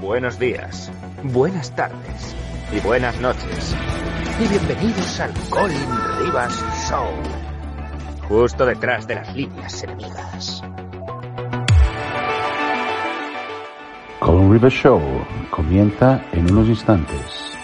[0.00, 0.90] buenos días,
[1.24, 2.36] buenas tardes
[2.72, 3.76] y buenas noches.
[4.40, 5.88] Y bienvenidos al Colin
[6.20, 7.06] Rivas Show.
[8.28, 10.62] Justo detrás de las líneas enemigas.
[14.20, 15.00] Colin Rivas Show
[15.50, 17.57] comienza en unos instantes.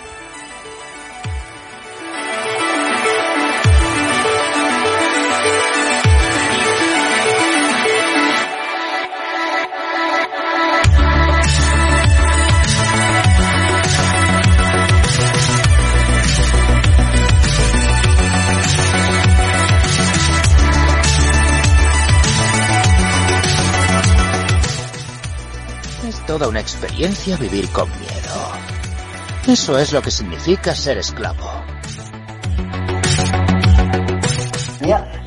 [26.45, 28.53] Toda una experiencia vivir con miedo.
[29.47, 31.54] Eso es lo que significa ser esclavo.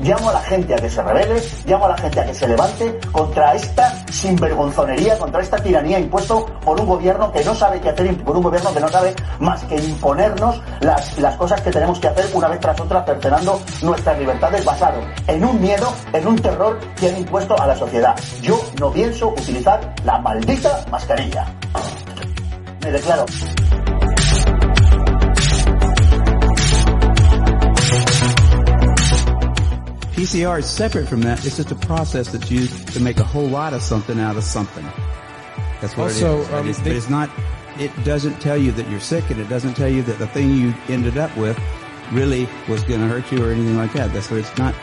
[0.00, 2.48] Llamo a la gente a que se revele, llamo a la gente a que se
[2.48, 7.90] levante contra esta sinvergonzonería, contra esta tiranía impuesto por un gobierno que no sabe qué
[7.90, 11.98] hacer, por un gobierno que no sabe más que imponernos las, las cosas que tenemos
[11.98, 16.36] que hacer una vez tras otra, cercenando nuestras libertades basado en un miedo, en un
[16.36, 18.14] terror que han impuesto a la sociedad.
[18.42, 21.46] Yo no pienso utilizar la maldita mascarilla.
[22.82, 23.26] Me declaro.
[30.18, 31.44] PCR is separate from that.
[31.46, 34.42] It's just a process that's used to make a whole lot of something out of
[34.42, 34.84] something.
[35.80, 36.46] That's what Also, it is.
[36.48, 37.30] um, But it's, they- but it's not.
[37.78, 40.50] It doesn't tell you that you're sick, and it doesn't tell you that the thing
[40.56, 41.56] you ended up with
[42.10, 44.12] really was going to hurt you or anything like that.
[44.12, 44.74] That's what it's not.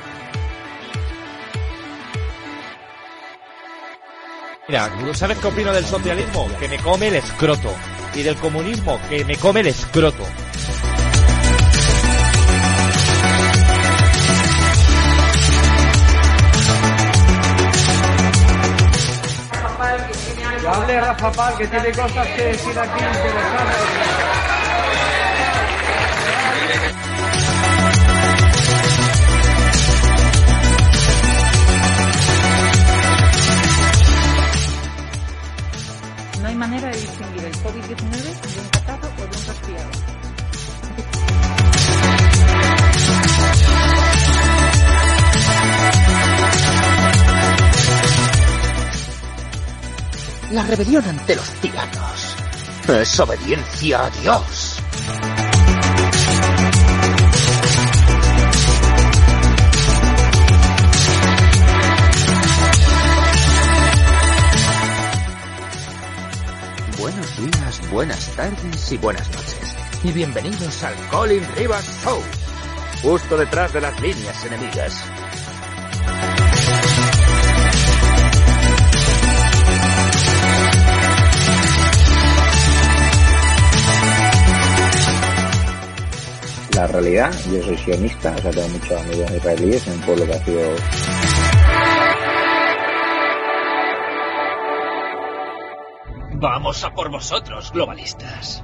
[4.70, 6.47] Mira, ¿sabes qué opino del socialismo?
[6.59, 7.72] Que me come el escroto.
[8.16, 10.23] Y del comunismo, que me come el escroto.
[21.01, 24.35] Rafa Pal, que tiene cosas que decir aquí interesantes.
[36.42, 38.55] No hay manera de distinguir el COVID-19
[50.55, 52.38] La rebelión ante los tiranos
[52.88, 54.77] es obediencia a Dios.
[66.98, 69.76] Buenos días, buenas tardes y buenas noches.
[70.05, 72.21] Y bienvenidos al Colin Rivas Show.
[73.04, 75.04] Justo detrás de las líneas enemigas.
[86.75, 90.33] La realidad, yo soy sionista, o sea, tengo muchos amigos israelíes en un pueblo que
[90.33, 90.61] ha sido
[96.37, 98.64] Vamos a por vosotros, globalistas.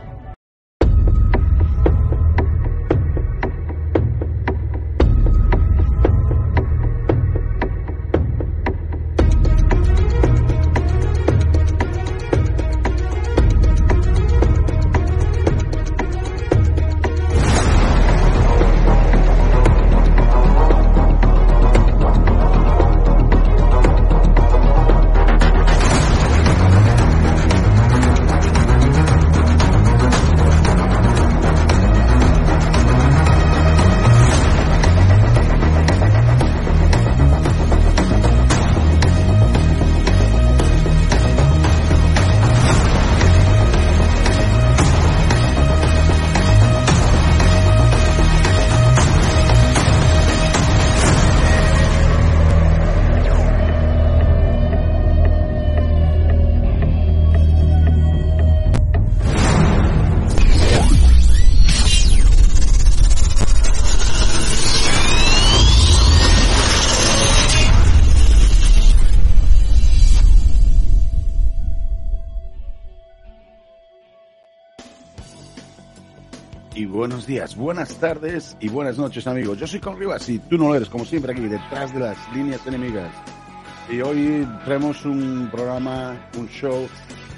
[77.31, 79.57] Días, buenas tardes y buenas noches, amigos.
[79.57, 82.17] Yo soy Con Rivas y tú no lo eres, como siempre, aquí detrás de las
[82.35, 83.09] líneas enemigas.
[83.89, 86.89] Y hoy traemos un programa, un show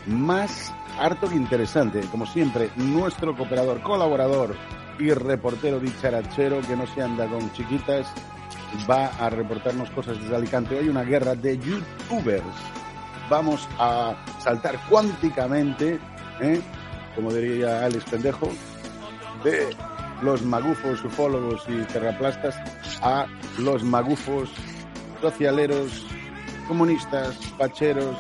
[0.08, 2.02] más harto que interesante.
[2.10, 4.56] Como siempre, nuestro cooperador, colaborador
[4.98, 8.12] y reportero dicharachero que no se anda con chiquitas
[8.90, 10.76] va a reportarnos cosas desde Alicante.
[10.76, 12.44] Hoy una guerra de youtubers.
[13.30, 16.00] Vamos a saltar cuánticamente
[16.42, 16.60] ¿eh?
[17.16, 18.50] como diría Alex Pendejo,
[19.44, 19.70] de
[20.22, 22.56] los magufos, ufólogos y terraplastas
[23.02, 23.26] a
[23.60, 24.50] los magufos
[25.22, 26.06] socialeros,
[26.68, 28.16] comunistas, pacheros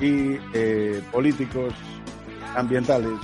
[0.00, 1.74] y eh, políticos
[2.54, 3.18] ambientales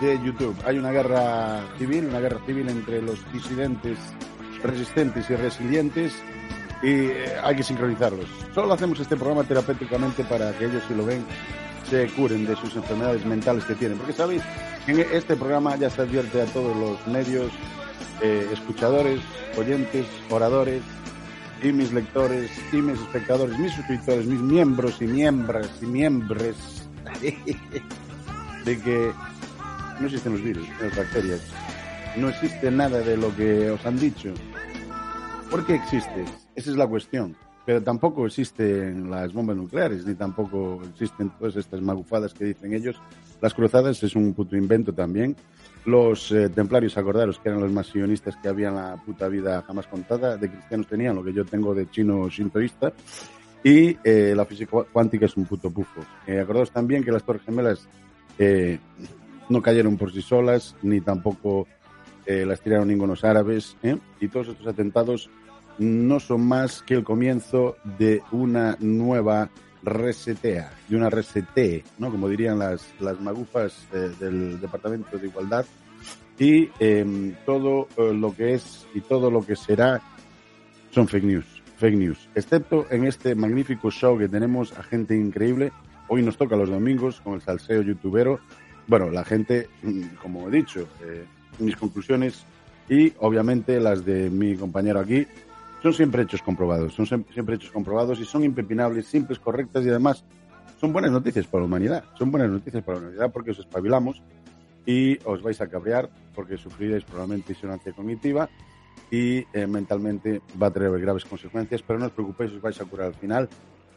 [0.00, 0.56] de YouTube.
[0.64, 3.98] Hay una guerra civil, una guerra civil entre los disidentes
[4.62, 6.12] resistentes y resilientes
[6.82, 8.26] y eh, hay que sincronizarlos.
[8.54, 11.24] Solo hacemos este programa terapéuticamente para que ellos, si lo ven,
[11.90, 13.98] se curen de sus enfermedades mentales que tienen.
[13.98, 14.42] Porque sabéis,
[14.86, 17.50] en este programa ya se advierte a todos los medios,
[18.22, 19.20] eh, escuchadores,
[19.58, 20.82] oyentes, oradores,
[21.62, 26.88] y mis lectores, y mis espectadores, mis suscriptores, mis miembros y miembros y miembros,
[28.64, 29.12] de que
[29.98, 31.40] no existen los virus, las bacterias,
[32.16, 34.32] no existe nada de lo que os han dicho.
[35.50, 36.24] ¿Por qué existe?
[36.54, 37.36] Esa es la cuestión.
[37.66, 43.00] Pero tampoco existen las bombas nucleares, ni tampoco existen todas estas magufadas que dicen ellos.
[43.40, 45.36] Las cruzadas es un puto invento también.
[45.84, 49.62] Los eh, templarios, acordaros que eran los más sionistas que había en la puta vida
[49.62, 52.92] jamás contada, de cristianos tenían lo que yo tengo de chino shintoísta.
[53.62, 56.00] Y eh, la física cuántica es un puto pufo.
[56.26, 57.88] Eh, acordaos también que las Torres Gemelas
[59.50, 61.66] no cayeron por sí solas, ni tampoco
[62.26, 63.76] las tiraron ningunos árabes.
[64.18, 65.28] Y todos estos atentados
[65.80, 69.48] no son más que el comienzo de una nueva
[69.82, 72.10] resetea, de una resete, ¿no?
[72.10, 75.64] Como dirían las, las magufas eh, del Departamento de Igualdad.
[76.38, 80.02] Y em, todo eh, lo que es y todo lo que será
[80.90, 81.46] son fake news,
[81.78, 82.28] fake news.
[82.34, 85.72] Excepto en este magnífico show que tenemos a gente increíble.
[86.08, 88.40] Hoy nos toca los domingos con el salseo youtubero.
[88.86, 91.24] Bueno, la gente, mm, como he dicho, eh,
[91.58, 92.44] mis conclusiones
[92.86, 95.26] y obviamente las de mi compañero aquí,
[95.82, 100.24] son siempre hechos comprobados, son siempre hechos comprobados y son impepinables, simples, correctas y además
[100.78, 102.04] son buenas noticias para la humanidad.
[102.18, 104.22] Son buenas noticias para la humanidad porque os espabilamos
[104.86, 108.48] y os vais a cabrear porque sufriréis probablemente disonancia cognitiva
[109.10, 112.84] y eh, mentalmente va a tener graves consecuencias, pero no os preocupéis, os vais a
[112.84, 113.48] curar al final.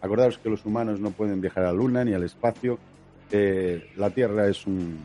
[0.02, 2.78] Acordaos que los humanos no pueden viajar a la Luna ni al espacio.
[3.32, 4.98] Eh, la Tierra es, un,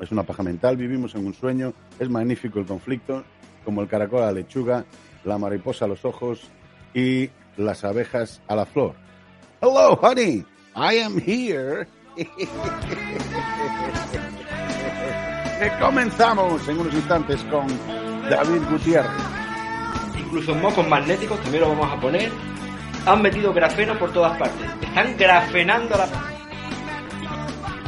[0.00, 3.24] es una paja mental, vivimos en un sueño, es magnífico el conflicto,
[3.64, 4.84] como el caracol a la lechuga,
[5.24, 6.50] la mariposa a los ojos
[6.92, 8.94] y las abejas a la flor.
[9.60, 10.44] Hello, honey.
[10.76, 11.86] I am here.
[15.80, 17.66] Comenzamos en unos instantes con
[18.28, 19.10] David Gutiérrez.
[20.18, 22.30] Incluso mocos magnéticos también lo vamos a poner.
[23.06, 24.66] Han metido grafeno por todas partes.
[24.82, 26.06] Están grafenando la.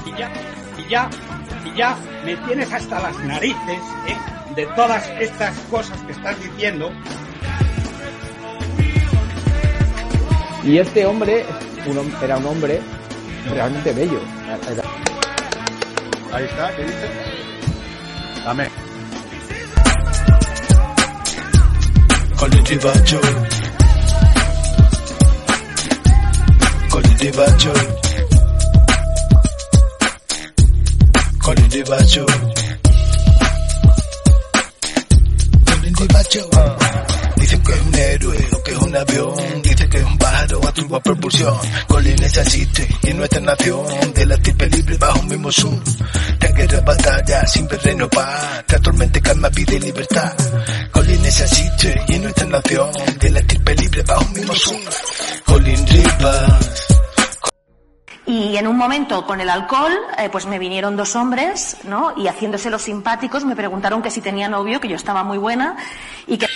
[0.06, 0.30] Y ya,
[0.78, 1.10] y ya,
[1.66, 4.16] y ya me tienes hasta las narices ¿eh?
[4.54, 6.90] de todas estas cosas que estás diciendo.
[10.64, 11.44] Y este hombre
[12.22, 12.80] era un hombre
[13.50, 14.20] realmente bello.
[16.32, 17.08] Ahí está, ¿qué dice?
[18.44, 18.68] Dame.
[22.38, 22.78] Quality
[31.46, 31.54] Bacho.
[31.54, 32.26] Quality Bacho.
[35.64, 36.50] Quality Bacho.
[37.36, 39.62] Dicen que es un héroe o que es un avión.
[39.62, 41.56] Dicen que es un pájaro a turbo propulsión.
[41.86, 44.12] Colin existe y nuestra nación.
[44.14, 45.80] De la tripe libre bajo un mismo zoom.
[46.40, 48.64] De guerra, batalla, siempre reino paz.
[48.66, 50.32] Que atormente, calma, vida y libertad.
[50.90, 52.90] Colin existe y nuestra nación.
[53.20, 54.80] De la tripe libre bajo un mismo zoom.
[55.44, 56.85] Colin Rivas.
[58.26, 62.12] Y en un momento con el alcohol, eh, pues me vinieron dos hombres, ¿no?
[62.16, 65.76] Y haciéndose los simpáticos me preguntaron que si tenía novio, que yo estaba muy buena
[66.26, 66.46] y que...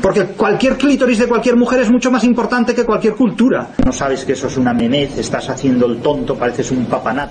[0.00, 3.68] Porque cualquier clítoris de cualquier mujer es mucho más importante que cualquier cultura.
[3.84, 7.30] No sabes que eso es una memez, estás haciendo el tonto, pareces un papanat.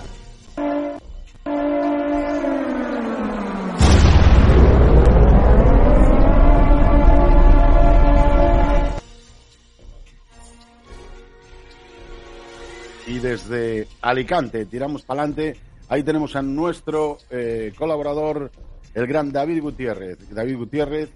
[13.32, 15.56] Desde Alicante tiramos para adelante.
[15.88, 18.52] Ahí tenemos a nuestro eh, colaborador,
[18.94, 20.18] el gran David Gutiérrez.
[20.30, 21.10] David Gutiérrez,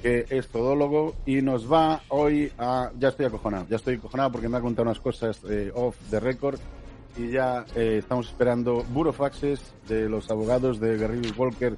[0.00, 2.90] que es todólogo y nos va hoy a...
[2.98, 6.18] Ya estoy acojonado, ya estoy acojonado porque me ha contado unas cosas eh, off the
[6.18, 6.58] record
[7.18, 11.76] y ya eh, estamos esperando burofaxes de los abogados de Garrett Walker,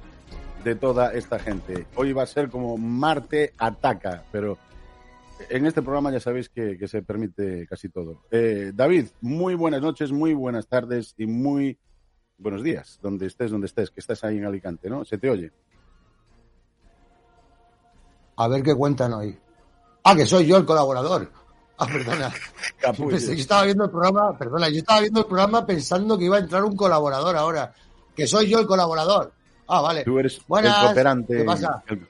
[0.63, 1.85] de toda esta gente.
[1.95, 4.57] Hoy va a ser como Marte ataca, pero
[5.49, 8.23] en este programa ya sabéis que, que se permite casi todo.
[8.31, 11.77] Eh, David, muy buenas noches, muy buenas tardes y muy
[12.37, 15.05] buenos días, donde estés, donde estés, que estás ahí en Alicante, ¿no?
[15.05, 15.51] Se te oye.
[18.37, 19.37] A ver qué cuentan hoy.
[20.03, 21.31] Ah, que soy yo el colaborador.
[21.79, 22.31] Ah, perdona.
[23.09, 26.37] Pensé- yo estaba viendo el programa, perdona, yo estaba viendo el programa pensando que iba
[26.37, 27.73] a entrar un colaborador ahora.
[28.15, 29.33] Que soy yo el colaborador.
[29.67, 30.03] Ah, vale.
[30.03, 30.79] Tú eres Buenas.
[30.79, 31.37] el cooperante.
[31.37, 31.83] ¿Qué pasa?
[31.87, 32.07] El-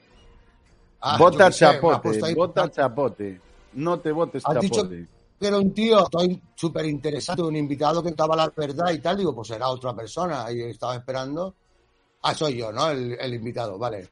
[1.00, 3.40] Ah, qué sé, ha chapote, chapote.
[3.74, 5.06] No te botes Has dicho chapote.
[5.38, 9.16] que era un tío, estoy súper interesante, un invitado que estaba la verdad y tal,
[9.16, 10.50] digo, pues será otra persona.
[10.50, 11.54] Y estaba esperando.
[12.22, 12.90] Ah, soy yo, ¿no?
[12.90, 14.08] El, el invitado, vale.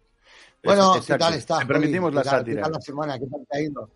[0.62, 1.24] Bueno, ¿qué exacto.
[1.24, 1.58] tal estás?
[1.60, 2.56] Te permitimos la ¿Qué tal- sátira.
[2.56, 3.18] ¿Qué tal la semana?
[3.18, 3.90] ¿Qué tal te ha ido?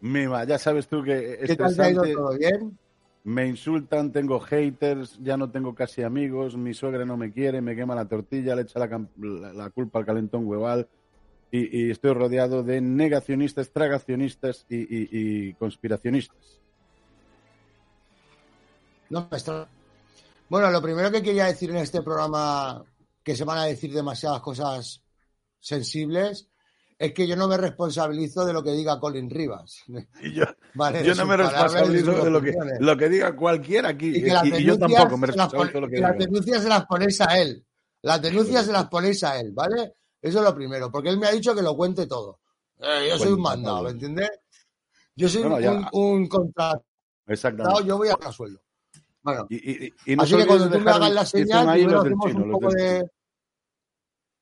[0.00, 2.76] Mima, ya sabes tú que ¿Qué tal te ha ido todo bien?
[3.24, 7.76] Me insultan, tengo haters, ya no tengo casi amigos, mi suegra no me quiere, me
[7.76, 10.88] quema la tortilla, le echa la- la culpa al calentón hueval
[11.52, 16.36] y, y estoy rodeado de negacionistas, tragacionistas y, y- y conspiracionistas.
[19.10, 19.68] No me extraña.
[20.48, 22.82] Bueno, lo primero que quería decir en este programa,
[23.22, 25.02] que se van a decir demasiadas cosas
[25.60, 26.48] sensibles,
[26.98, 29.82] es que yo no me responsabilizo de lo que diga Colin Rivas.
[30.22, 30.44] Y yo,
[30.74, 34.08] Vale, yo de no me responsabilizo de lo que, lo que diga cualquiera aquí.
[34.08, 36.24] Y que las Y- y yo tampoco me responsabilizo de lo que las diga.
[36.26, 37.64] denuncias se las ponéis a él.
[38.02, 39.94] Las denuncias se las ponéis a él, ¿vale?
[40.22, 42.40] Eso es lo primero, porque él me ha dicho que lo cuente todo.
[42.78, 43.82] Eh, yo soy un mandado.
[43.82, 44.30] ¿me entiendes?
[45.14, 46.84] Yo soy un, un, contratado,
[47.26, 47.84] Exactamente.
[47.84, 48.62] yo voy a ganar sueldo.
[49.22, 52.04] Bueno, Y, y- y no así que cuando tú me hagas la señal, ahí los
[52.04, 53.04] hacemos chino, un poco de...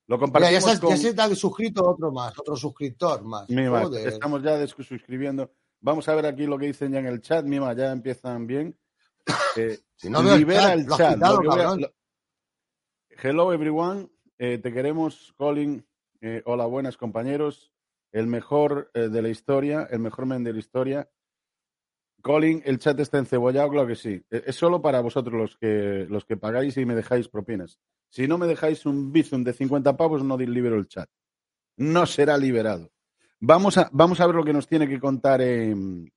[0.07, 0.89] Lo Mira, compartimos ya, se, con...
[0.89, 3.49] ya se te ha suscrito otro más, otro suscriptor más.
[3.49, 5.51] Mima, estamos ya suscribiendo.
[5.79, 7.45] Vamos a ver aquí lo que dicen ya en el chat.
[7.45, 8.77] Mima, ya empiezan bien.
[9.55, 11.13] Eh, Si no veo el libera chat, el chat.
[11.15, 11.81] quitado, Lo que voy a- cabrón.
[11.81, 11.93] lo-
[13.23, 14.10] Hello everyone,
[14.43, 15.85] Eh, te queremos, Colin.
[16.19, 17.71] Eh, hola, buenas compañeros.
[18.11, 21.11] El mejor eh, de la historia, el mejor men de la historia.
[22.23, 24.19] Colin, el chat está encebollado, claro que sí.
[24.31, 27.77] Es solo para vosotros los que, los que pagáis y me dejáis propinas.
[28.09, 31.07] Si no me dejáis un bizum de 50 pavos, no libero el chat.
[31.77, 32.89] No será liberado.
[33.39, 35.39] Vamos a, vamos a ver lo que nos tiene que contar.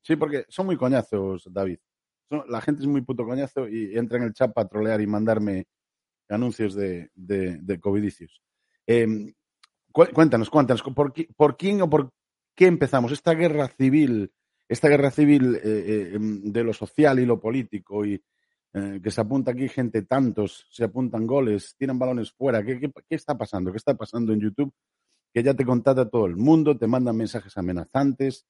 [0.01, 1.77] Sí, porque son muy coñazos, David.
[2.49, 5.67] La gente es muy puto coñazo y entra en el chat para trolear y mandarme
[6.29, 8.43] anuncios de, de, covidicios.
[9.95, 12.11] Cu- cuéntanos, cuéntanos, ¿por, ¿por quién o por
[12.57, 14.33] qué empezamos esta guerra civil,
[14.69, 18.21] esta guerra civil eh, eh, em, de lo social y lo político y
[18.73, 22.65] eh, que se apunta aquí gente tantos, se apuntan goles, tiran balones fuera?
[22.65, 23.71] ¿Qué, qué, está pasando?
[23.71, 24.75] ¿Qué está pasando en YouTube?
[25.33, 28.47] Que ya te contacta todo el mundo, te mandan mensajes amenazantes,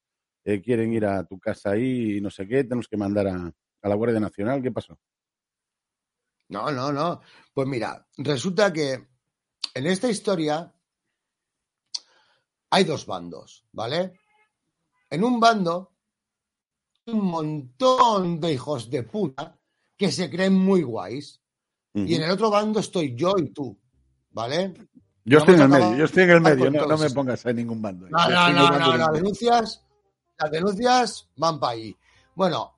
[0.63, 3.89] quieren ir a tu casa ahí y no sé qué, tenemos que mandar a, a
[3.89, 4.63] la Guardia Nacional.
[4.63, 4.97] ¿Qué pasó?
[6.49, 7.21] No, no, no.
[7.53, 9.07] Pues mira, resulta que
[9.73, 10.71] en esta historia
[12.69, 14.19] hay dos bandos, ¿vale?
[15.09, 15.93] En un bando
[17.05, 19.57] hay un montón de hijos de puta
[19.97, 21.41] que se creen muy guays.
[21.93, 23.79] Y en el otro bando estoy yo y tú,
[24.31, 24.73] ¿vale?
[25.23, 27.81] Yo estoy en el medio, yo estoy en el medio, no, me pongas en ningún
[27.81, 28.09] bando.
[28.09, 29.81] No, no, no, no, las denuncias,
[30.37, 31.95] las denuncias van para ahí.
[32.35, 32.77] Bueno,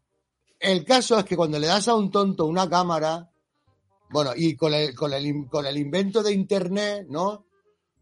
[0.59, 3.27] el caso es que cuando le das a un tonto una cámara,
[4.09, 7.45] bueno, y con el, con el, con el invento de Internet, ¿no?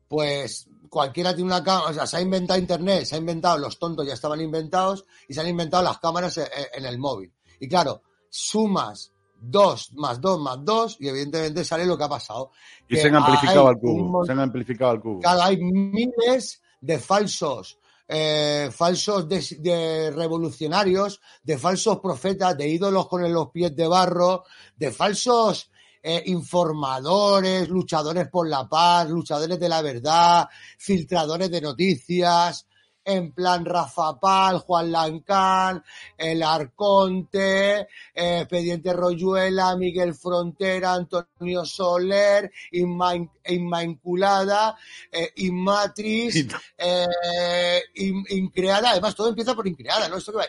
[0.07, 3.77] Pues cualquiera tiene una cámara, o sea, se ha inventado Internet, se ha inventado, los
[3.79, 7.31] tontos ya estaban inventados y se han inventado las cámaras en, en el móvil.
[7.59, 12.51] Y claro, sumas dos más dos más dos y evidentemente sale lo que ha pasado.
[12.88, 15.19] Y Que se han amplificado al cubo, mon- se han amplificado al cubo.
[15.21, 23.07] Claro, hay miles de falsos, eh, falsos de, de revolucionarios, de falsos profetas, de ídolos
[23.07, 24.43] con los pies de barro,
[24.77, 25.71] de falsos
[26.07, 30.47] eh, informadores, luchadores por la paz, luchadores de la verdad,
[30.77, 32.67] filtradores de noticias,
[33.07, 35.83] en plan Rafa Pal, Juan Lancán,
[36.17, 43.13] El Arconte, eh, Expediente Royuela, Miguel Frontera, Antonio Soler, Inma,
[43.47, 44.75] Inmaculada,
[45.12, 46.47] eh, Inmatriz,
[46.77, 50.17] eh, In- Increada, además todo empieza por Increada, ¿no?
[50.17, 50.45] Esto que va.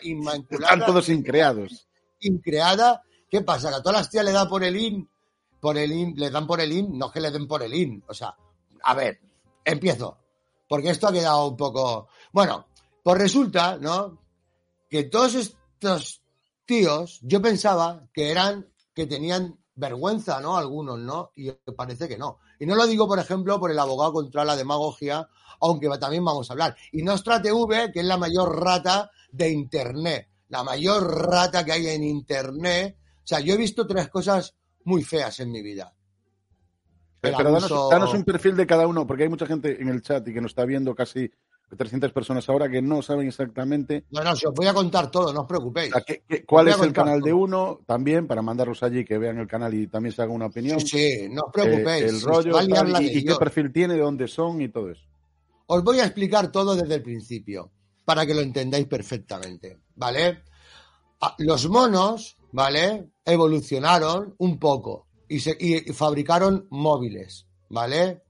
[0.64, 1.86] Están todos increados.
[2.20, 3.68] Increada, ¿qué pasa?
[3.70, 5.08] Que a todas las tías le da por el IN,
[5.60, 7.74] por el IN, le dan por el IN, no es que le den por el
[7.74, 8.36] IN, o sea,
[8.82, 9.20] a ver,
[9.64, 10.18] empiezo,
[10.68, 12.66] porque esto ha quedado un poco, bueno,
[13.02, 14.18] pues resulta, ¿no?
[14.88, 16.22] Que todos estos
[16.64, 20.56] tíos, yo pensaba que eran, que tenían vergüenza, ¿no?
[20.56, 21.30] Algunos, ¿no?
[21.36, 22.38] Y parece que no.
[22.58, 25.28] Y no lo digo, por ejemplo, por el abogado contra la demagogia,
[25.60, 26.76] aunque también vamos a hablar.
[26.92, 31.86] Y Nostra TV, que es la mayor rata de Internet, la mayor rata que hay
[31.88, 32.96] en Internet.
[33.18, 34.54] O sea, yo he visto tres cosas
[34.86, 35.92] muy feas en mi vida.
[37.20, 40.00] Pero danos, abuso- danos un perfil de cada uno, porque hay mucha gente en el
[40.00, 41.30] chat y que nos está viendo casi
[41.76, 45.32] 300 personas ahora que no saben exactamente No, no, si os voy a contar todo,
[45.32, 45.94] no os preocupéis.
[45.96, 49.38] a qué- qué- cuál es el canal de uno, también para mandarlos allí que vean
[49.38, 50.78] el canal y también se hagan una opinión.
[50.78, 52.04] Sí, sí, no os preocupéis.
[52.04, 55.02] Eh, el rollo tal, y, qué perfil tiene, de dónde son y todo eso.
[55.66, 57.72] Os voy a explicar todo desde el principio,
[58.04, 60.44] para que lo entendáis perfectamente, ¿vale?
[61.38, 63.10] Los monos, ¿vale?
[63.24, 68.22] Evolucionaron un poco y, se, y fabricaron móviles, ¿vale?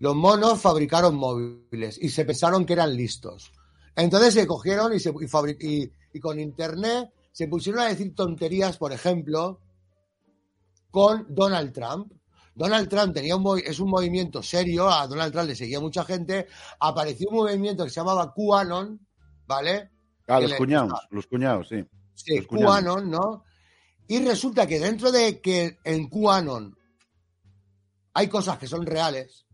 [0.00, 3.52] Los monos fabricaron móviles y se pensaron que eran listos.
[3.96, 8.76] Entonces se cogieron y, se, y, y- y con internet se pusieron a decir tonterías,
[8.78, 9.60] por ejemplo,
[10.90, 12.12] con Donald Trump.
[12.54, 16.46] Donald Trump tenía un es un movimiento serio, a Donald Trump le seguía mucha gente,
[16.78, 19.00] apareció un movimiento que se llamaba QAnon,
[19.46, 19.90] ¿vale?
[20.28, 21.84] Ah, Que los le- cuñados, los cuñados, sí.
[22.14, 22.72] Sí, Los cuñados.
[22.76, 23.42] QAnon, ¿no?
[24.08, 26.76] Y resulta que dentro de que en QAnon
[28.12, 29.46] hay cosas que son reales,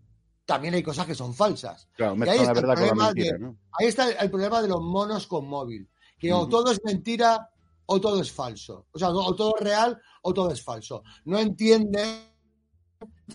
[0.45, 1.89] también hay cosas que son falsas.
[1.95, 3.57] Claro, Y ahí la está el problema mentira, de- ¿no?
[3.73, 5.89] Ahí está el, problema de los monos con móvil,
[6.19, 7.49] que o todo es mentira
[7.87, 8.87] o todo es falso.
[8.93, 11.03] O sea, o todo es real o todo es falso.
[11.25, 12.31] No entienden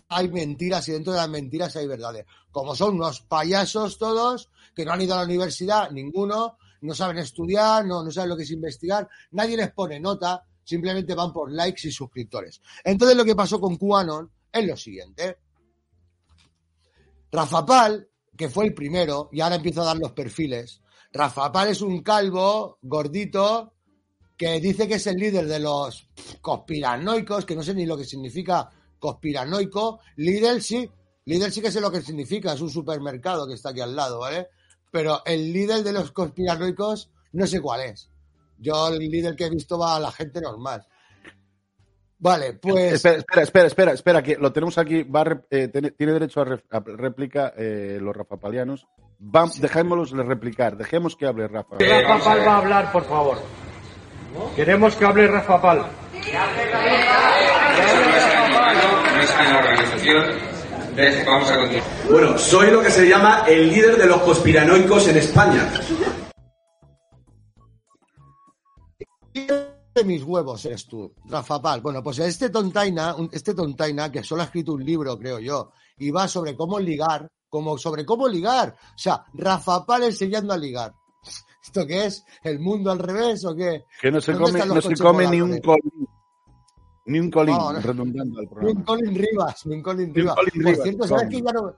[0.09, 2.25] hay mentiras y dentro de las mentiras hay verdades.
[2.51, 7.17] Como son unos payasos todos, que no han ido a la universidad, ninguno, no saben
[7.17, 11.51] estudiar, no, no saben lo que es investigar, nadie les pone nota, simplemente van por
[11.51, 12.61] likes y suscriptores.
[12.83, 15.37] Entonces lo que pasó con QAnon es lo siguiente.
[17.31, 20.81] Rafa Pal, que fue el primero, y ahora empiezo a dar los perfiles.
[21.13, 23.73] Rafa Pal es un calvo, gordito,
[24.37, 26.09] que dice que es el líder de los
[26.41, 28.69] conspiranoicos, que no sé ni lo que significa
[28.99, 29.99] conspiranoico.
[30.17, 30.89] Líder sí,
[31.25, 34.19] líder sí que sé lo que significa, es un supermercado que está aquí al lado,
[34.19, 34.47] ¿vale?
[34.91, 38.09] Pero el líder de los conspiranoicos no sé cuál es.
[38.57, 40.85] Yo el líder que he visto va a la gente normal.
[42.17, 42.93] Vale, pues...
[42.93, 46.41] Espera, espera, espera, espera, espera, que lo tenemos aquí, va a eh, tiene, tiene derecho
[46.41, 48.87] a, ref- a réplica eh, los rafapalianos.
[49.19, 51.75] Va, Dejémoslos replicar, dejemos que hable Rafa.
[51.79, 53.37] Rafa Pal va a hablar, por favor.
[54.55, 55.85] Queremos que hable Rafa Pal.
[59.15, 60.23] nuestra organización.
[60.89, 61.87] Entonces, vamos a continuar.
[62.09, 65.69] Bueno, soy lo que se llama el líder de los conspiranoicos en España.
[69.35, 71.81] De mis huevos eres tú, Rafa Pal.
[71.81, 76.11] Bueno, pues este tontaina, este tontaina que solo ha escrito un libro, creo yo, y
[76.11, 78.75] va sobre cómo ligar, como sobre cómo ligar.
[78.77, 80.93] O sea, Rafa Pal enseñando a ligar.
[81.63, 82.23] ¿Esto qué es?
[82.43, 83.85] ¿El mundo al revés o qué?
[84.01, 86.07] Que no se ¿Dónde come, no se ni un colín.
[87.07, 87.79] Ni un colín, No, no.
[87.79, 88.85] redundando al Ni un programa.
[88.85, 90.35] Colin Rivas, ni un Ni un Rivas.
[90.35, 91.73] Por cierto, ¿sabes que ya no...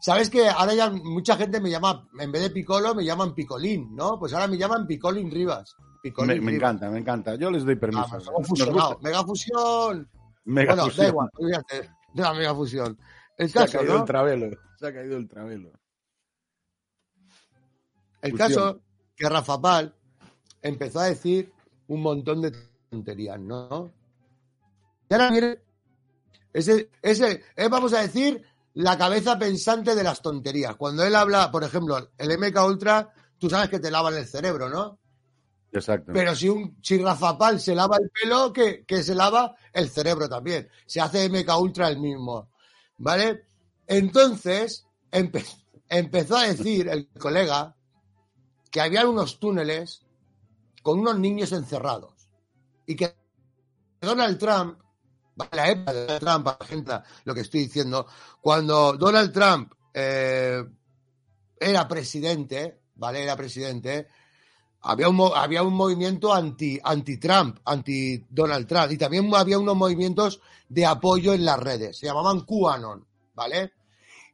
[0.00, 3.94] ¿Sabes que ahora ya mucha gente me llama, en vez de Picolo, me llaman Picolín,
[3.94, 4.18] ¿no?
[4.18, 5.76] Pues ahora me llaman Picolín Rivas.
[6.02, 7.36] Me, encanta, me encanta.
[7.36, 8.06] Yo les doy permiso.
[8.10, 8.96] Ah, gusta.
[9.02, 10.08] Megafusión.
[10.44, 11.04] Mega bueno, fusión.
[11.04, 12.98] da igual, olvídate de la megafusión.
[13.38, 14.00] El Se ha caso, caído ¿no?
[14.00, 14.56] el travelo.
[14.78, 15.70] Se ha caído el travelo.
[18.20, 18.48] El Fusión.
[18.48, 18.80] caso
[19.16, 19.94] que Rafa Pal
[20.60, 21.52] empezó a decir
[21.88, 22.52] un montón de
[22.90, 23.92] tonterías, ¿no?
[25.08, 25.58] Y ahora viene
[26.52, 30.76] ese, ese, es, vamos a decir, la cabeza pensante de las tonterías.
[30.76, 34.68] Cuando él habla, por ejemplo, el MK Ultra, tú sabes que te lavan el cerebro,
[34.68, 34.98] ¿no?
[35.72, 36.12] Exacto.
[36.12, 39.88] Pero si un si Rafa Pal se lava el pelo, que, que se lava el
[39.88, 40.68] cerebro también.
[40.86, 42.50] Se hace MK Ultra el mismo.
[42.98, 43.46] ¿Vale?
[43.86, 47.74] Entonces, empe- empezó a decir el colega
[48.70, 50.04] que había unos túneles
[50.82, 52.28] con unos niños encerrados.
[52.86, 53.14] Y que
[54.00, 54.78] Donald Trump,
[55.52, 56.92] la época de Donald Trump, la gente,
[57.24, 58.06] lo que estoy diciendo,
[58.40, 60.62] cuando Donald Trump eh,
[61.58, 63.22] era presidente, ¿vale?
[63.22, 64.08] Era presidente,
[64.82, 70.86] había un, había un movimiento anti, anti-Trump, anti-Donald Trump, y también había unos movimientos de
[70.86, 73.72] apoyo en las redes, se llamaban QAnon, ¿vale?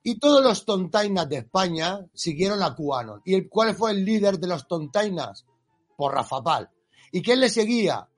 [0.02, 3.20] Y todos los tontainas de España siguieron a QAnon.
[3.24, 5.44] ¿Y el, cuál fue el líder de los tontainas?
[5.96, 6.70] Por Rafa Pal.
[7.10, 8.08] ¿Y quién le seguía?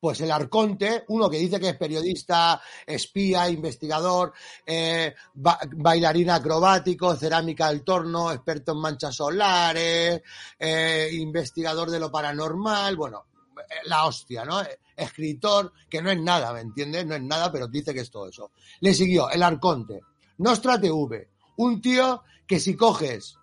[0.00, 4.32] Pues el Arconte, uno que dice que es periodista, espía, investigador,
[4.64, 10.22] eh, ba- bailarín acrobático, cerámica del torno, experto en manchas solares,
[10.58, 13.26] eh, investigador de lo paranormal, bueno,
[13.58, 14.62] eh, la hostia, ¿no?
[14.96, 17.04] Escritor, que no es nada, ¿me entiendes?
[17.04, 18.52] No es nada, pero dice que es todo eso.
[18.80, 20.00] Le siguió el Arconte,
[20.38, 23.36] Nostra TV, un tío que si coges,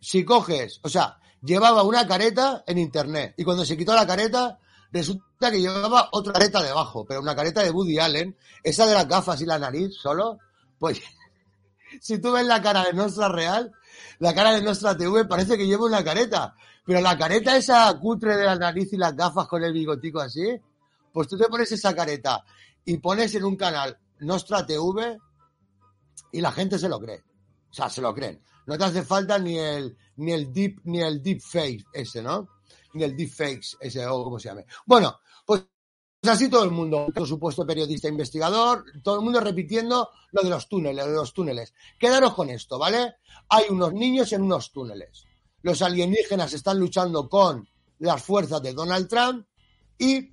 [0.00, 4.58] si coges, o sea, llevaba una careta en internet y cuando se quitó la careta,
[4.92, 9.06] resulta que llevaba otra careta debajo, pero una careta de Woody Allen, esa de las
[9.06, 10.38] gafas y la nariz solo,
[10.78, 11.00] pues
[12.00, 13.72] si tú ves la cara de Nostra Real,
[14.18, 18.36] la cara de Nostra TV parece que lleva una careta, pero la careta esa cutre
[18.36, 20.58] de la nariz y las gafas con el bigotico así,
[21.12, 22.44] pues tú te pones esa careta
[22.84, 25.18] y pones en un canal Nostra TV
[26.32, 27.22] y la gente se lo cree.
[27.70, 28.40] O sea, se lo creen.
[28.66, 32.48] No te hace falta ni el, ni el deep, ni el deep face ese, ¿no?
[32.98, 34.66] Ni el deep fakes ese, o como se llame.
[34.84, 35.64] Bueno, pues
[36.26, 40.68] así todo el mundo, por supuesto periodista investigador, todo el mundo repitiendo lo de los
[40.68, 41.72] túneles, lo de los túneles.
[41.98, 43.16] Quedaros con esto, ¿vale?
[43.48, 45.24] Hay unos niños en unos túneles.
[45.62, 47.68] Los alienígenas están luchando con
[48.00, 49.46] las fuerzas de Donald Trump
[49.98, 50.32] y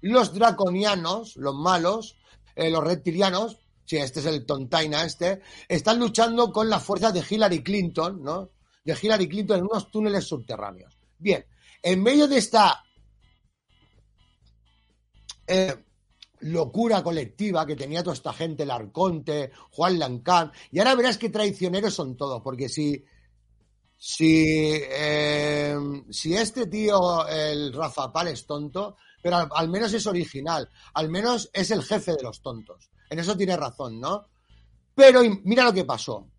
[0.00, 2.18] los draconianos, los malos,
[2.54, 7.24] eh, los reptilianos, si este es el tontaina este, están luchando con las fuerzas de
[7.28, 8.50] Hillary Clinton, ¿no?
[8.84, 10.96] De Hillary Clinton en unos túneles subterráneos.
[11.18, 11.44] Bien,
[11.82, 12.84] en medio de esta
[15.46, 15.74] eh,
[16.40, 21.30] locura colectiva que tenía toda esta gente, el Arconte, Juan Lancán, y ahora verás que
[21.30, 23.04] traicioneros son todos, porque si
[24.04, 25.76] si, eh,
[26.10, 31.08] si este tío, el Rafa Pal, es tonto, pero al, al, menos es original, al
[31.08, 32.90] menos es el jefe de los tontos.
[33.08, 34.26] En eso tiene razón, ¿no?
[34.92, 36.31] Pero mira lo que pasó.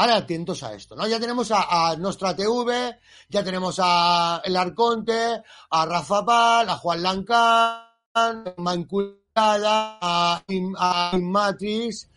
[0.00, 1.08] Ahora atentos a esto, ¿no?
[1.08, 6.76] Ya tenemos a, a Nostra TV, ya tenemos a El Arconte, a Rafa Pal, a
[6.76, 10.44] Juan Lancán, Manculada, a,
[10.76, 12.08] a Matrix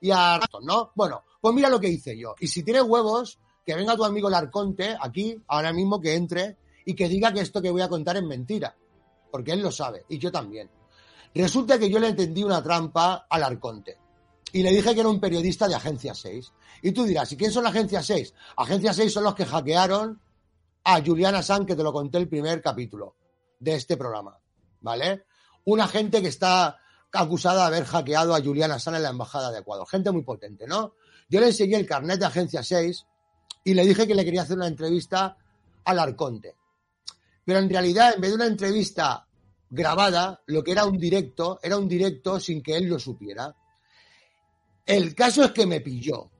[0.00, 0.92] y a ¿no?
[0.94, 2.36] Bueno, pues mira lo que hice yo.
[2.38, 6.56] Y si tienes huevos, que venga tu amigo el Arconte aquí, ahora mismo que entre
[6.86, 8.76] y que diga que esto que voy a contar es mentira.
[9.32, 10.70] Porque él lo sabe, y yo también.
[11.34, 13.98] Resulta que yo le entendí una trampa al Arconte.
[14.52, 16.52] Y le dije que era un periodista de Agencia 6.
[16.82, 18.34] Y tú dirás, ¿y quién son la Agencia 6?
[18.56, 20.20] Agencia 6 son los que hackearon
[20.84, 23.16] a Juliana San, que te lo conté el primer capítulo
[23.58, 24.38] de este programa.
[24.80, 25.24] ¿Vale?
[25.64, 26.78] Una gente que está
[27.12, 29.86] acusada de haber hackeado a Juliana San en la Embajada de Ecuador.
[29.88, 30.94] Gente muy potente, ¿no?
[31.28, 33.06] Yo le enseñé el carnet de Agencia 6
[33.64, 35.36] y le dije que le quería hacer una entrevista
[35.84, 36.56] al Arconte.
[37.44, 39.26] Pero en realidad, en vez de una entrevista
[39.68, 43.54] grabada, lo que era un directo, era un directo sin que él lo supiera.
[44.86, 46.30] El caso es que me pilló.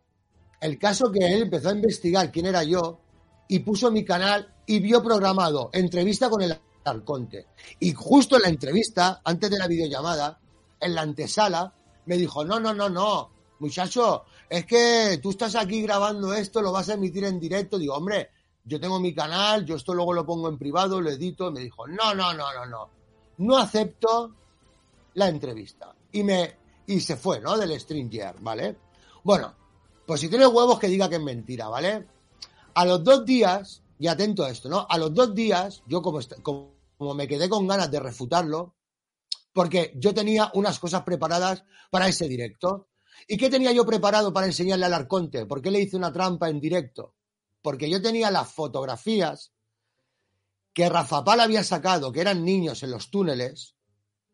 [0.60, 3.00] El caso que él empezó a investigar quién era yo
[3.48, 7.46] y puso mi canal y vio programado entrevista con el Arconte.
[7.78, 10.38] Y justo en la entrevista, antes de la videollamada,
[10.78, 11.74] en la antesala,
[12.06, 16.72] me dijo, no, no, no, no, muchacho, es que tú estás aquí grabando esto, lo
[16.72, 17.78] vas a emitir en directo.
[17.78, 18.30] Digo, hombre,
[18.64, 21.50] yo tengo mi canal, yo esto luego lo pongo en privado, lo edito.
[21.50, 22.90] Me dijo, no, no, no, no, no.
[23.38, 24.34] No acepto
[25.14, 25.94] la entrevista.
[26.12, 27.56] Y me, y se fue, ¿no?
[27.56, 28.76] Del Stringer, ¿vale?
[29.22, 29.54] Bueno,
[30.06, 32.06] pues si tienes huevos que diga que es mentira, ¿vale?
[32.74, 34.86] A los dos días, y atento a esto, ¿no?
[34.88, 38.74] A los dos días, yo como, como, como me quedé con ganas de refutarlo,
[39.52, 42.88] porque yo tenía unas cosas preparadas para ese directo.
[43.28, 45.46] ¿Y qué tenía yo preparado para enseñarle al Arconte?
[45.46, 47.14] ¿Por qué le hice una trampa en directo?
[47.62, 49.52] Porque yo tenía las fotografías
[50.72, 53.74] que Rafa Pal había sacado, que eran niños en los túneles,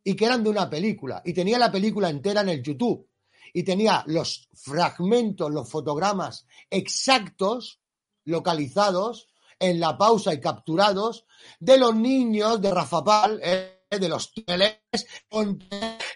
[0.05, 1.22] y que eran de una película.
[1.24, 3.09] Y tenía la película entera en el YouTube.
[3.57, 7.81] Y tenía los fragmentos, los fotogramas exactos,
[8.27, 11.25] localizados, en la pausa y capturados,
[11.59, 14.81] de los niños de Rafa Pal, eh, de los túneles,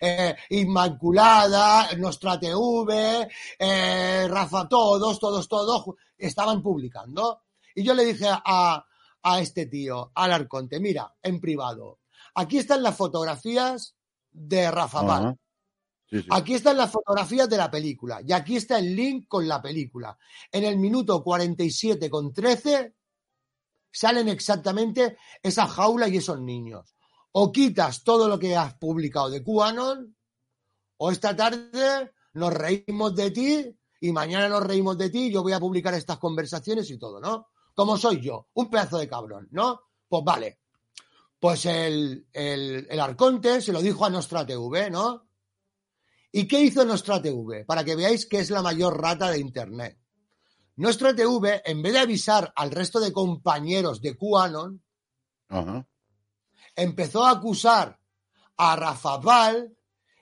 [0.02, 3.26] eh, Inmaculada, Nostra TV,
[3.58, 7.44] eh, Rafa, todos, todos, todos estaban publicando.
[7.74, 8.84] Y yo le dije a,
[9.22, 12.00] a este tío, al Arconte, mira, en privado,
[12.34, 13.96] aquí están las fotografías
[14.30, 15.38] de Rafa Pal.
[16.30, 20.16] Aquí están las fotografías de la película y aquí está el link con la película.
[20.50, 22.94] En el minuto 47 con 13
[23.92, 26.96] salen exactamente esa jaula y esos niños.
[27.32, 30.16] O quitas todo lo que has publicado de QAnon,
[30.96, 35.42] o esta tarde nos reímos de ti y mañana nos reímos de ti y yo
[35.42, 37.48] voy a publicar estas conversaciones y todo, ¿no?
[37.74, 39.80] Como soy yo, un pedazo de cabrón, ¿no?
[40.08, 40.58] Pues vale.
[41.38, 45.29] Pues el, el, el Arconte se lo dijo a Nostra TV, ¿no?
[46.32, 47.64] ¿Y qué hizo Nostra TV?
[47.64, 49.98] Para que veáis que es la mayor rata de Internet.
[50.76, 54.82] Nostra TV, en vez de avisar al resto de compañeros de QAnon,
[55.48, 55.86] Ajá.
[56.76, 57.98] empezó a acusar
[58.56, 59.76] a Rafa Pal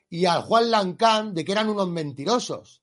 [0.09, 2.83] y al Juan Lancán de que eran unos mentirosos,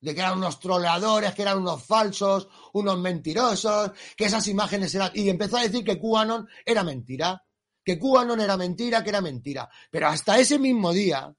[0.00, 5.10] de que eran unos troleadores, que eran unos falsos, unos mentirosos, que esas imágenes eran...
[5.14, 7.42] Y empezó a decir que QAnon era mentira,
[7.84, 9.70] que QAnon era mentira, que era mentira.
[9.90, 11.34] Pero hasta ese mismo día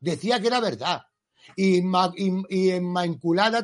[0.00, 1.02] decía que era verdad.
[1.56, 2.92] Y, y, y en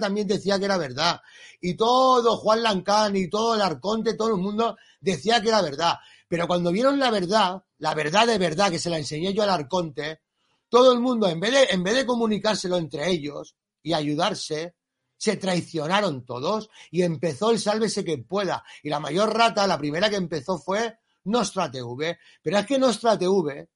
[0.00, 1.20] también decía que era verdad.
[1.60, 5.96] Y todo Juan Lancán y todo el Arconte, todo el mundo decía que era verdad.
[6.28, 9.50] Pero cuando vieron la verdad, la verdad de verdad que se la enseñé yo al
[9.50, 10.20] Arconte,
[10.68, 14.74] todo el mundo, en vez de, en vez de comunicárselo entre ellos y ayudarse,
[15.16, 18.64] se traicionaron todos y empezó el sálvese que pueda.
[18.82, 22.18] Y la mayor rata, la primera que empezó fue Nostra TV.
[22.42, 23.68] Pero es que Nostra TV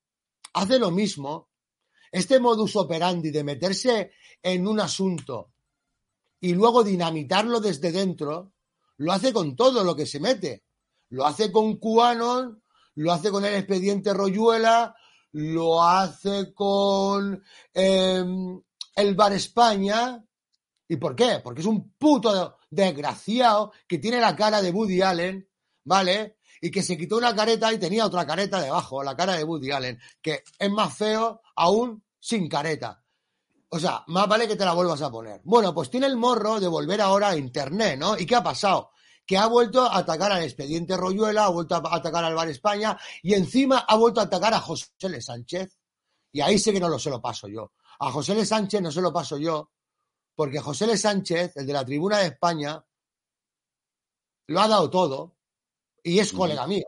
[0.55, 1.50] hace lo mismo.
[2.11, 5.53] Este modus operandi de meterse en un asunto
[6.41, 8.53] y luego dinamitarlo desde dentro,
[8.97, 10.65] lo hace con todo lo que se mete.
[11.11, 12.63] Lo hace con QAnon,
[12.95, 14.95] lo hace con el expediente Royuela,
[15.33, 17.43] lo hace con
[17.75, 18.25] eh,
[18.97, 20.25] el Bar España.
[20.89, 21.41] ¿Y por qué?
[21.43, 25.49] Porque es un puto desgraciado que tiene la cara de Woody Allen,
[25.85, 26.39] ¿vale?
[26.61, 29.71] y que se quitó una careta y tenía otra careta debajo, la cara de Woody
[29.71, 33.05] Allen, que es más feo aún sin careta.
[33.69, 35.43] O sea, más vale que te la vuelvas a poner.
[35.45, 38.19] Bueno, pues tiene el morro de volver ahora a Internet, ¿no?
[38.19, 38.91] ¿Y qué ha pasado?
[39.27, 42.99] Que ha vuelto a atacar al expediente Royuela, ha vuelto a atacar al Bar España
[43.23, 45.21] y encima ha vuelto a atacar a José L.
[45.21, 45.79] Sánchez.
[46.33, 47.73] Y ahí sí que no lo se lo paso yo.
[48.01, 48.45] A José L.
[48.45, 49.71] Sánchez no se lo paso yo,
[50.35, 50.97] porque José L.
[50.97, 52.83] Sánchez, el de la Tribuna de España,
[54.47, 55.37] lo ha dado todo
[56.03, 56.87] y es colega mío.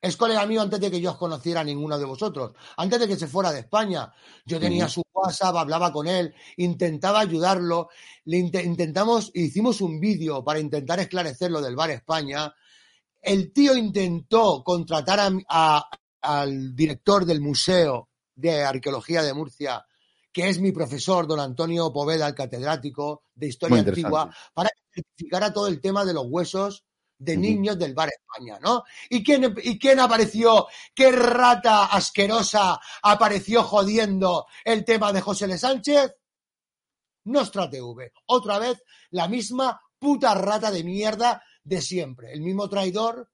[0.00, 3.08] Es colega mío antes de que yo os conociera a ninguno de vosotros, antes de
[3.08, 4.12] que se fuera de España.
[4.44, 4.92] Yo tenía Ujú.
[4.94, 7.88] su WhatsApp, hablaba con él, intentaba ayudarlo,
[8.24, 12.54] le inte- intentamos, hicimos un vídeo para intentar esclarecer lo del Bar España.
[13.20, 15.88] El tío intentó contratar a- a-
[16.20, 19.84] al director del Museo de Arqueología de Murcia,
[20.32, 23.78] que es mi profesor, don Antonio Poveda, el catedrático de Historia.
[23.80, 26.84] Antigua, para que certificara todo el tema de los huesos
[27.18, 28.84] de niños del Bar España, ¿no?
[29.10, 30.68] ¿Y quién, ¿Y quién apareció?
[30.94, 35.58] ¿Qué rata asquerosa apareció jodiendo el tema de José L.
[35.58, 36.14] Sánchez?
[37.24, 38.12] Nostra TV.
[38.26, 42.32] Otra vez la misma puta rata de mierda de siempre.
[42.32, 43.30] El mismo traidor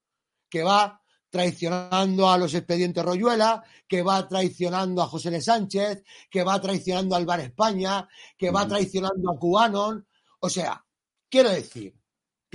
[0.49, 5.41] que va traicionando a los expedientes Royuela, que va traicionando a José L.
[5.41, 10.07] Sánchez, que va traicionando al Bar España, que va traicionando a Cubanon.
[10.39, 10.83] O sea,
[11.29, 11.93] quiero decir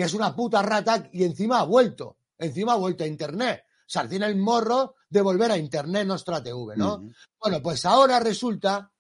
[0.01, 3.65] que es una puta rata y encima ha vuelto, encima ha vuelto a Internet.
[3.69, 7.07] O sea, tiene el morro de volver a Internet Nostra TV, ¿no?
[7.39, 8.91] Bueno, pues ahora resulta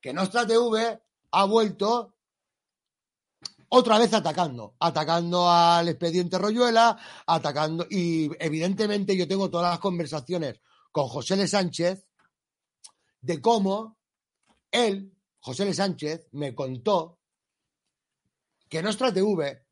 [0.00, 2.14] que Nostra TV ha vuelto
[3.70, 10.60] otra vez atacando, atacando al expediente Royuela, atacando, y evidentemente yo tengo todas las conversaciones
[10.92, 11.48] con José L.
[11.48, 12.06] Sánchez
[13.20, 13.98] de cómo
[14.70, 15.74] él, José L.
[15.74, 17.18] Sánchez, me contó
[18.68, 19.66] que Nostra TV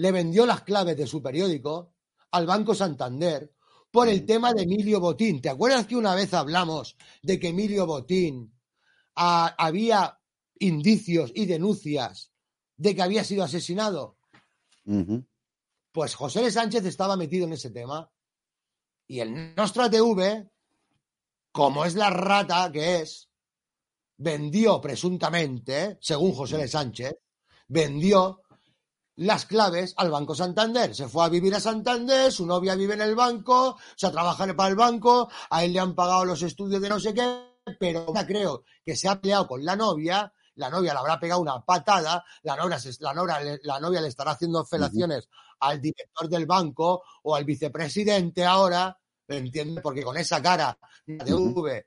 [0.00, 1.92] le vendió las claves de su periódico
[2.30, 3.52] al Banco Santander
[3.90, 5.42] por el tema de Emilio Botín.
[5.42, 8.50] ¿Te acuerdas que una vez hablamos de que Emilio Botín
[9.16, 10.18] ah, había
[10.58, 12.32] indicios y denuncias
[12.78, 14.16] de que había sido asesinado?
[15.92, 16.50] Pues José L.
[16.50, 18.10] Sánchez estaba metido en ese tema.
[19.06, 20.48] Y el Nostra TV,
[21.52, 23.28] como es la rata que es,
[24.16, 26.68] vendió presuntamente, según José L.
[26.68, 27.18] Sánchez,
[27.68, 28.39] vendió
[29.20, 30.94] las claves al Banco Santander.
[30.94, 34.46] Se fue a vivir a Santander, su novia vive en el banco, o sea, trabaja
[34.54, 38.06] para el banco, a él le han pagado los estudios de no sé qué, pero
[38.14, 41.60] ya creo que se ha peleado con la novia, la novia le habrá pegado una
[41.62, 45.28] patada, la novia, la novia, le- la novia le estará haciendo felaciones
[45.60, 49.82] al director del banco o al vicepresidente ahora, ¿me entiendes?
[49.82, 51.86] Porque con esa cara de V,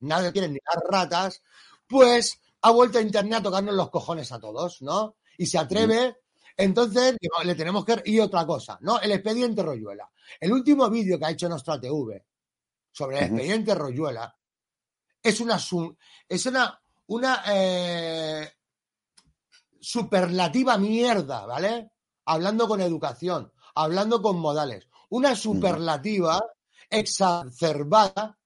[0.00, 1.40] nadie quiere ni las ratas,
[1.88, 5.16] pues ha vuelto a internet a tocarnos los cojones a todos, ¿no?
[5.38, 6.18] Y se atreve,
[6.56, 8.02] entonces digo, le tenemos que...
[8.06, 9.00] Y otra cosa, ¿no?
[9.00, 10.10] El expediente Royuela.
[10.40, 12.24] El último vídeo que ha hecho Nostra TV
[12.90, 14.34] sobre el expediente Royuela
[15.22, 15.58] es una,
[16.28, 18.50] es una, una eh,
[19.80, 21.90] superlativa mierda, ¿vale?
[22.24, 24.88] Hablando con educación, hablando con modales.
[25.10, 26.40] Una superlativa
[26.88, 28.38] exacerbada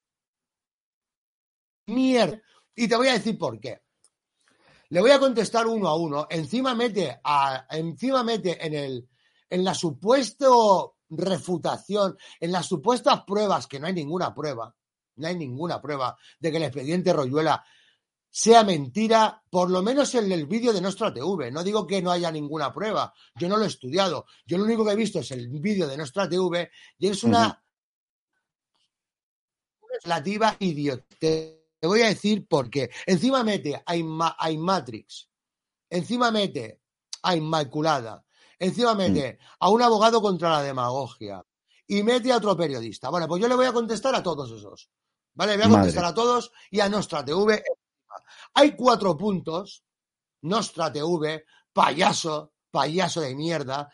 [1.87, 2.41] mierda.
[2.75, 3.83] Y te voy a decir por qué.
[4.91, 6.27] Le voy a contestar uno a uno.
[6.29, 9.09] Encima mete, a, encima mete en, el,
[9.49, 10.47] en la supuesta
[11.11, 14.75] refutación, en las supuestas pruebas, que no hay ninguna prueba,
[15.17, 17.65] no hay ninguna prueba de que el expediente Royuela
[18.29, 21.51] sea mentira, por lo menos en el vídeo de Nostra TV.
[21.51, 24.27] No digo que no haya ninguna prueba, yo no lo he estudiado.
[24.45, 27.63] Yo lo único que he visto es el vídeo de Nostra TV y es una
[30.03, 31.60] relativa idiotez.
[31.81, 32.91] Te voy a decir por qué.
[33.07, 35.29] Encima mete a, Inma- a Inmatrix,
[35.89, 36.81] encima mete
[37.23, 38.25] a Inmaculada,
[38.59, 41.43] encima mete a un abogado contra la demagogia
[41.87, 43.09] y mete a otro periodista.
[43.09, 44.91] Bueno, pues yo le voy a contestar a todos esos.
[45.35, 45.55] ¿Vale?
[45.55, 45.81] Voy a Madre.
[45.81, 47.63] contestar a todos y a Nostra TV.
[48.55, 49.85] Hay cuatro puntos.
[50.43, 53.91] Nostra TV, payaso, payaso de mierda.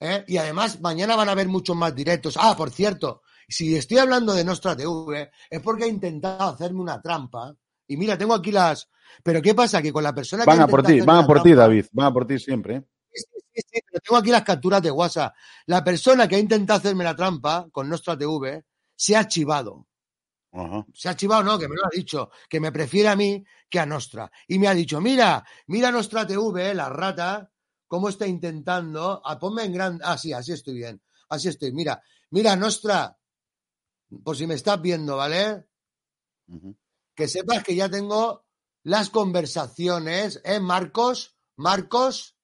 [0.00, 0.24] ¿eh?
[0.28, 2.36] Y además, mañana van a haber muchos más directos.
[2.38, 7.00] Ah, por cierto, si estoy hablando de Nostra TV, es porque ha intentado hacerme una
[7.00, 7.54] trampa.
[7.86, 8.88] Y mira, tengo aquí las.
[9.22, 9.80] Pero ¿qué pasa?
[9.80, 11.42] Que con la persona que Van ha a por intentado ti, hacerme van a por
[11.42, 11.86] ti, David.
[11.92, 12.76] Van a por ti siempre.
[12.76, 12.82] ¿eh?
[13.10, 15.34] Sí, sí, sí, pero tengo aquí las capturas de WhatsApp.
[15.66, 19.86] La persona que ha intentado hacerme la trampa con Nostra TV se ha chivado.
[20.92, 23.78] Se ha chivado, no, que me lo ha dicho, que me prefiere a mí que
[23.78, 24.30] a Nostra.
[24.46, 27.52] Y me ha dicho, mira, mira Nostra TV, la rata,
[27.86, 32.02] cómo está intentando, a ponme en gran, ah, sí, así estoy bien, así estoy, mira,
[32.30, 33.17] mira Nostra,
[34.24, 35.66] por si me estás viendo, ¿vale?
[37.14, 38.44] Que sepas que ya tengo
[38.82, 41.36] las conversaciones, ¿eh, Marcos?
[41.56, 42.36] Marcos,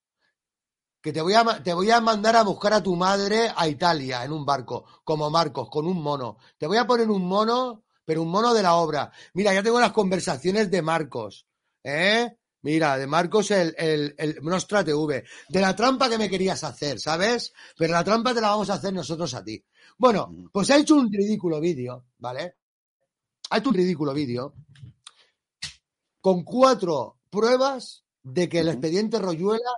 [1.00, 4.24] que te voy, a, te voy a mandar a buscar a tu madre a Italia
[4.24, 6.38] en un barco, como Marcos, con un mono.
[6.58, 9.12] Te voy a poner un mono, pero un mono de la obra.
[9.34, 11.46] Mira, ya tengo las conversaciones de Marcos.
[11.82, 12.36] ¿Eh?
[12.62, 15.24] Mira, de Marcos el, el, el Nostra TV.
[15.50, 17.52] De la trampa que me querías hacer, ¿sabes?
[17.76, 19.62] Pero la trampa te la vamos a hacer nosotros a ti.
[19.96, 22.56] Bueno, pues ha hecho un ridículo vídeo, ¿vale?
[23.50, 24.54] Ha hecho un ridículo vídeo
[26.20, 29.70] con cuatro pruebas de que el expediente Royuela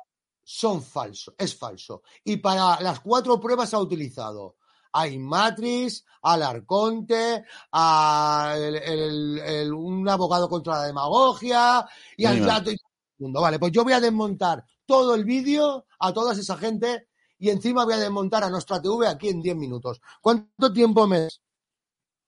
[0.42, 2.02] son falsos, es falso.
[2.24, 4.56] Y para las cuatro pruebas ha utilizado
[4.92, 12.38] a Inmatrix, al Arconte, a el- el- el- un abogado contra la demagogia y al
[12.38, 12.46] Muy.
[12.46, 13.40] Yato y todo el mundo.
[13.40, 17.84] Vale, pues yo voy a desmontar todo el vídeo a toda esa gente y encima
[17.84, 20.00] voy a desmontar a nuestra TV aquí en 10 minutos.
[20.20, 21.28] ¿Cuánto tiempo me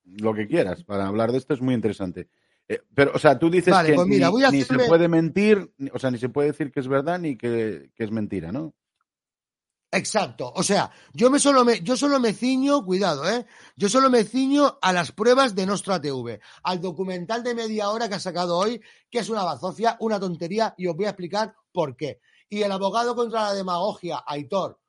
[0.03, 2.29] Lo que quieras para hablar de esto es muy interesante.
[2.67, 5.73] Eh, pero, o sea, tú dices Vale, que pues mira, ni, hacerme- se puede mentir,
[5.91, 8.75] o sea, ni se puede decir que es verdad ni que, que es mentira, ¿no?
[9.91, 10.51] Exacto.
[10.55, 13.47] O sea, yo me solo me, yo solo me ciño, cuidado, ¿eh?
[13.75, 18.07] Yo solo me ciño a las pruebas de Nostra TV, al documental de media hora
[18.07, 21.55] que ha sacado hoy, que es una bazofia, una tontería, y os voy a explicar
[21.71, 22.19] por qué.
[22.49, 24.79] Y el abogado contra la demagogia, Aitor,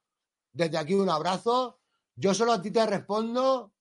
[0.53, 1.79] desde aquí un abrazo.
[2.17, 3.73] Yo solo a ti te respondo,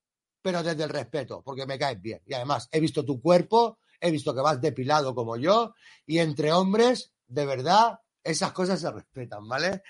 [0.41, 2.21] pero desde el respeto, porque me caes bien.
[2.25, 5.73] Y además, he visto tu cuerpo, he visto que vas depilado como yo,
[6.05, 9.81] y entre hombres, de verdad, esas cosas se respetan, ¿vale?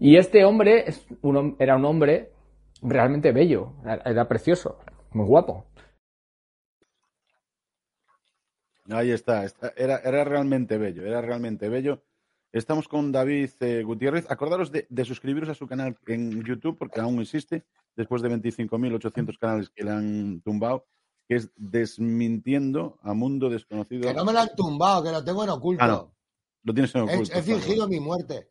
[0.00, 2.32] Y este hombre es un hom- era un hombre
[2.82, 4.78] realmente bello, era, era precioso,
[5.12, 5.66] muy guapo.
[8.90, 12.02] Ahí está, está- era, era realmente bello, era realmente bello.
[12.54, 14.30] Estamos con David eh, Gutiérrez.
[14.30, 17.64] Acordaros de, de suscribiros a su canal en YouTube, porque aún existe,
[17.96, 20.86] después de 25.800 canales que le han tumbado,
[21.26, 24.02] que es Desmintiendo a Mundo Desconocido.
[24.02, 25.82] Que no me lo han tumbado, que lo tengo en oculto.
[25.82, 26.14] Ah, no.
[26.62, 27.36] Lo tienes en oculto.
[27.36, 28.50] he, fingido mi muerte.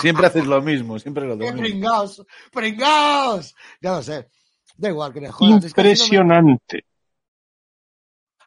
[0.00, 1.62] Siempre haces lo mismo, siempre lo ¡Qué mismo.
[1.62, 2.24] pringaos!
[2.52, 3.56] ¡Pringaos!
[3.82, 4.28] Ya lo sé.
[4.76, 5.64] Da igual que me jodas.
[5.64, 6.86] es que así no me- Impresionante.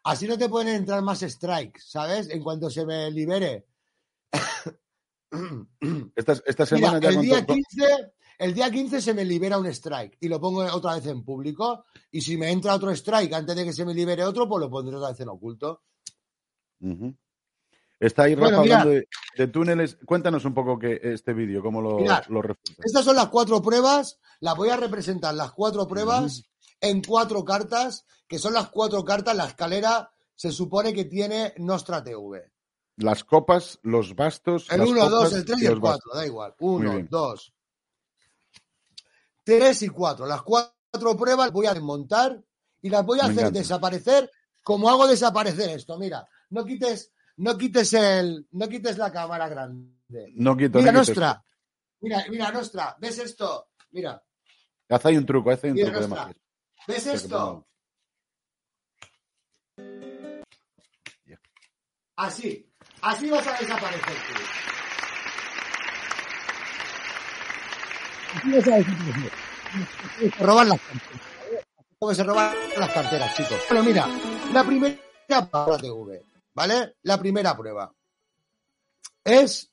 [0.06, 2.30] Así no te pueden entrar más strikes, ¿sabes?
[2.30, 3.65] En cuanto se me libere.
[6.15, 9.58] Esta, esta semana Mira, ya el día, todo- 15, el día 15 se me libera
[9.58, 11.86] un strike y lo pongo otra vez en público.
[12.12, 14.70] Y si me entra otro strike antes de que se me libere otro, pues lo
[14.70, 15.84] pondré otra vez en oculto.
[18.00, 19.98] Está ahí Rafa Bueno, hablando de, de túneles.
[20.06, 22.26] Cuéntanos un poco que este vídeo, cómo lo, Mirad.
[22.30, 22.42] lo.
[22.84, 24.20] Estas son las cuatro pruebas.
[24.39, 26.44] Las voy a representar las cuatro pruebas
[26.80, 29.36] en cuatro cartas, que son las cuatro cartas.
[29.36, 32.52] La escalera se supone que tiene Nostra TV.
[32.99, 34.69] Las copas, los bastos.
[34.69, 36.13] El las 1, 2, copas el 3 y el 4, bastos.
[36.15, 36.55] da igual.
[36.59, 37.07] Muy 1, bien.
[37.09, 37.53] 2,
[39.45, 40.25] 3 y 4.
[40.25, 42.43] Las cuatro pruebas las voy a desmontar
[42.81, 43.59] y las voy a Me hacer encanta.
[43.59, 44.31] desaparecer
[44.63, 45.97] como hago desaparecer esto.
[45.97, 49.93] Mira, no quites, no quites el, no quites la cámara grande.
[50.35, 50.99] No quito, Mira, no.
[50.99, 51.43] Nostra.
[52.01, 52.95] Mira, mira, Nostra.
[52.99, 53.69] ¿Ves esto?
[53.91, 54.21] Mira,
[54.89, 56.25] Haz ahí un truco, haz ahí un Mira, truco de Nostra.
[56.25, 56.41] magia.
[56.88, 57.67] ¿ves esto?
[62.15, 62.68] Así.
[63.01, 64.41] Así vas a desaparecer tú.
[68.38, 69.31] Así vas a desaparecer.
[70.19, 71.21] Se roban las carteras.
[71.99, 73.57] ¿Cómo se roban las carteras, chicos?
[73.69, 74.07] Bueno, mira,
[74.53, 74.97] la primera
[75.49, 76.95] prueba TV, ¿vale?
[77.03, 77.93] La primera prueba
[79.23, 79.69] es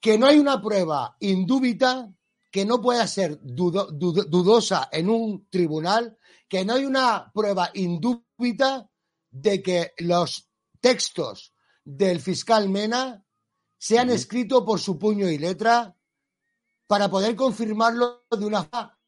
[0.00, 2.10] que no hay una prueba indúbita
[2.50, 6.16] que no pueda ser dudo- dudo- dudosa en un tribunal,
[6.48, 8.88] que no hay una prueba indúbita
[9.30, 10.48] de que los
[10.84, 13.24] textos del fiscal Mena
[13.78, 15.96] sean escritos por su puño y letra
[16.86, 18.98] para poder confirmarlo de una forma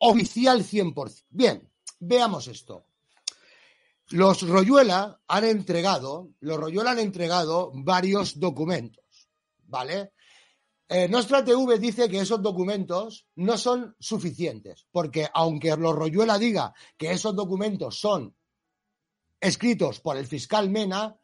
[0.00, 1.24] oficial 100%.
[1.30, 1.66] Bien,
[1.98, 2.88] veamos esto.
[4.10, 9.30] Los Royuela han entregado, los Royuela han entregado varios documentos,
[9.60, 10.12] ¿vale?
[10.86, 16.74] Eh, Nostra TV dice que esos documentos no son suficientes, porque aunque los Royuela diga
[16.98, 18.36] que esos documentos son
[19.44, 21.16] escritos por el fiscal Mena,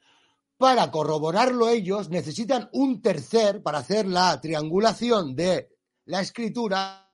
[0.57, 5.71] para corroborarlo ellos necesitan un tercer, para hacer la triangulación de
[6.05, 7.11] la escritura,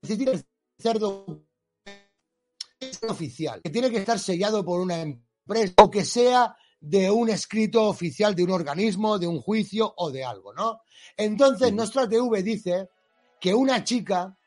[0.00, 0.44] necesitan un
[0.76, 1.46] tercer documento
[3.08, 7.88] oficial, que tiene que estar sellado por una empresa o que sea de un escrito
[7.88, 10.80] oficial de un organismo, de un juicio o de algo, ¿no?
[11.16, 12.88] Entonces, Nostra TV dice
[13.40, 14.38] que una chica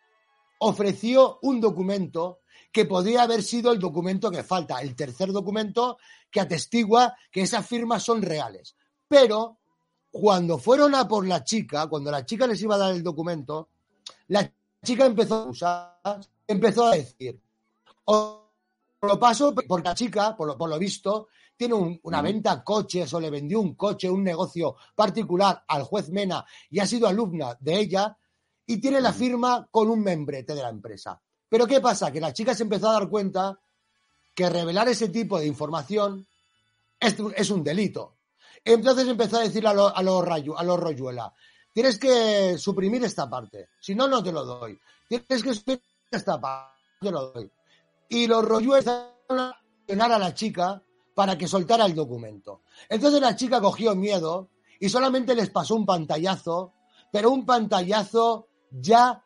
[0.60, 2.40] ofreció un documento
[2.74, 6.00] que podría haber sido el documento que falta, el tercer documento
[6.32, 8.76] que atestigua que esas firmas son reales.
[9.08, 9.60] Pero
[10.10, 13.70] cuando fueron a por la chica, cuando la chica les iba a dar el documento,
[14.28, 14.52] la
[14.84, 17.40] chica empezó a usar, empezó a decir,
[18.06, 18.50] o
[19.04, 23.14] lo paso porque la chica, por lo, por lo visto, tiene un- una venta coches
[23.14, 27.56] o le vendió un coche, un negocio particular al juez Mena y ha sido alumna
[27.60, 28.18] de ella
[28.66, 31.22] y tiene la firma con un membrete de la empresa.
[31.54, 32.12] Pero ¿qué pasa?
[32.12, 33.60] Que la chica se empezó a dar cuenta
[34.34, 36.26] que revelar ese tipo de información
[37.00, 38.16] es, un delito.
[38.66, 41.32] Entonces empezó a decirle a, lo- a los a Royuela,
[41.72, 44.80] tienes que suprimir esta parte, si no, no te lo doy.
[45.08, 47.52] Tienes que suprimir esta parte, no te lo doy.
[48.10, 49.54] Y los Royuela a
[49.88, 50.82] a la chica
[51.14, 52.62] para que soltara el documento.
[52.90, 54.50] Entonces la chica cogió miedo
[54.80, 56.74] y solamente les pasó un pantallazo,
[57.12, 59.24] pero un pantallazo ya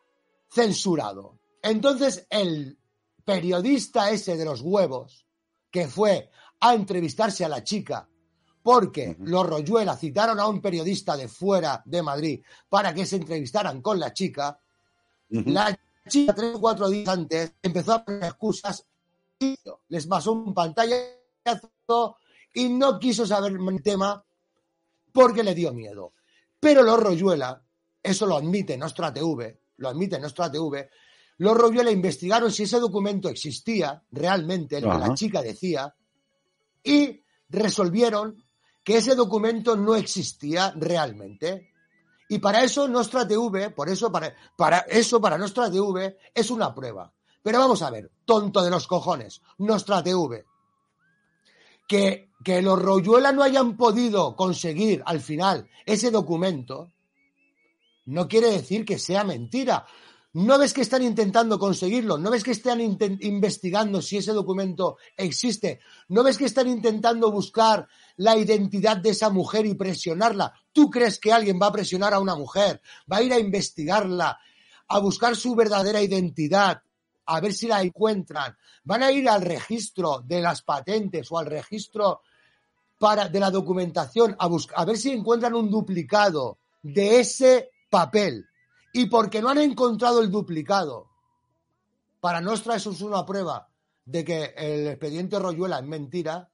[0.50, 1.37] censurado.
[1.68, 2.78] Entonces el
[3.24, 5.26] periodista ese de los huevos,
[5.70, 8.08] que fue a entrevistarse a la chica,
[8.62, 13.82] porque los Royuela citaron a un periodista de fuera de Madrid para que se entrevistaran
[13.82, 14.58] con la chica,
[15.28, 18.86] la chica tres o cuatro días antes empezó a poner excusas,
[19.88, 22.16] les pasó un pantallazo
[22.54, 24.24] y no quiso saber el tema
[25.12, 26.14] porque le dio miedo.
[26.58, 27.62] Pero los Royuela,
[28.02, 30.88] eso lo admite nuestra TV, lo admite nuestra TV,
[31.38, 35.08] los Royuela investigaron si ese documento existía realmente, el que Ajá.
[35.08, 35.94] la chica decía,
[36.82, 38.44] y resolvieron
[38.84, 41.72] que ese documento no existía realmente.
[42.28, 46.74] Y para eso Nostra TV, por eso, para, para eso, para Nostra TV, es una
[46.74, 47.12] prueba.
[47.42, 50.44] Pero vamos a ver, tonto de los cojones, Nostra TV.
[51.86, 56.92] Que, que los Royuela no hayan podido conseguir al final ese documento,
[58.06, 59.86] no quiere decir que sea mentira.
[60.34, 62.18] ¿No ves que están intentando conseguirlo?
[62.18, 65.80] ¿No ves que están investigando si ese documento existe?
[66.08, 70.52] ¿No ves que están intentando buscar la identidad de esa mujer y presionarla?
[70.72, 72.82] ¿Tú crees que alguien va a presionar a una mujer?
[73.10, 74.38] ¿Va a ir a investigarla?
[74.88, 76.82] ¿A buscar su verdadera identidad?
[77.24, 78.54] A ver si la encuentran.
[78.84, 82.20] ¿Van a ir al registro de las patentes o al registro
[82.98, 88.47] para, de la documentación a, a ver si encuentran un duplicado de ese papel?
[88.98, 91.08] Y porque no han encontrado el duplicado,
[92.18, 93.68] para nuestra eso es una prueba
[94.04, 96.50] de que el expediente Royuela es mentira,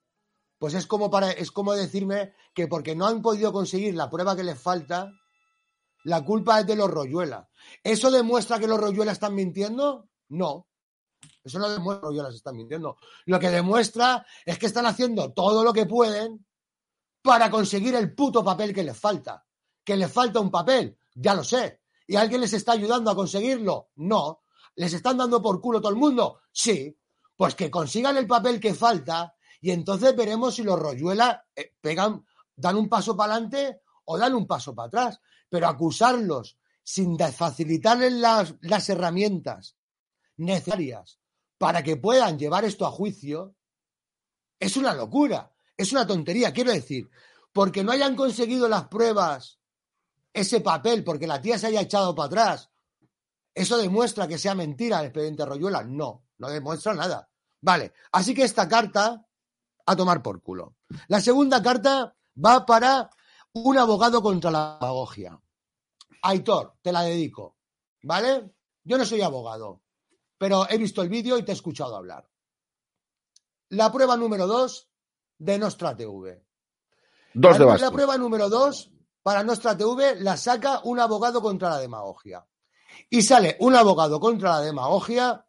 [0.58, 4.36] pues es como, para, es como decirme que porque no han podido conseguir la prueba
[4.36, 5.10] que les falta,
[6.04, 7.48] la culpa es de los Royuela.
[7.82, 10.10] ¿Eso demuestra que los Royuela están mintiendo?
[10.28, 10.68] No.
[11.42, 12.98] Eso no demuestra que los están mintiendo.
[13.24, 16.44] Lo que demuestra es que están haciendo todo lo que pueden
[17.22, 19.46] para conseguir el puto papel que les falta.
[19.82, 21.83] Que les falta un papel, ya lo sé.
[22.06, 23.90] ¿Y alguien les está ayudando a conseguirlo?
[23.96, 24.42] No.
[24.76, 26.40] ¿Les están dando por culo todo el mundo?
[26.52, 26.96] Sí.
[27.36, 32.24] Pues que consigan el papel que falta y entonces veremos si los Royuela eh, pegan,
[32.54, 35.20] dan un paso para adelante o dan un paso para atrás.
[35.48, 39.76] Pero acusarlos sin facilitarles las, las herramientas
[40.36, 41.18] necesarias
[41.56, 43.56] para que puedan llevar esto a juicio
[44.60, 46.52] es una locura, es una tontería.
[46.52, 47.08] Quiero decir,
[47.52, 49.60] porque no hayan conseguido las pruebas,
[50.34, 52.70] ese papel, porque la tía se haya echado para atrás,
[53.54, 55.84] ¿eso demuestra que sea mentira el expediente Royuela?
[55.84, 57.30] No, no demuestra nada.
[57.60, 59.24] Vale, así que esta carta
[59.86, 60.76] a tomar por culo.
[61.08, 62.14] La segunda carta
[62.44, 63.08] va para
[63.52, 65.40] un abogado contra la demagogia.
[66.22, 67.56] Aitor, te la dedico,
[68.02, 68.54] ¿vale?
[68.82, 69.82] Yo no soy abogado,
[70.36, 72.28] pero he visto el vídeo y te he escuchado hablar.
[73.68, 74.88] La prueba número dos
[75.38, 76.44] de Nostra TV.
[77.34, 77.90] Dos la, de la bastos.
[77.92, 78.90] prueba número dos
[79.24, 82.46] para Nostra TV la saca un abogado contra la demagogia.
[83.08, 85.46] Y sale un abogado contra la demagogia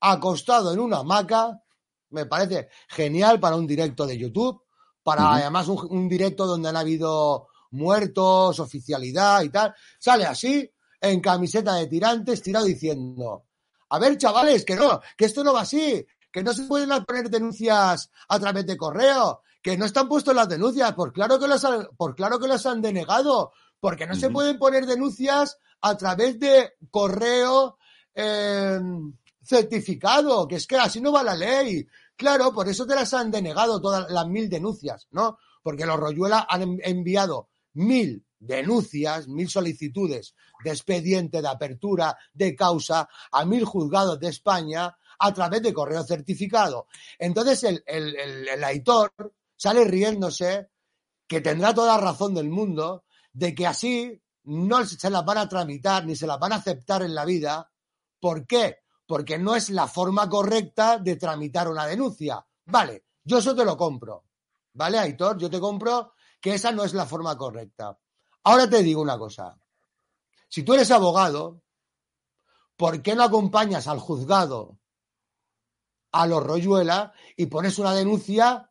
[0.00, 1.62] acostado en una hamaca.
[2.10, 4.64] Me parece genial para un directo de YouTube.
[5.04, 9.72] Para además un, un directo donde han habido muertos, oficialidad y tal.
[10.00, 10.68] Sale así,
[11.00, 13.44] en camiseta de tirantes, tirado diciendo:
[13.90, 17.30] A ver, chavales, que no, que esto no va así, que no se pueden poner
[17.30, 21.64] denuncias a través de correo, que no están puestas las denuncias, por claro que las
[21.64, 26.38] han, por claro que las han denegado, porque no se pueden poner denuncias a través
[26.38, 27.78] de correo
[28.14, 28.80] eh,
[29.42, 31.86] certificado, que es que así no va la ley.
[32.16, 35.38] Claro, por eso te las han denegado todas las mil denuncias, ¿no?
[35.62, 40.34] Porque los Royuela han en- enviado mil denuncias, mil solicitudes
[40.64, 46.02] de expediente, de apertura, de causa a mil juzgados de España a través de correo
[46.04, 46.86] certificado.
[47.18, 49.12] Entonces el, el, el, el Aitor
[49.62, 50.72] sale riéndose
[51.28, 56.04] que tendrá toda razón del mundo de que así no se las van a tramitar
[56.04, 57.70] ni se las van a aceptar en la vida.
[58.18, 58.78] ¿Por qué?
[59.06, 62.44] Porque no es la forma correcta de tramitar una denuncia.
[62.64, 64.24] Vale, yo eso te lo compro.
[64.72, 65.38] ¿Vale, Aitor?
[65.38, 67.96] Yo te compro que esa no es la forma correcta.
[68.42, 69.56] Ahora te digo una cosa.
[70.48, 71.62] Si tú eres abogado,
[72.76, 74.80] ¿por qué no acompañas al juzgado
[76.10, 78.68] a los Royuela y pones una denuncia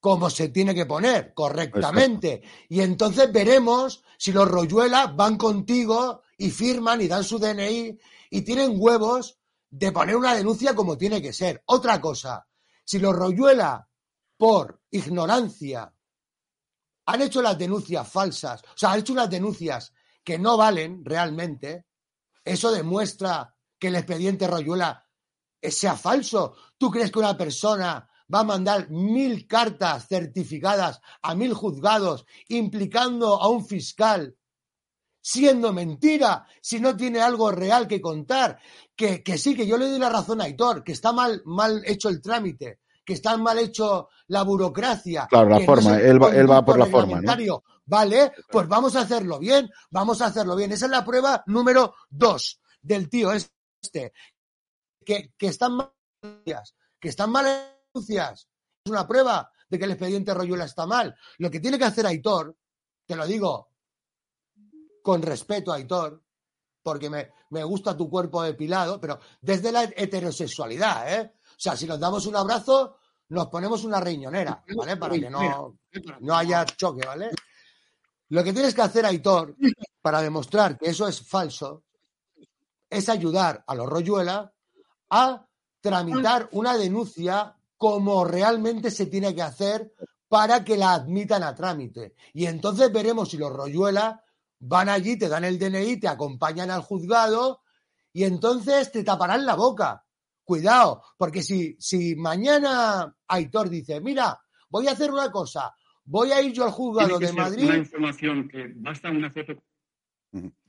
[0.00, 2.42] como se tiene que poner, correctamente.
[2.68, 7.98] Y entonces veremos si los Royuela van contigo y firman y dan su DNI
[8.30, 9.38] y tienen huevos
[9.68, 11.62] de poner una denuncia como tiene que ser.
[11.66, 12.48] Otra cosa,
[12.84, 13.88] si los Royuela,
[14.36, 15.94] por ignorancia,
[17.06, 19.92] han hecho las denuncias falsas, o sea, han hecho unas denuncias
[20.24, 21.86] que no valen realmente,
[22.44, 25.06] eso demuestra que el expediente Royuela
[25.62, 26.56] sea falso.
[26.78, 33.40] ¿Tú crees que una persona va a mandar mil cartas certificadas a mil juzgados implicando
[33.40, 34.36] a un fiscal
[35.20, 38.58] siendo mentira si no tiene algo real que contar?
[38.96, 41.82] Que, que sí, que yo le doy la razón a Aitor, que está mal, mal
[41.86, 45.26] hecho el trámite, que está mal hecho la burocracia.
[45.28, 47.20] Claro, la no forma, él va, él va por la forma.
[47.84, 50.70] Vale, pues vamos a hacerlo bien, vamos a hacerlo bien.
[50.72, 54.12] Esa es la prueba número dos del tío este,
[55.04, 55.92] que, que están mal,
[57.00, 58.48] que están mal denuncias.
[58.84, 61.14] Es una prueba de que el expediente Royuela está mal.
[61.38, 62.56] Lo que tiene que hacer Aitor,
[63.06, 63.68] te lo digo
[65.02, 66.22] con respeto, Aitor,
[66.82, 71.32] porque me, me gusta tu cuerpo depilado, pero desde la heterosexualidad, ¿eh?
[71.34, 72.96] O sea, si nos damos un abrazo,
[73.28, 74.96] nos ponemos una riñonera, ¿vale?
[74.96, 75.78] Para que no,
[76.20, 77.30] no haya choque, ¿vale?
[78.30, 79.56] Lo que tienes que hacer, Aitor,
[80.00, 81.84] para demostrar que eso es falso,
[82.88, 84.52] es ayudar a los Royuela
[85.10, 85.46] a
[85.80, 89.94] tramitar una denuncia como realmente se tiene que hacer
[90.28, 92.14] para que la admitan a trámite.
[92.34, 94.22] Y entonces veremos si los Royuela
[94.58, 97.62] van allí, te dan el DNI, te acompañan al juzgado
[98.12, 100.04] y entonces te taparán la boca.
[100.44, 105.74] Cuidado, porque si, si mañana Aitor dice, mira, voy a hacer una cosa,
[106.04, 109.10] voy a ir yo al juzgado Tiene que de ser Madrid Una información que basta
[109.10, 109.54] una foto.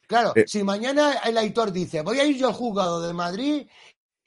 [0.08, 0.46] Claro, Eh.
[0.48, 3.68] si mañana el Aitor dice, voy a ir yo al juzgado de Madrid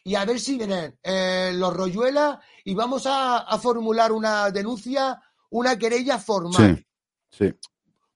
[0.05, 5.21] y a ver si vienen eh, los Royuela y vamos a, a formular una denuncia,
[5.51, 6.85] una querella formal.
[7.31, 7.55] Sí, sí.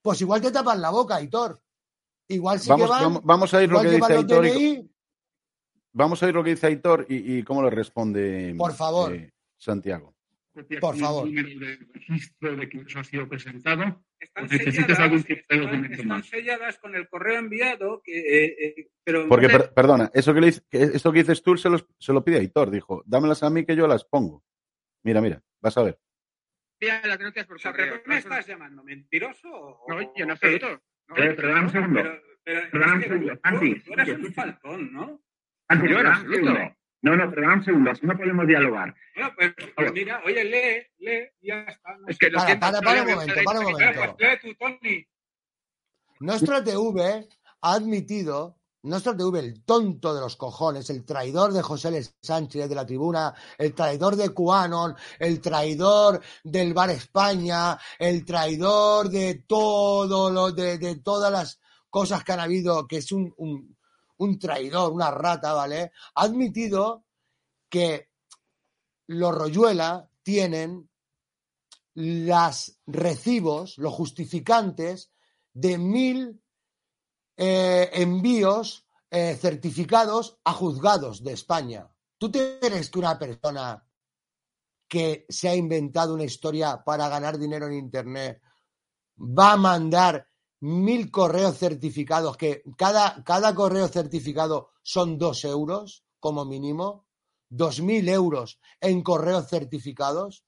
[0.02, 1.60] Pues igual te tapan la boca, Aitor.
[2.28, 4.46] Igual sí Vamos, que van, vamos, vamos a ir lo que dice los Aitor.
[4.46, 4.90] y-.
[5.92, 9.14] Vamos a ir lo que dice Aitor y, y cómo le responde Por favor.
[9.14, 10.14] eh, Santiago.
[10.80, 11.26] Por favor.
[11.26, 14.04] número de registro de que eso ha sido presentado.
[14.18, 18.18] Están ¿O necesitas selladas, algún tipo de están- están selladas con el correo enviado, que,
[18.18, 21.56] eh, eh, pero Porque, per- perdona, eso que, le dice- que esto que dices tú
[21.56, 22.70] se, los- se lo pide Aitor.
[22.70, 24.44] Dijo, dámelas a mí que yo las pongo.
[25.04, 25.98] Mira, mira, vas a ver.
[26.80, 27.86] Envía las denuncias por O sea, correo.
[27.92, 28.82] ¿pero qué me estás llamando?
[28.82, 29.48] ¿Mentiroso?
[29.50, 30.82] o- No, yo absoluto.
[31.08, 32.02] No, pero dame un segundo.
[32.02, 33.32] Pero, pero Pero dame un segundo.
[33.34, 35.22] tú- Santi, tú eres Santi, un faltón, ¿no?
[35.68, 36.76] Antes, Yo en dame un absoluto.
[37.00, 38.94] No, no, pero dame un segundo, así no podemos dialogar.
[39.14, 41.96] Bueno, pues, pues mira, oye, lee, lee, y ya está.
[41.96, 42.08] ¿no?
[42.08, 44.16] Es que lo Para, siento, para, no para le un momento, para un momento.
[44.18, 45.06] Pues lee tú, Tony.
[46.64, 47.28] TV
[47.60, 52.02] ha admitido, Nostra TV, el tonto de los cojones, el traidor de José L.
[52.20, 59.08] Sánchez de la tribuna, el traidor de Cuanon, el traidor del Bar España, el traidor
[59.08, 63.77] de todo lo, de, de todas las cosas que han habido, que es un, un,
[64.18, 65.92] un traidor, una rata, ¿vale?
[66.14, 67.04] Ha admitido
[67.68, 68.10] que
[69.06, 70.88] los Royuela tienen
[71.94, 75.10] las recibos, los justificantes
[75.52, 76.42] de mil
[77.36, 81.90] eh, envíos eh, certificados a juzgados de España.
[82.18, 83.84] ¿Tú te crees que una persona
[84.86, 88.42] que se ha inventado una historia para ganar dinero en Internet
[89.18, 90.28] va a mandar
[90.60, 97.06] mil correos certificados que cada, cada correo certificado son dos euros como mínimo?
[97.48, 100.44] ¿Dos mil euros en correos certificados?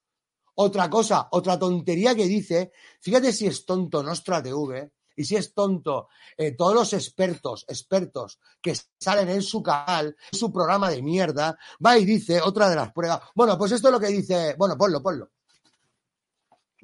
[0.55, 5.55] Otra cosa, otra tontería que dice, fíjate si es tonto Nostra TV y si es
[5.55, 11.03] tonto eh, todos los expertos, expertos que salen en su canal, en su programa de
[11.03, 13.21] mierda, va y dice otra de las pruebas.
[13.35, 15.31] Bueno, pues esto es lo que dice, bueno, ponlo, ponlo,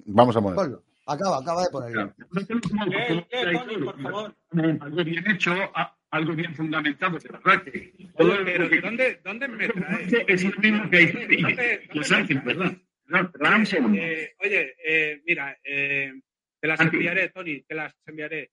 [0.06, 0.56] Vamos a poner.
[0.56, 0.82] ponlo.
[1.06, 2.14] Acaba, acaba de ponerlo.
[2.32, 4.34] Lee, Tony, por favor.
[4.80, 5.54] Algo bien hecho,
[6.10, 10.12] algo bien fundamentado, de verdad que pero ¿de dónde, dónde me traes?
[10.26, 12.44] es lo mismo que ¿Dónde- hay dónde- los ángeles?
[12.44, 12.76] ¿verdad?
[13.94, 16.12] Eh, oye, eh, mira, eh,
[16.60, 18.50] te las enviaré, Tony, te las enviaré.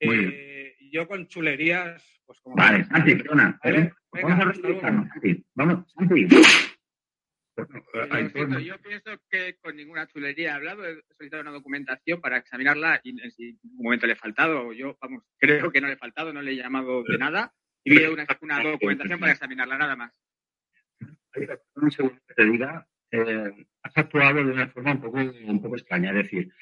[0.00, 2.56] Muy Eh, yo con chulerías, pues como...
[2.56, 3.58] Vale, Santi, perdona.
[3.62, 3.92] Vale, ¿eh?
[4.12, 5.44] venga, Vamos a respetarnos, Santi.
[5.54, 6.26] Vamos, Santi.
[7.56, 8.60] Bueno, Lo hay siento, forma.
[8.60, 13.18] yo pienso que con ninguna chulería he hablado, he solicitado una documentación para examinarla y
[13.20, 15.98] en si en algún momento le he faltado, yo, vamos, creo que no le he
[15.98, 19.96] faltado, no le he llamado de nada y pido una, una documentación para examinarla, nada
[19.96, 20.12] más.
[21.76, 25.76] un segundo que te diga, eh, has actuado de una forma un poco, un poco
[25.76, 26.10] extraña.
[26.10, 26.52] Es decir,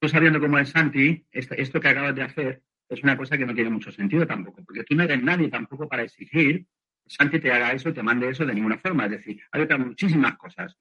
[0.00, 3.54] tú sabiendo cómo es Santi, esto, que acabas de hacer es una cosa que no
[3.54, 6.66] tiene mucho sentido tampoco, porque tú no eres nadie tampoco para exigir
[7.06, 9.04] Santi te haga eso, te mande eso de ninguna forma.
[9.06, 10.76] Es decir, hay otras muchísimas cosas.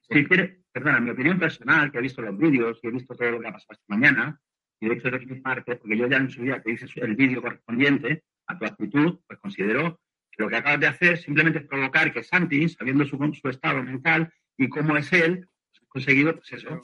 [0.00, 3.30] Si quiere, perdona, mi opinión personal, que he visto los vídeos y he visto todo
[3.32, 4.40] lo que ha pasado esta mañana,
[4.80, 7.16] y de hecho de mi parte, porque yo ya en su día que hice el
[7.16, 9.98] vídeo correspondiente a tu actitud, pues considero
[10.30, 13.82] que lo que acabas de hacer simplemente es provocar que Santi, sabiendo su, su estado
[13.82, 16.80] mental y cómo es él, pues, ha conseguido, pues eso,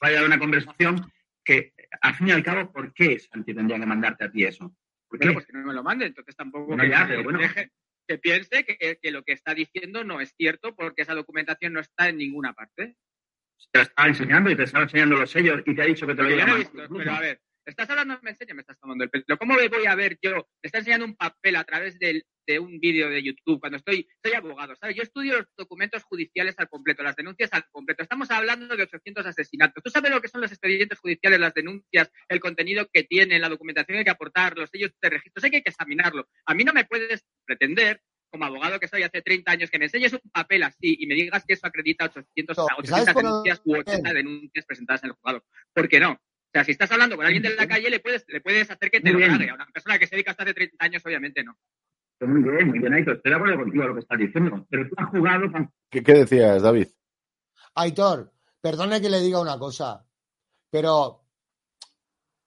[0.00, 0.96] vaya a una conversación
[1.44, 1.72] que,
[2.02, 4.76] al fin y al cabo, ¿por qué Santi tendría que mandarte a ti eso?
[5.08, 5.26] ¿Por qué?
[5.28, 7.38] Bueno, pues que no me lo mande, entonces tampoco que, ya, pero bueno.
[7.38, 7.70] deje-
[8.06, 11.80] que piense que, que lo que está diciendo no es cierto porque esa documentación no
[11.80, 12.96] está en ninguna parte.
[13.72, 16.14] te lo estaba enseñando y te estaba enseñando los sellos y te ha dicho que
[16.14, 16.58] te lo llaman.
[16.58, 19.36] visto, pero a ver, estás hablando, me enseña, me estás tomando el pelo.
[19.38, 20.34] ¿Cómo me voy a ver yo?
[20.62, 24.08] Me está enseñando un papel a través del- de un vídeo de YouTube cuando estoy,
[24.22, 24.96] soy abogado, ¿sabes?
[24.96, 28.02] Yo estudio los documentos judiciales al completo, las denuncias al completo.
[28.02, 29.82] Estamos hablando de 800 asesinatos.
[29.82, 33.48] ¿Tú sabes lo que son los expedientes judiciales, las denuncias, el contenido que tienen, la
[33.48, 35.40] documentación que hay que aportar, los sellos de registro?
[35.40, 36.28] Sé que hay que examinarlo.
[36.46, 39.86] A mí no me puedes pretender como abogado que soy hace 30 años, que me
[39.86, 43.22] enseñes un papel así y me digas que eso acredita 800, No, 800 ¿sabes por
[43.22, 45.44] denuncias u 80 denuncias presentadas en el juzgado.
[45.72, 46.12] ¿Por qué no?
[46.12, 48.90] O sea, si estás hablando con alguien de la calle, le puedes, le puedes hacer
[48.90, 49.50] que te Muy lo trague.
[49.50, 51.58] A una persona que se dedica hasta hace 30 años, obviamente no.
[52.20, 53.16] Muy bien, muy bien, Aitor.
[53.16, 54.66] Estoy de acuerdo contigo a lo que estás diciendo.
[54.70, 56.88] Pero tú has jugado con ¿Qué, qué decías, David?
[57.74, 60.06] Aitor, perdone que le diga una cosa,
[60.70, 61.26] pero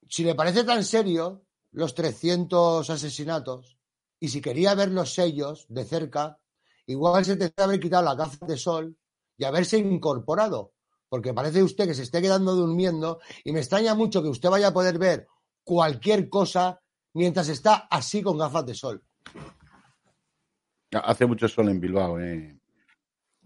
[0.07, 3.77] si le parece tan serio los 300 asesinatos
[4.19, 6.39] y si quería ver los sellos de cerca,
[6.87, 8.97] igual se tendría que haber quitado la gafa de sol
[9.37, 10.73] y haberse incorporado,
[11.07, 14.69] porque parece usted que se esté quedando durmiendo y me extraña mucho que usted vaya
[14.69, 15.27] a poder ver
[15.63, 16.81] cualquier cosa
[17.13, 19.03] mientras está así con gafas de sol.
[20.91, 22.59] Hace mucho sol en Bilbao, ¿eh?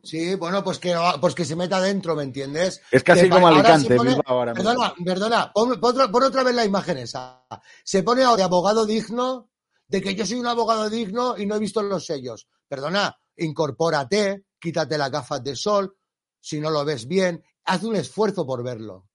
[0.01, 2.81] Sí, bueno, pues que, pues que se meta dentro, ¿me entiendes?
[2.91, 4.69] Es casi Que como ahora Alicante, se pone- Bilbao ahora mismo.
[4.69, 7.45] Perdona, perdona, pon, pon otra, pon otra vez la imagen esa.
[7.83, 9.49] Se pone ahora de abogado digno,
[9.87, 12.47] de que yo soy un abogado digno y no he visto los sellos.
[12.67, 15.97] Perdona, incorpórate, quítate las gafas de sol,
[16.39, 19.07] si no lo ves bien, haz un esfuerzo por verlo.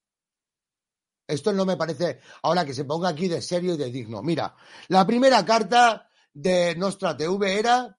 [1.26, 4.22] Esto no me parece ahora que se ponga aquí de serio y de digno.
[4.22, 4.54] Mira,
[4.88, 7.97] la primera carta de Nostra TV era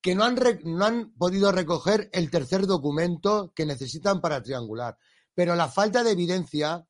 [0.00, 4.96] que no han, re- no han podido recoger el tercer documento que necesitan para triangular.
[5.34, 6.86] Pero la falta de evidencia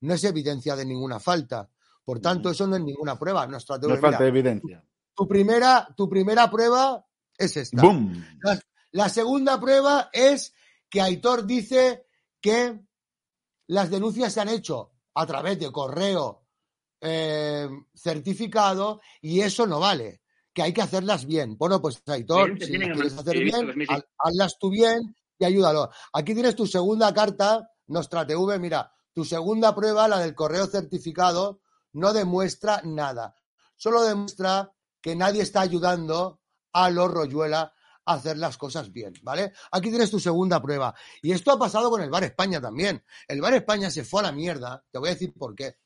[0.00, 1.68] no es evidencia de ninguna falta.
[2.04, 3.46] Por tanto, eso no es ninguna prueba.
[3.46, 4.84] Nostra TV, No es falta de evidencia.
[5.14, 7.06] tu primera, tu primera prueba
[7.38, 7.82] es esta.
[7.82, 8.12] ¡Bum!
[8.42, 8.58] La,
[8.92, 10.54] la segunda prueba es
[10.90, 12.06] que Aitor dice
[12.40, 12.80] que
[13.68, 16.44] las denuncias se han hecho a través de correo
[17.00, 20.21] eh, certificado y eso no vale,
[20.52, 21.56] que hay que hacerlas bien.
[21.56, 23.74] Bueno, pues Aitor, si las quieres hacer bien,
[24.18, 25.90] hazlas tú bien y ayúdalo.
[26.12, 31.60] Aquí tienes tu segunda carta, Nostra TV, mira, tu segunda prueba, la del correo certificado,
[31.92, 33.36] no demuestra nada.
[33.76, 36.40] Solo demuestra que nadie está ayudando
[36.72, 37.72] a los Royuela
[38.04, 39.52] a hacer las cosas bien, ¿vale?
[39.70, 40.94] Aquí tienes tu segunda prueba.
[41.22, 43.04] Y esto ha pasado con el Bar España también.
[43.28, 44.84] El Bar España se fue a la mierda.
[44.90, 45.76] Te voy a decir por qué.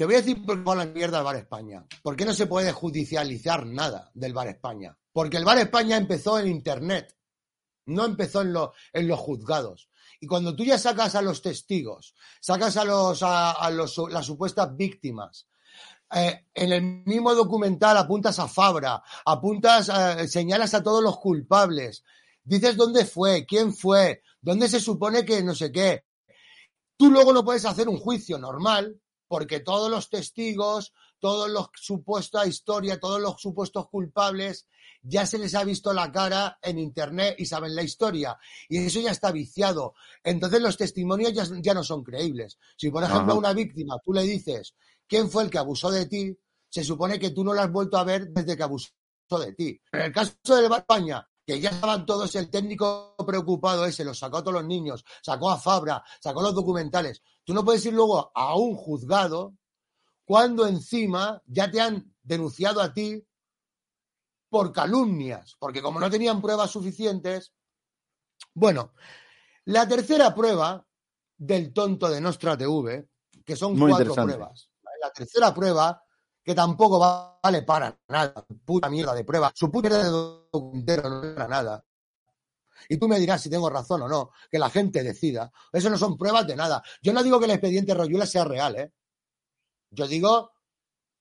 [0.00, 1.84] Te voy a decir por qué fue a la mierda el Bar España.
[2.02, 4.96] ¿Por qué no se puede judicializar nada del Bar España?
[5.12, 7.14] Porque el Bar España empezó en Internet,
[7.84, 9.90] no empezó en los juzgados.
[10.18, 14.24] Y cuando tú ya sacas a los testigos, sacas a, los, a, a los, las
[14.24, 15.48] supuestas víctimas,
[16.14, 22.04] eh, en el mismo documental apuntas a Fabra, apuntas, eh, señalas a todos los culpables,
[22.42, 26.06] dices dónde fue, quién fue, dónde se supone que no sé qué.
[26.96, 28.98] Tú luego no puedes hacer un juicio normal
[29.30, 34.66] porque todos los testigos, todos los supuesta historia, todos los supuestos culpables,
[35.02, 38.36] ya se les ha visto la cara en internet y saben la historia.
[38.68, 39.94] Y eso ya está viciado.
[40.24, 42.58] Entonces los testimonios ya, ya no son creíbles.
[42.76, 44.74] Si, por ejemplo, a una víctima tú le dices
[45.06, 46.36] quién fue el que abusó de ti,
[46.68, 48.90] se supone que tú no lo has vuelto a ver desde que abusó
[49.38, 49.80] de ti.
[49.92, 54.18] En el caso del Bar España, que ya estaban todos, el técnico preocupado ese, los
[54.18, 57.22] sacó a todos los niños, sacó a Fabra, sacó los documentales.
[57.50, 59.56] Tú no puedes ir luego a un juzgado
[60.24, 63.26] cuando encima ya te han denunciado a ti
[64.48, 67.52] por calumnias, porque como no tenían pruebas suficientes.
[68.54, 68.92] Bueno,
[69.64, 70.86] la tercera prueba
[71.36, 73.08] del tonto de Nostra TV,
[73.44, 74.70] que son Muy cuatro pruebas.
[75.00, 76.00] La tercera prueba,
[76.44, 77.00] que tampoco
[77.42, 80.10] vale para nada, puta mierda de prueba, su puta mierda de
[80.52, 81.84] documentero no es para nada.
[82.88, 85.52] Y tú me dirás si tengo razón o no, que la gente decida.
[85.72, 86.82] Eso no son pruebas de nada.
[87.02, 88.92] Yo no digo que el expediente Royuela sea real, ¿eh?
[89.90, 90.52] Yo digo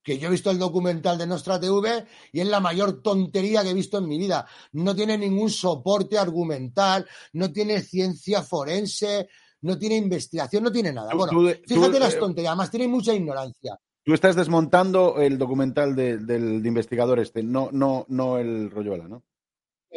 [0.03, 3.71] que yo he visto el documental de Nostra TV y es la mayor tontería que
[3.71, 4.47] he visto en mi vida.
[4.71, 9.27] No tiene ningún soporte argumental, no tiene ciencia forense,
[9.61, 11.13] no tiene investigación, no tiene nada.
[11.13, 13.77] Bueno, tú de- tú, fíjate las eh, tonterías, además tiene mucha ignorancia.
[14.03, 19.07] Tú estás desmontando el documental de- del de investigador este, no, no, no el Royuela,
[19.07, 19.23] ¿no?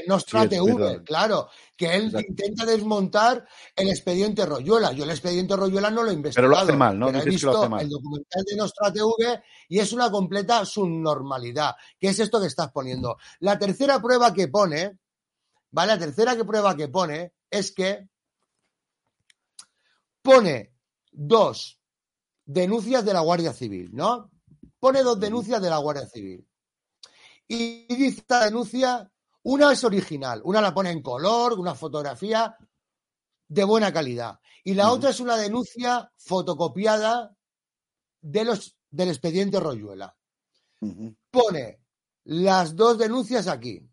[0.07, 2.26] Nostra Sí, TV, claro, que él Exacto.
[2.28, 4.93] intenta desmontar el expediente Royuela.
[4.93, 6.49] Yo el expediente Royuela no lo he investigado.
[6.49, 7.07] Pero lo hace mal, ¿no?
[7.07, 12.18] pero he visto el documental de Nostra TV y es una completa subnormalidad, que es
[12.18, 13.18] esto que estás poniendo.
[13.40, 14.99] La tercera prueba que pone,
[15.70, 15.93] ¿vale?
[15.93, 18.09] La tercera que prueba que pone es que
[20.22, 20.72] pone
[21.11, 21.78] dos
[22.47, 24.30] denuncias de la Guardia Civil, ¿no?
[24.80, 26.47] Pone dos denuncias de la Guardia Civil.
[27.47, 29.12] Y dice esta denuncia,
[29.45, 32.57] una es original, una la pone en color, una fotografía
[33.49, 34.40] de buena calidad.
[34.64, 37.36] Y la otra es una denuncia fotocopiada
[38.20, 40.16] de los, del expediente Royuela.
[41.30, 41.80] Pone
[42.24, 43.88] las dos denuncias aquí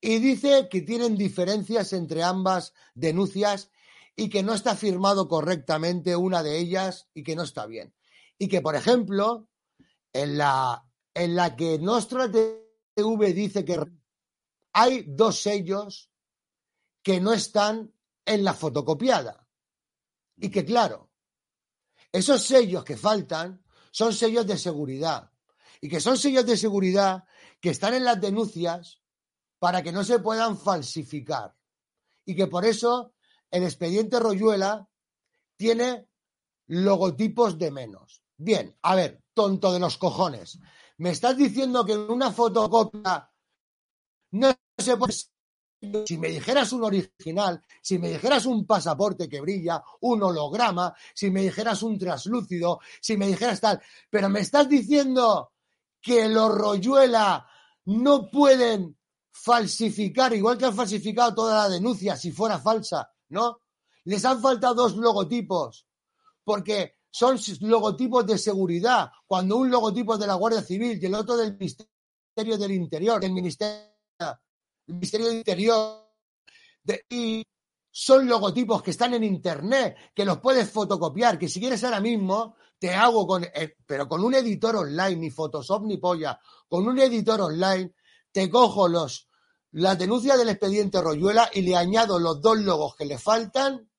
[0.00, 3.70] y dice que tienen diferencias entre ambas denuncias
[4.16, 7.94] y que no está firmado correctamente una de ellas y que no está bien.
[8.38, 9.48] Y que, por ejemplo,
[10.12, 13.78] en la, en la que Nostra TV dice que
[14.72, 16.10] hay dos sellos
[17.02, 17.92] que no están
[18.24, 19.46] en la fotocopiada.
[20.36, 21.10] Y que, claro,
[22.12, 25.30] esos sellos que faltan son sellos de seguridad.
[25.80, 27.24] Y que son sellos de seguridad
[27.60, 29.00] que están en las denuncias
[29.58, 31.54] para que no se puedan falsificar.
[32.24, 33.14] Y que por eso
[33.50, 34.88] el expediente Royuela
[35.56, 36.08] tiene
[36.66, 38.22] logotipos de menos.
[38.36, 40.58] Bien, a ver, tonto de los cojones.
[40.98, 43.30] ¿Me estás diciendo que en una fotocopia
[44.32, 45.14] no se puede...
[46.06, 51.30] Si me dijeras un original, si me dijeras un pasaporte que brilla, un holograma, si
[51.30, 55.52] me dijeras un traslúcido, si me dijeras tal, pero me estás diciendo
[55.98, 57.48] que los Royuela
[57.86, 58.98] no pueden
[59.32, 63.62] falsificar, igual que han falsificado toda la denuncia si fuera falsa, ¿no?
[64.04, 65.86] Les han faltado dos logotipos,
[66.44, 71.14] porque son logotipos de seguridad, cuando un logotipo es de la Guardia Civil y el
[71.14, 73.89] otro del Ministerio del Interior, del Ministerio,
[74.20, 76.06] el Ministerio Interior,
[77.08, 77.44] y
[77.90, 82.56] son logotipos que están en Internet, que los puedes fotocopiar, que si quieres ahora mismo,
[82.78, 86.98] te hago con, eh, pero con un editor online, ni Photoshop ni polla, con un
[86.98, 87.94] editor online,
[88.32, 89.28] te cojo los,
[89.72, 93.90] la denuncia del expediente Royuela y le añado los dos logos que le faltan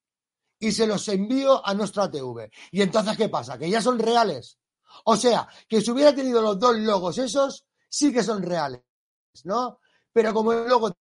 [0.58, 2.50] y se los envío a nuestra TV.
[2.72, 3.58] Y entonces, ¿qué pasa?
[3.58, 4.58] Que ya son reales.
[5.06, 8.82] O sea, que si hubiera tenido los dos logos esos, sí que son reales,
[9.44, 9.80] ¿no?
[10.14, 10.92] Pero como el logo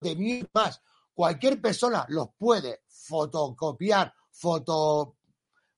[0.00, 0.80] de mí más,
[1.12, 5.16] cualquier persona los puede fotocopiar, foto,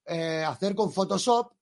[0.05, 1.53] eh, hacer con Photoshop,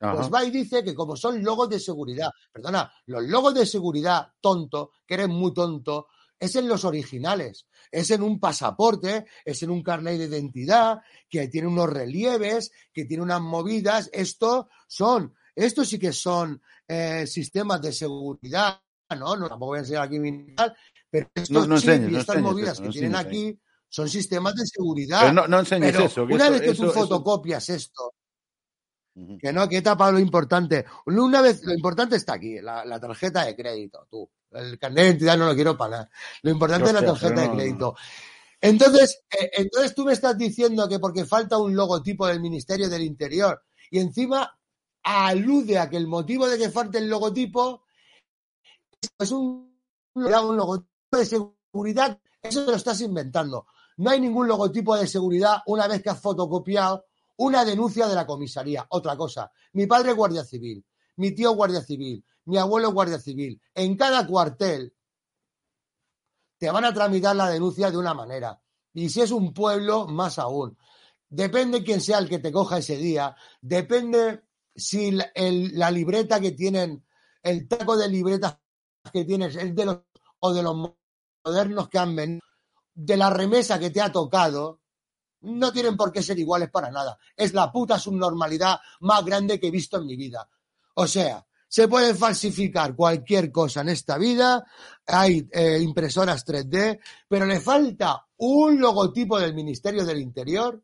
[0.00, 0.16] Ajá.
[0.16, 4.32] pues va y dice que como son logos de seguridad, perdona, los logos de seguridad,
[4.40, 6.08] tonto, que eres muy tonto,
[6.42, 11.46] es en los originales, es en un pasaporte, es en un carnet de identidad, que
[11.46, 17.80] tiene unos relieves, que tiene unas movidas, esto son, esto sí que son eh, sistemas
[17.80, 18.82] de seguridad,
[19.14, 19.36] ¿no?
[19.36, 20.74] No tampoco voy a enseñar aquí mi tal,
[21.10, 23.58] pero estos No- no chips enseñes, y no estas movidas eso, que tienen aquí
[23.88, 25.20] son sistemas de seguridad.
[25.20, 28.14] Pero no- no enseñes Pero eso, que una eso- vez que tú eso- fotocopias esto,
[29.38, 30.86] que no, que he tapado lo importante.
[31.06, 34.28] Una vez, lo importante está aquí, la, la tarjeta de crédito, tú.
[34.52, 36.10] El carnet de identidad no lo quiero para nada.
[36.42, 37.94] Lo importante es la tarjeta de crédito.
[38.60, 43.02] Entonces, eh, entonces tú me estás diciendo que porque falta un logotipo del Ministerio del
[43.02, 44.58] Interior y encima
[45.02, 47.84] alude a que el motivo de que falte el logotipo
[49.18, 49.72] es un,
[50.14, 53.66] logotipo de seguridad, eso lo estás inventando.
[53.96, 58.26] No hay ningún logotipo de seguridad una vez que has fotocopiado una denuncia de la
[58.26, 58.86] comisaría.
[58.90, 60.84] Otra cosa, mi padre es guardia civil,
[61.16, 63.60] mi tío es guardia civil, mi abuelo es guardia civil.
[63.74, 64.94] En cada cuartel
[66.58, 68.60] te van a tramitar la denuncia de una manera.
[68.94, 70.76] Y si es un pueblo, más aún.
[71.28, 74.44] Depende quién sea el que te coja ese día, depende
[74.76, 77.04] si la, libreta que tienen,
[77.42, 78.58] el taco de libretas
[79.10, 79.98] que tienes es de los
[80.40, 80.92] o de los
[81.44, 82.40] modernos que han venido,
[82.94, 84.80] de la remesa que te ha tocado,
[85.42, 87.18] no tienen por qué ser iguales para nada.
[87.36, 90.48] Es la puta subnormalidad más grande que he visto en mi vida.
[90.94, 94.66] O sea, se puede falsificar cualquier cosa en esta vida,
[95.06, 100.82] hay eh, impresoras 3D, pero le falta un logotipo del Ministerio del Interior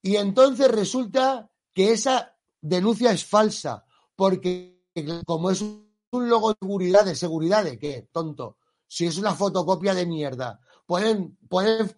[0.00, 3.84] y entonces resulta que esa denuncia es falsa,
[4.14, 4.84] porque
[5.26, 5.64] como es
[6.20, 8.56] logo de seguridad, de seguridad de qué, tonto,
[8.86, 11.90] si es una fotocopia de mierda, pueden, pueden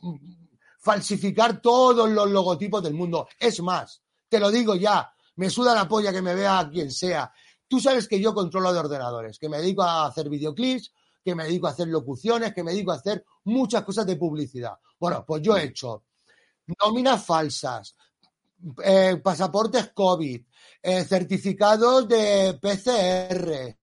[0.78, 3.28] falsificar todos los logotipos del mundo.
[3.38, 7.32] Es más, te lo digo ya, me suda la polla que me vea quien sea.
[7.68, 10.92] Tú sabes que yo controlo de ordenadores, que me dedico a hacer videoclips,
[11.22, 14.72] que me dedico a hacer locuciones, que me dedico a hacer muchas cosas de publicidad.
[14.98, 16.04] Bueno, pues yo he hecho
[16.82, 17.94] nóminas falsas,
[18.82, 20.40] eh, pasaportes COVID,
[20.82, 23.78] eh, certificados de PCR,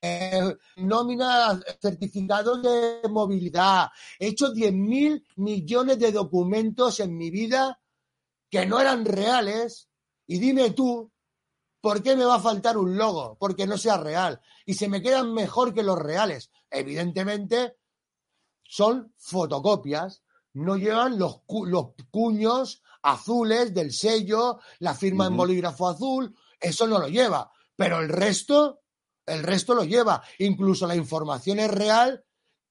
[0.00, 3.88] eh, nómina, certificados de movilidad.
[4.18, 7.80] He hecho 10.000 millones de documentos en mi vida
[8.50, 9.88] que no eran reales.
[10.26, 11.10] Y dime tú,
[11.80, 13.36] ¿por qué me va a faltar un logo?
[13.38, 14.40] Porque no sea real.
[14.64, 16.50] Y se me quedan mejor que los reales.
[16.70, 17.76] Evidentemente,
[18.62, 20.22] son fotocopias.
[20.54, 26.34] No llevan los, cu- los cuños azules del sello, la firma en bolígrafo azul.
[26.60, 27.50] Eso no lo lleva.
[27.76, 28.83] Pero el resto,
[29.26, 30.22] el resto lo lleva.
[30.38, 32.24] Incluso la información es real,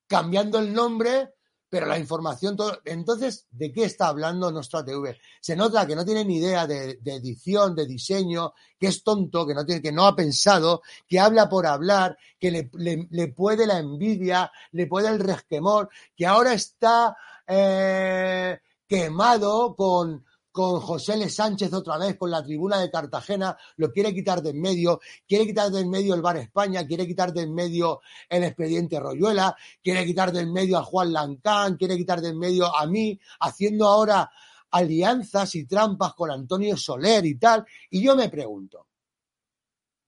[0.07, 1.33] cambiando el nombre,
[1.69, 2.79] pero la información todo.
[2.85, 5.17] Entonces, ¿de qué está hablando nuestra TV?
[5.41, 9.47] Se nota que no tiene ni idea de, de edición, de diseño, que es tonto,
[9.47, 13.27] que no tiene, que no ha pensado, que habla por hablar, que le, le- le
[13.29, 20.23] puede la envidia, le puede el resquemor, que ahora está eh, quemado con,
[20.53, 21.27] con José L.
[21.29, 25.47] Sánchez otra vez, con la tribuna de Cartagena, lo quiere quitar de en medio, quiere
[25.47, 29.57] quitar de en medio el Bar España, quiere quitar de en medio el expediente Royuela,
[29.81, 33.19] quiere quitar de en medio a Juan Lancán, quiere quitar de en medio a mí,
[33.39, 34.31] haciendo ahora
[34.69, 37.65] alianzas y trampas con Antonio Soler y tal.
[37.89, 38.87] Y yo me pregunto,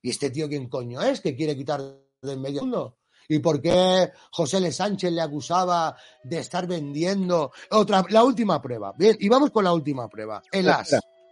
[0.03, 2.97] ¿y este tío quién coño es que quiere quitar de en medio el mundo?
[3.30, 4.71] ¿Y por qué José L.
[4.71, 7.51] Sánchez le acusaba de estar vendiendo?
[7.71, 8.93] Otra, la última prueba.
[8.97, 10.41] Bien, y vamos con la última prueba.
[10.51, 10.91] El as.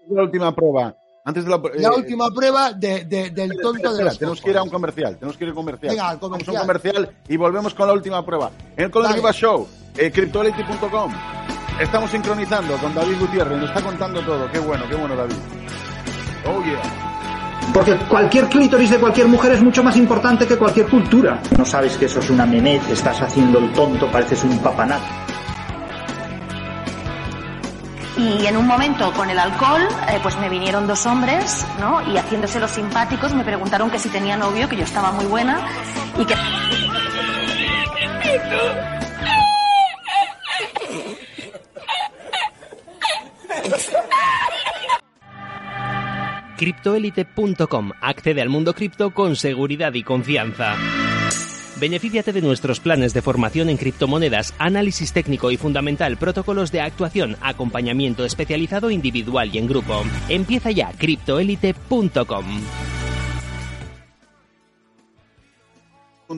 [0.09, 0.95] La última prueba.
[1.25, 4.19] Antes de la, La eh, última prueba de- de- del Espera, tonto espera, de los
[4.19, 5.89] tenemos que ir a un comercial, tenemos que ir a un comercial.
[5.91, 6.61] Venga, al Vamos a un comercial.
[6.67, 8.51] comercial y volvemos con la última prueba.
[8.75, 9.13] En el Dale.
[9.15, 9.65] Rivas Show,
[9.95, 11.13] eh, cryptoality.com.
[11.79, 14.51] Estamos sincronizando con David Gutiérrez, nos está contando todo.
[14.51, 15.35] Qué bueno, qué bueno, David.
[16.45, 17.12] Oh, yeah.
[17.71, 21.39] Porque cualquier clítoris de cualquier mujer es mucho más importante que cualquier cultura.
[21.57, 25.01] No sabes que eso es una memez, estás haciendo el tonto, pareces un papanat.
[28.17, 32.01] Y en un momento con el alcohol, eh, pues me vinieron dos hombres, ¿no?
[32.11, 35.59] Y haciéndose los simpáticos me preguntaron que si tenía novio, que yo estaba muy buena
[36.17, 36.35] y que...
[46.63, 50.77] Criptoelite.com accede al mundo cripto con seguridad y confianza.
[51.77, 57.35] Benefíciate de nuestros planes de formación en criptomonedas, análisis técnico y fundamental, protocolos de actuación,
[57.41, 60.05] acompañamiento especializado individual y en grupo.
[60.29, 62.45] Empieza ya criptoelite.com.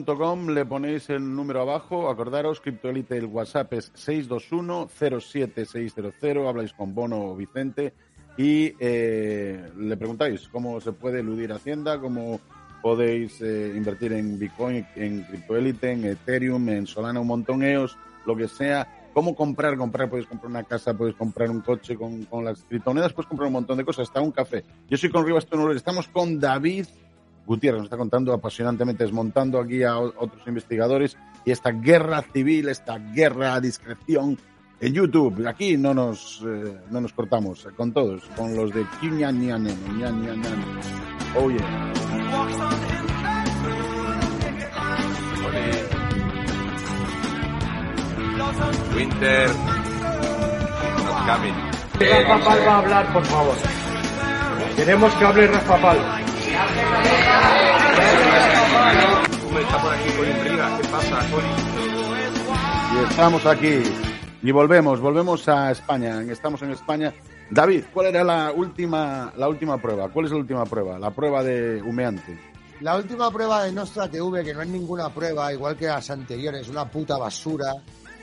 [0.04, 7.30] .com, le ponéis el número abajo, acordaros, CryptoElite, el WhatsApp es 621-07600, habláis con Bono
[7.30, 7.94] o Vicente
[8.36, 12.40] y eh, le preguntáis cómo se puede eludir Hacienda, cómo
[12.82, 18.36] podéis eh, invertir en Bitcoin, en CryptoElite, en Ethereum, en Solana, un montón EOS, lo
[18.36, 22.44] que sea, cómo comprar, comprar, puedes comprar una casa, puedes comprar un coche con, con
[22.44, 24.64] las criptomonedas, puedes comprar un montón de cosas, hasta un café.
[24.88, 26.86] Yo soy con Rivas Tonolero, estamos con David
[27.46, 32.98] Gutiérrez, nos está contando apasionantemente, desmontando aquí a otros investigadores y esta guerra civil, esta
[32.98, 34.36] guerra a discreción
[34.80, 35.46] en YouTube.
[35.46, 39.66] Aquí no nos, eh, no nos cortamos eh, con todos, con los de Ñanianan.
[41.36, 41.92] Oh yeah.
[48.94, 49.48] Winter.
[51.04, 51.54] Not coming.
[51.98, 53.56] Rafa Pal va a hablar, por favor.
[54.76, 55.98] Queremos que hable Rafa Pal.
[59.42, 60.80] ¿Cómo está por aquí Colin Rivas?
[60.80, 61.50] ¿Qué pasa, Colin?
[62.94, 63.82] Y estamos aquí.
[64.42, 66.22] Y volvemos, volvemos a España.
[66.22, 67.12] Estamos en España.
[67.50, 70.08] David, ¿cuál era la última, la última prueba?
[70.08, 70.98] ¿Cuál es la última prueba?
[70.98, 72.38] La prueba de humeante.
[72.80, 76.68] La última prueba de Nostra TV, que no es ninguna prueba, igual que las anteriores,
[76.68, 77.72] una puta basura,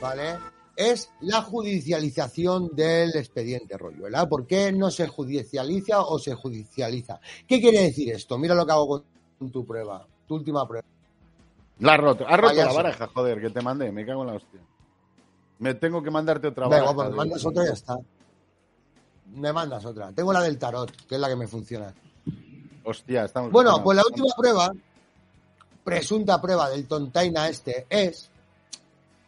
[0.00, 0.36] ¿vale?
[0.76, 4.28] Es la judicialización del expediente Royuela.
[4.28, 7.18] ¿Por qué no se judicializa o se judicializa?
[7.48, 8.38] ¿Qué quiere decir esto?
[8.38, 9.04] Mira lo que hago
[9.38, 10.86] con tu prueba, tu última prueba.
[11.80, 12.24] La has roto.
[12.28, 13.90] Has roto la baraja, joder, que te mandé.
[13.90, 14.60] Me cago en la hostia.
[15.64, 17.96] Me tengo que mandarte otra Venga, pues me mandas otra y ya está.
[19.34, 20.12] Me mandas otra.
[20.12, 21.94] Tengo la del tarot, que es la que me funciona.
[22.84, 23.50] Hostia, estamos.
[23.50, 24.70] Bueno, pues la última prueba,
[25.82, 28.28] presunta prueba del tontaina este, es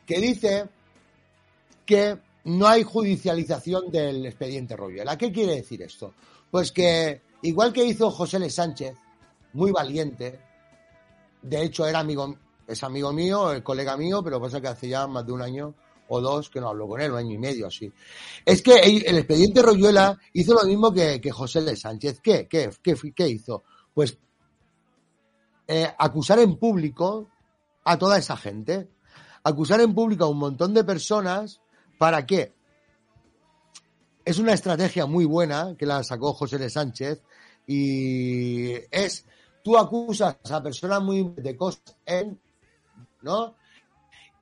[0.05, 0.69] que dice
[1.87, 5.17] que no hay judicialización del expediente Royuela.
[5.17, 6.13] ¿Qué quiere decir esto?
[6.51, 8.51] Pues que, igual que hizo José L.
[8.51, 8.95] Sánchez,
[9.55, 10.39] muy valiente,
[11.41, 15.07] de hecho era amigo, es amigo mío, el colega mío, pero pasa que hace ya
[15.07, 15.75] más de un año
[16.09, 17.93] o dos que no hablo con él, un año y medio así.
[18.45, 21.75] Es que el expediente Royuela hizo lo mismo que, José L.
[21.77, 22.21] Sánchez.
[22.21, 22.47] ¿Qué?
[22.49, 23.65] ¿Qué, qué, qué hizo?
[23.93, 24.19] Pues
[25.69, 27.29] eh, acusar en público
[27.85, 28.89] a toda esa gente.
[29.43, 31.61] Acusar en público a un montón de personas.
[31.99, 32.55] ¿Para qué?
[34.25, 36.69] Es una estrategia muy buena que la sacó José L.
[36.69, 37.23] Sánchez
[37.67, 39.25] y es
[39.67, 42.41] tú acusas a personas muy de cosas, en,
[43.23, 43.57] ¿no?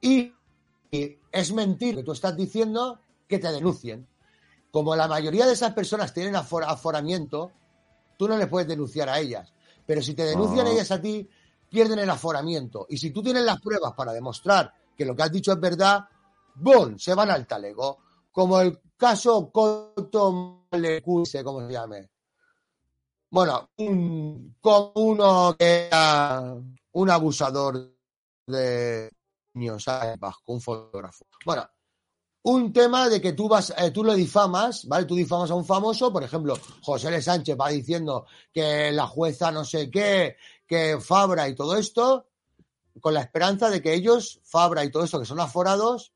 [0.02, 0.30] Y,
[0.90, 4.06] y es mentir que tú estás diciendo que te denuncien.
[4.70, 7.52] Como la mayoría de esas personas tienen afor- aforamiento,
[8.16, 9.52] tú no les puedes denunciar a ellas.
[9.86, 10.70] Pero si te denuncian Ah.
[10.70, 11.28] ellas a ti,
[11.68, 12.86] pierden el aforamiento.
[12.88, 16.08] Y si tú tienes las pruebas para demostrar que lo que has dicho es verdad,
[16.54, 16.98] ¡boom!
[16.98, 17.98] Se van al talego.
[18.32, 22.08] Como el caso Coto Malecuse, como se llame.
[23.30, 26.54] Bueno, un, como uno que era
[26.92, 27.92] un abusador
[28.46, 29.10] de
[29.54, 31.26] un fotógrafo.
[31.44, 31.68] Bueno,
[32.42, 35.06] un tema de que tú vas, eh, tú lo difamas, ¿vale?
[35.06, 37.22] Tú difamas a un famoso, por ejemplo, José L.
[37.22, 40.36] Sánchez va diciendo que la jueza no sé qué,
[40.66, 42.28] que Fabra y todo esto,
[43.00, 46.12] con la esperanza de que ellos, Fabra y todo esto, que son aforados,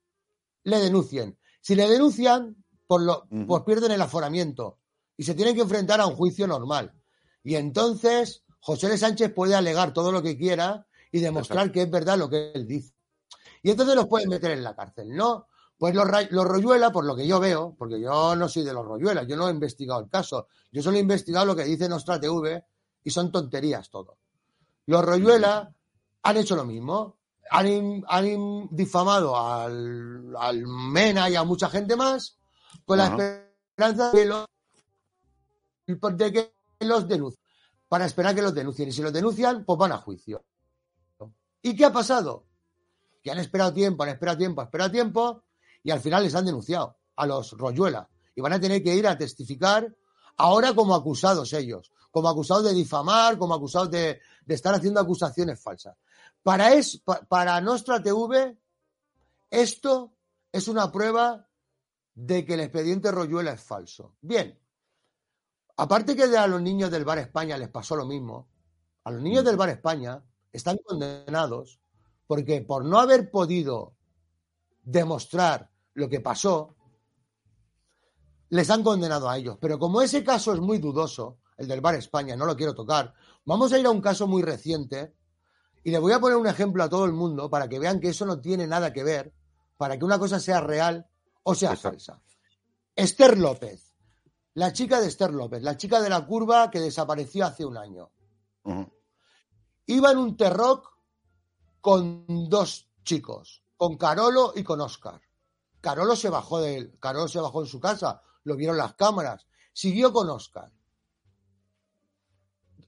[0.64, 1.38] le denuncien.
[1.60, 4.78] Si le denuncian, por lo, pues pierden el aforamiento
[5.16, 6.92] y se tienen que enfrentar a un juicio normal.
[7.42, 8.98] Y entonces José L.
[8.98, 12.66] Sánchez puede alegar todo lo que quiera y demostrar que es verdad lo que él
[12.66, 12.97] dice.
[13.62, 15.46] Y entonces los pueden meter en la cárcel, ¿no?
[15.76, 18.84] Pues los, los Royuela, por lo que yo veo, porque yo no soy de los
[18.84, 22.18] Royuela, yo no he investigado el caso, yo solo he investigado lo que dice Nostra
[22.20, 22.64] TV
[23.04, 24.16] y son tonterías todo.
[24.86, 25.72] Los Royuela
[26.22, 27.16] han hecho lo mismo,
[27.50, 32.38] han, in- han difamado al, al Mena y a mucha gente más
[32.84, 33.06] con la
[33.76, 34.46] esperanza de, los-
[35.86, 37.42] de que los denuncien,
[37.88, 38.88] para esperar que los denuncien.
[38.88, 40.44] Y si los denuncian, pues van a juicio.
[41.62, 42.44] ¿Y qué ha pasado?
[43.22, 45.44] Que han esperado tiempo, han esperado tiempo, han esperado tiempo
[45.82, 49.06] y al final les han denunciado a los Royuela y van a tener que ir
[49.06, 49.92] a testificar
[50.36, 55.60] ahora como acusados ellos, como acusados de difamar, como acusados de, de estar haciendo acusaciones
[55.60, 55.96] falsas.
[56.42, 58.56] Para, es, pa- para Nostra TV,
[59.50, 60.14] esto
[60.52, 61.48] es una prueba
[62.14, 64.14] de que el expediente Royuela es falso.
[64.20, 64.58] Bien,
[65.76, 68.48] aparte que a los niños del Bar España les pasó lo mismo,
[69.04, 71.80] a los niños del Bar España están condenados
[72.28, 73.96] porque por no haber podido
[74.84, 76.76] demostrar lo que pasó,
[78.50, 79.56] les han condenado a ellos.
[79.58, 83.14] Pero como ese caso es muy dudoso, el del Bar España, no lo quiero tocar,
[83.46, 85.16] vamos a ir a un caso muy reciente
[85.82, 88.10] y le voy a poner un ejemplo a todo el mundo para que vean que
[88.10, 89.32] eso no tiene nada que ver,
[89.78, 91.08] para que una cosa sea real
[91.44, 92.20] o sea falsa.
[92.94, 93.96] Esther López,
[94.52, 98.10] la chica de Esther López, la chica de la curva que desapareció hace un año.
[99.86, 100.97] Iba en un terroc
[101.80, 105.20] con dos chicos, con Carolo y con Oscar.
[105.80, 109.46] Carolo se bajó de él, Carolo se bajó en su casa, lo vieron las cámaras,
[109.72, 110.72] siguió con Oscar.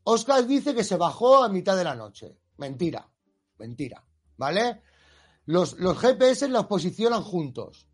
[0.05, 2.37] Oscar dice que se bajó a mitad de la noche.
[2.57, 3.09] Mentira,
[3.59, 4.05] mentira,
[4.37, 4.83] ¿vale?
[5.47, 7.87] Los, los GPS los posicionan juntos.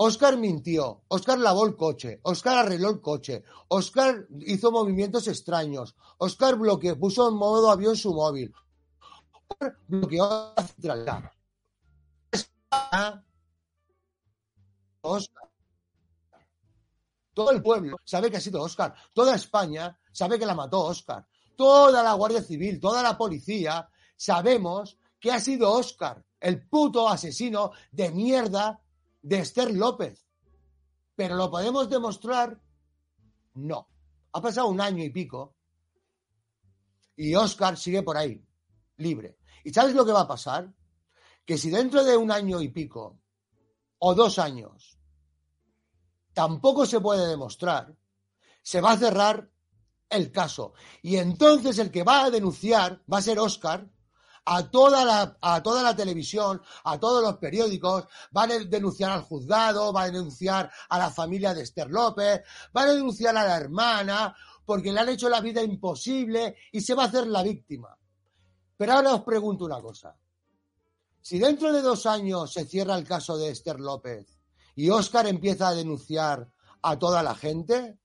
[0.00, 6.54] Oscar mintió, Oscar lavó el coche, Oscar arregló el coche, Oscar hizo movimientos extraños, Oscar
[6.54, 8.54] bloqueó, puso en modo avión su móvil,
[9.86, 11.32] bloqueó la centralidad.
[15.00, 15.48] Oscar.
[17.32, 18.94] Todo el pueblo sabe que ha sido Oscar.
[19.14, 21.26] Toda España sabe que la mató Oscar.
[21.56, 27.72] Toda la Guardia Civil, toda la policía, sabemos que ha sido Oscar, el puto asesino
[27.90, 28.80] de mierda
[29.22, 30.24] de Esther López.
[31.14, 32.60] Pero lo podemos demostrar.
[33.54, 33.88] No.
[34.32, 35.56] Ha pasado un año y pico
[37.16, 38.40] y Oscar sigue por ahí,
[38.98, 39.37] libre.
[39.68, 40.72] ¿Y sabes lo que va a pasar?
[41.44, 43.20] Que si dentro de un año y pico
[43.98, 44.98] o dos años
[46.32, 47.94] tampoco se puede demostrar,
[48.62, 49.50] se va a cerrar
[50.08, 50.72] el caso.
[51.02, 53.86] Y entonces el que va a denunciar va a ser Oscar
[54.46, 59.22] a toda la, a toda la televisión, a todos los periódicos, van a denunciar al
[59.24, 62.40] juzgado, van a denunciar a la familia de Esther López,
[62.72, 66.94] van a denunciar a la hermana, porque le han hecho la vida imposible y se
[66.94, 67.97] va a hacer la víctima.
[68.78, 70.16] Pero ahora os pregunto una cosa.
[71.20, 74.38] Si dentro de dos años se cierra el caso de Esther López
[74.76, 76.48] y Óscar empieza a denunciar
[76.80, 77.98] a toda la gente,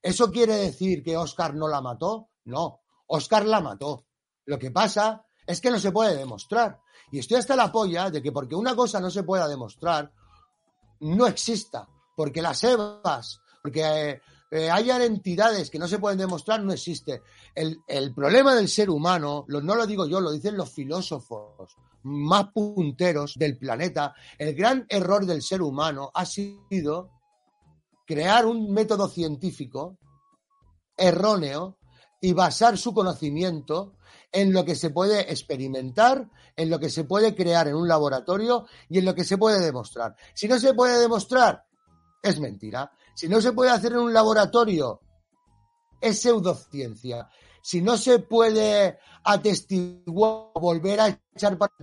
[0.00, 2.30] ¿eso quiere decir que Óscar no la mató?
[2.44, 4.06] No, Óscar la mató.
[4.46, 6.80] Lo que pasa es que no se puede demostrar.
[7.10, 10.12] Y estoy hasta la polla de que porque una cosa no se pueda demostrar,
[11.00, 11.88] no exista.
[12.16, 17.22] Porque las EVAs, porque eh, eh, entidades que no se pueden demostrar, no existe.
[17.86, 23.34] El, problema del ser humano, no lo digo yo, lo dicen los filósofos más punteros
[23.36, 27.10] del planeta, el gran error del ser humano ha sido
[28.06, 29.98] crear un método científico
[30.96, 31.76] erróneo
[32.20, 33.94] y basar su conocimiento
[34.32, 38.66] en lo que se puede experimentar, en lo que se puede crear en un laboratorio
[38.88, 40.16] y en lo que se puede demostrar.
[40.34, 41.64] Si no se puede demostrar,
[42.22, 42.90] es mentira.
[43.14, 45.00] Si no se puede hacer en un laboratorio,
[46.00, 47.28] es pseudociencia.
[47.62, 51.74] Si no se puede atestiguar, volver a echar para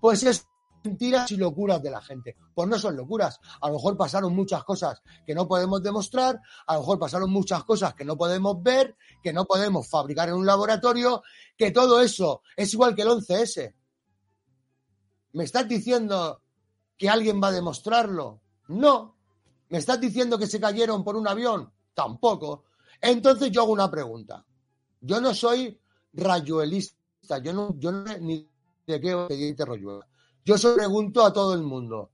[0.00, 0.46] pues es
[0.84, 2.36] mentiras y locuras de la gente.
[2.54, 3.40] Pues no son locuras.
[3.60, 7.64] A lo mejor pasaron muchas cosas que no podemos demostrar, a lo mejor pasaron muchas
[7.64, 11.22] cosas que no podemos ver, que no podemos fabricar en un laboratorio,
[11.56, 13.74] que todo eso es igual que el 11S.
[15.32, 16.42] ¿Me estás diciendo
[16.96, 18.42] que alguien va a demostrarlo?
[18.68, 19.16] No.
[19.70, 21.72] ¿Me estás diciendo que se cayeron por un avión?
[21.94, 22.64] Tampoco.
[23.04, 24.46] Entonces yo hago una pregunta.
[24.98, 25.78] Yo no soy
[26.14, 28.48] rayuelista, yo no, yo no ni
[28.86, 30.08] de qué expediente rayuela.
[30.42, 32.12] Yo se pregunto a todo el mundo,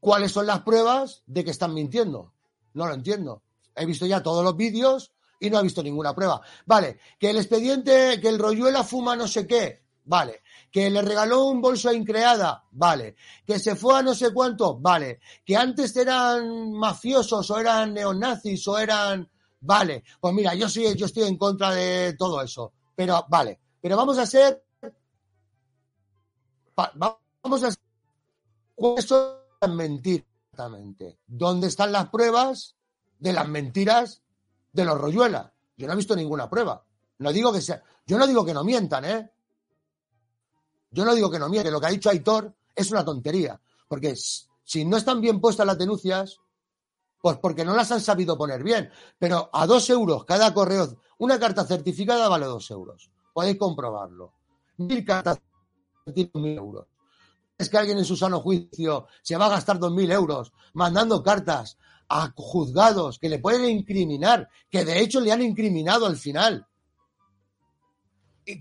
[0.00, 2.32] ¿cuáles son las pruebas de que están mintiendo?
[2.72, 3.44] No lo entiendo.
[3.72, 6.40] He visto ya todos los vídeos y no he visto ninguna prueba.
[6.66, 10.42] Vale, que el expediente, que el Royuela fuma no sé qué, vale.
[10.72, 13.14] Que le regaló un bolso a Increada, vale.
[13.46, 15.20] Que se fue a no sé cuánto, vale.
[15.44, 19.30] Que antes eran mafiosos o eran neonazis o eran...
[19.66, 22.72] Vale, pues mira, yo sí, yo estoy en contra de todo eso.
[22.94, 24.26] Pero, vale, pero vamos a
[26.78, 27.68] va- Vamos a
[28.74, 31.18] ¿Cuáles son las mentiras exactamente?
[31.26, 32.76] ¿Dónde están las pruebas
[33.18, 34.22] de las mentiras
[34.72, 35.52] de los Royuela?
[35.76, 36.84] Yo no he visto ninguna prueba.
[37.18, 39.30] No digo que sea, yo no digo que no mientan, ¿eh?
[40.90, 41.72] Yo no digo que no mienten.
[41.72, 43.60] Lo que ha dicho Aitor es una tontería.
[43.88, 46.38] Porque si no están bien puestas las denuncias,
[47.24, 48.90] pues porque no las han sabido poner bien.
[49.18, 53.10] Pero a dos euros cada correo, una carta certificada vale dos euros.
[53.32, 54.34] Podéis comprobarlo.
[54.76, 55.40] Mil cartas
[56.04, 56.86] mil euros
[57.56, 61.22] es que alguien en su sano juicio se va a gastar dos mil euros mandando
[61.22, 61.78] cartas
[62.10, 66.66] a juzgados que le pueden incriminar, que de hecho le han incriminado al final,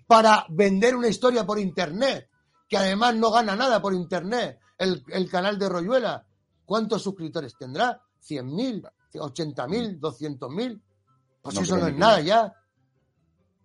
[0.07, 2.29] para vender una historia por internet,
[2.69, 6.25] que además no gana nada por internet, el, el canal de Royuela.
[6.63, 8.01] ¿Cuántos suscriptores tendrá?
[8.27, 8.89] ¿100.000?
[9.13, 9.99] ¿80.000?
[9.99, 10.81] ¿200.000?
[11.41, 12.53] Pues No eso no es nada ya.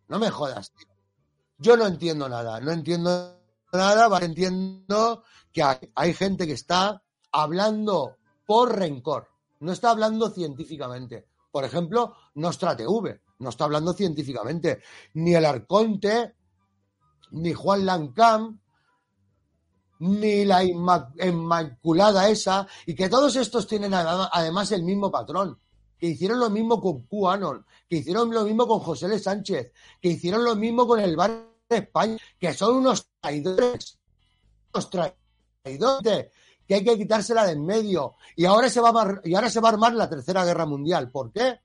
[0.08, 0.88] No me jodas, tío.
[1.58, 3.40] Yo no entiendo nada, no entiendo
[3.72, 7.02] nada, vale, entiendo que hay, hay gente que está
[7.32, 9.28] hablando por rencor,
[9.60, 11.26] no está hablando científicamente.
[11.50, 14.82] Por ejemplo, Nostra TV, no está hablando científicamente.
[15.14, 16.36] Ni el Arconte,
[17.32, 18.60] ni Juan Lancam,
[20.00, 25.58] ni la inma- Inmaculada esa, y que todos estos tienen adem- además el mismo patrón,
[25.98, 29.18] que hicieron lo mismo con QAnon, que hicieron lo mismo con José L.
[29.18, 33.98] Sánchez, que hicieron lo mismo con el Bar de España, que son unos traidores,
[34.72, 36.26] unos traidores,
[36.66, 38.14] que hay que quitársela de en medio.
[38.36, 41.10] Y ahora se va a, y ahora se va a armar la tercera guerra mundial.
[41.10, 41.60] ¿Por qué?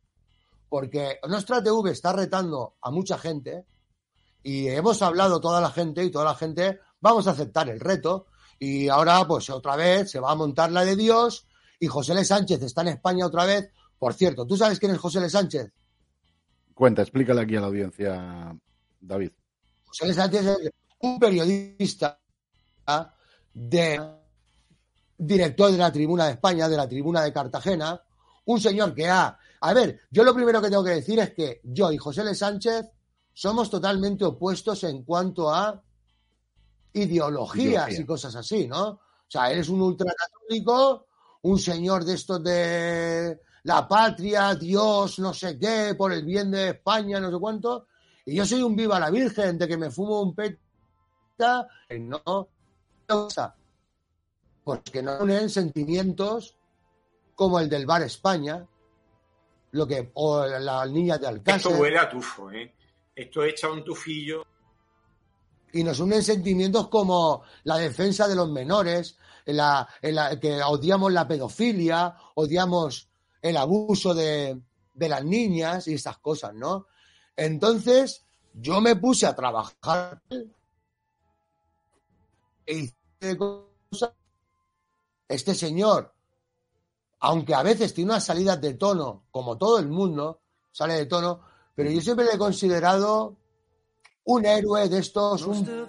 [0.70, 3.66] Porque Nostra TV está retando a mucha gente
[4.42, 8.28] y hemos hablado toda la gente y toda la gente vamos a aceptar el reto
[8.58, 11.46] y ahora pues otra vez se va a montar la de Dios
[11.78, 12.24] y José L.
[12.24, 13.70] Sánchez está en España otra vez.
[14.00, 15.30] Por cierto, ¿tú sabes quién es José L.
[15.30, 15.70] Sánchez?
[16.74, 18.58] Cuenta, explícale aquí a la audiencia,
[19.02, 19.32] David.
[19.84, 20.14] José L.
[20.14, 22.18] Sánchez es un periodista
[23.54, 24.02] de
[25.18, 28.02] director de la Tribuna de España, de la Tribuna de Cartagena,
[28.46, 29.38] un señor que ha...
[29.60, 32.34] A ver, yo lo primero que tengo que decir es que yo y José L.
[32.34, 32.90] Sánchez
[33.34, 35.84] somos totalmente opuestos en cuanto a
[36.94, 38.02] ideologías Ideología.
[38.02, 38.90] y cosas así, ¿no?
[38.90, 41.08] O sea, él es un ultracatólico,
[41.44, 46.70] un señor de estos de la patria, Dios, no sé qué, por el bien de
[46.70, 47.88] España, no sé cuánto,
[48.26, 51.68] y yo soy un viva la Virgen, de que me fumo un peta,
[52.00, 52.48] no,
[53.08, 53.56] cosa,
[54.64, 56.56] pues que no unen sentimientos
[57.36, 58.66] como el del Bar España,
[59.72, 62.74] lo que, o la niña de Esto Alcácer, huele a tufo, ¿eh?
[63.16, 64.46] Esto echa un tufillo.
[65.74, 73.10] Y nos unen sentimientos como la defensa de los menores, que odiamos la pedofilia, odiamos
[73.42, 74.62] el abuso de,
[74.94, 76.88] de las niñas y esas cosas, ¿no?
[77.36, 78.24] Entonces,
[78.54, 80.22] yo me puse a trabajar
[82.66, 84.14] e hice cosas.
[85.28, 86.14] Este señor,
[87.20, 90.42] aunque a veces tiene unas salidas de tono, como todo el mundo,
[90.72, 91.42] sale de tono,
[91.74, 93.38] pero yo siempre le he considerado
[94.26, 95.88] un héroe de estos, un,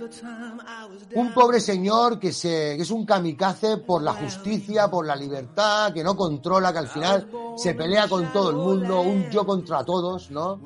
[1.14, 5.92] un pobre señor que, se, que es un kamikaze por la justicia, por la libertad,
[5.92, 9.84] que no controla, que al final se pelea con todo el mundo, un yo contra
[9.84, 10.60] todos, ¿no?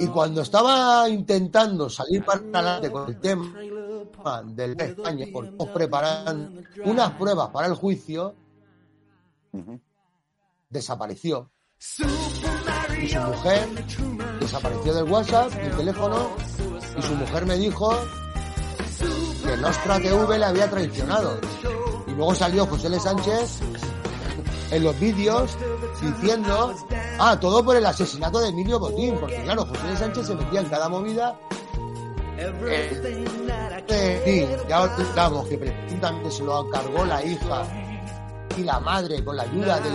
[0.00, 3.52] Y cuando estaba intentando salir para adelante con el tema
[4.44, 8.34] del España, porque preparando unas pruebas para el juicio,
[10.68, 11.50] desapareció.
[13.00, 13.68] Y su mujer
[14.40, 16.30] desapareció del WhatsApp, del teléfono,
[16.98, 17.96] y su mujer me dijo
[19.44, 21.38] que Nostra TV le había traicionado.
[22.06, 22.98] Y luego salió José L.
[22.98, 23.60] Sánchez
[24.70, 25.56] en los vídeos
[26.00, 26.74] diciendo
[27.20, 30.68] Ah, todo por el asesinato de Emilio Botín, porque claro, José Sánchez se metía en
[30.68, 31.36] cada movida.
[32.38, 37.64] Eh, eh, sí, ya os contamos que presuntamente se lo cargó la hija
[38.56, 39.94] y la madre con la ayuda del,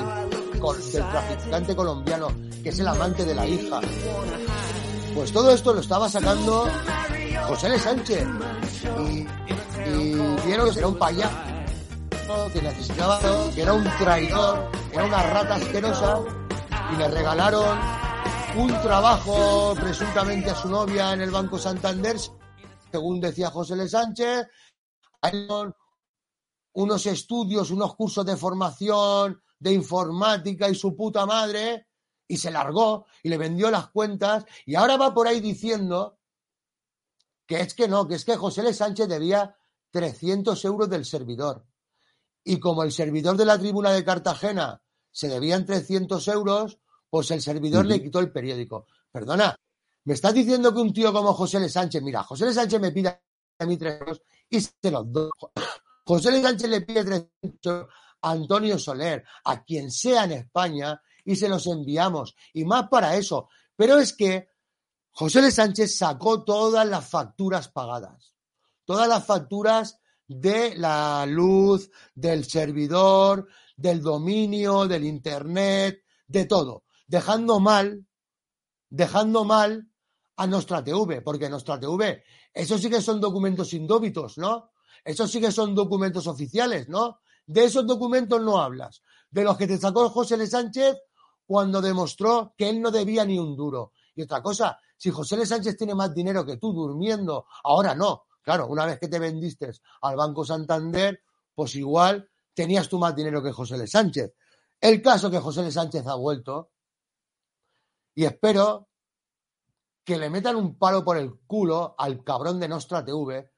[0.92, 2.28] del traficante colombiano,
[2.62, 3.80] que es el amante de la hija.
[5.14, 6.68] Pues todo esto lo estaba sacando
[7.48, 7.80] José L.
[7.80, 8.28] Sánchez.
[9.10, 9.28] Y,
[9.90, 10.16] y
[10.46, 11.38] vieron que era un payaso,
[12.52, 13.20] que necesitaba,
[13.54, 16.20] que era un traidor, era una rata asquerosa,
[16.94, 17.80] y le regalaron
[18.58, 22.18] un trabajo presuntamente a su novia en el Banco Santander,
[22.92, 23.88] según decía José L.
[23.88, 24.48] Sánchez,
[26.74, 31.88] unos estudios, unos cursos de formación de informática y su puta madre,
[32.34, 36.18] y se largó y le vendió las cuentas, y ahora va por ahí diciendo
[37.46, 38.74] que es que no, que es que José L.
[38.74, 39.56] Sánchez debía
[39.92, 41.68] 300 euros del servidor.
[42.44, 44.82] Y como el servidor de la tribuna de Cartagena
[45.12, 48.88] se debían 300 euros, pues el servidor le quitó el periódico.
[49.12, 49.56] Perdona,
[50.06, 51.70] me estás diciendo que un tío como José L.
[51.70, 52.54] Sánchez, mira, José L.
[52.56, 53.10] Sánchez me pide
[53.60, 55.30] a mí 3 euros y se los doy.
[56.04, 56.42] José L.
[56.42, 57.32] Sánchez le pide 300
[57.66, 57.90] euros
[58.24, 62.36] a Antonio Soler, a quien sea en España, y se los enviamos.
[62.54, 63.50] Y más para eso.
[63.76, 64.50] Pero es que
[65.12, 65.52] José L.
[65.52, 68.36] Sánchez sacó todas las facturas pagadas.
[68.86, 76.86] Todas las facturas de la luz, del servidor, del dominio, del internet, de todo.
[77.08, 78.06] Dejando mal,
[78.90, 79.88] dejando mal
[80.36, 82.24] a Nostra TV, porque Nostra TV,
[82.54, 84.72] eso sí que son documentos indóbitos, ¿no?
[85.04, 87.20] Eso sí que son documentos oficiales, ¿no?
[87.46, 89.02] De esos documentos no hablas.
[89.30, 90.48] De los que te sacó José L.
[90.48, 90.96] Sánchez
[91.46, 93.92] cuando demostró que él no debía ni un duro.
[94.16, 95.46] Y otra cosa, si José L.
[95.46, 98.26] Sánchez tiene más dinero que tú durmiendo, ahora no.
[98.42, 99.72] Claro, una vez que te vendiste
[100.02, 101.22] al Banco Santander,
[101.54, 103.88] pues igual tenías tú más dinero que José L.
[103.88, 104.34] Sánchez.
[104.80, 105.72] El caso que José L.
[105.72, 106.72] Sánchez ha vuelto,
[108.16, 108.90] y espero
[110.04, 113.52] que le metan un palo por el culo al cabrón de Nostra TV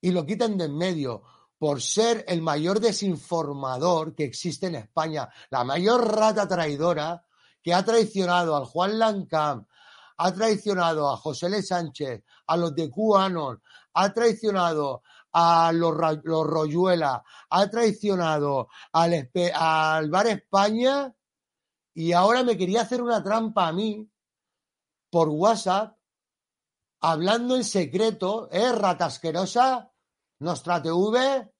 [0.00, 1.22] y lo quiten de en medio
[1.58, 7.24] por ser el mayor desinformador que existe en España, la mayor rata traidora
[7.62, 9.66] que ha traicionado al Juan Lancam,
[10.16, 11.62] ha traicionado a José L.
[11.62, 13.62] Sánchez, a los de QAnon,
[13.94, 15.02] ha traicionado
[15.32, 15.94] a los,
[16.24, 21.14] los Royuela, ha traicionado al, al Bar España
[21.94, 24.10] y ahora me quería hacer una trampa a mí
[25.10, 25.98] por WhatsApp
[27.00, 29.92] hablando en secreto, ¿eh, rata asquerosa?
[30.40, 31.52] Nostra TV,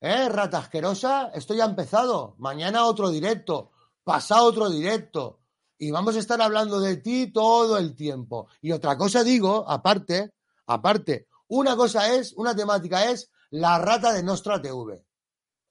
[0.00, 1.30] ¿eh, rata asquerosa?
[1.34, 2.34] Esto ya ha empezado.
[2.38, 3.72] Mañana otro directo,
[4.06, 5.40] pasado otro directo.
[5.78, 8.48] Y vamos a estar hablando de ti todo el tiempo.
[8.62, 10.32] Y otra cosa digo, aparte,
[10.66, 15.04] aparte, una cosa es, una temática es la rata de Nostra TV.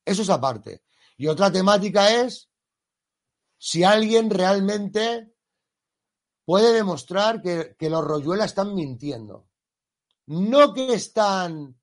[0.04, 0.84] Eso es aparte.
[1.16, 2.50] Y otra temática es
[3.58, 5.34] si alguien realmente
[6.44, 9.48] puede demostrar que, que los Royuela están mintiendo.
[10.28, 11.80] No que están,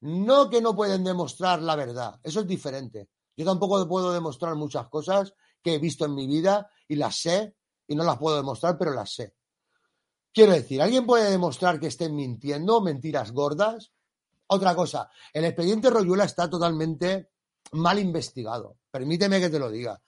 [0.00, 2.20] no que no pueden demostrar la verdad.
[2.22, 3.08] Eso es diferente.
[3.36, 5.32] Yo tampoco puedo demostrar muchas cosas
[5.64, 7.56] que he visto en mi vida y las sé
[7.88, 9.34] y no las puedo demostrar, pero las sé.
[10.32, 13.92] Quiero decir, ¿alguien puede demostrar que estén mintiendo mentiras gordas?
[14.46, 17.30] Otra cosa, el expediente Royuela está totalmente
[17.72, 18.78] mal investigado.
[18.90, 20.00] Permíteme que te lo diga.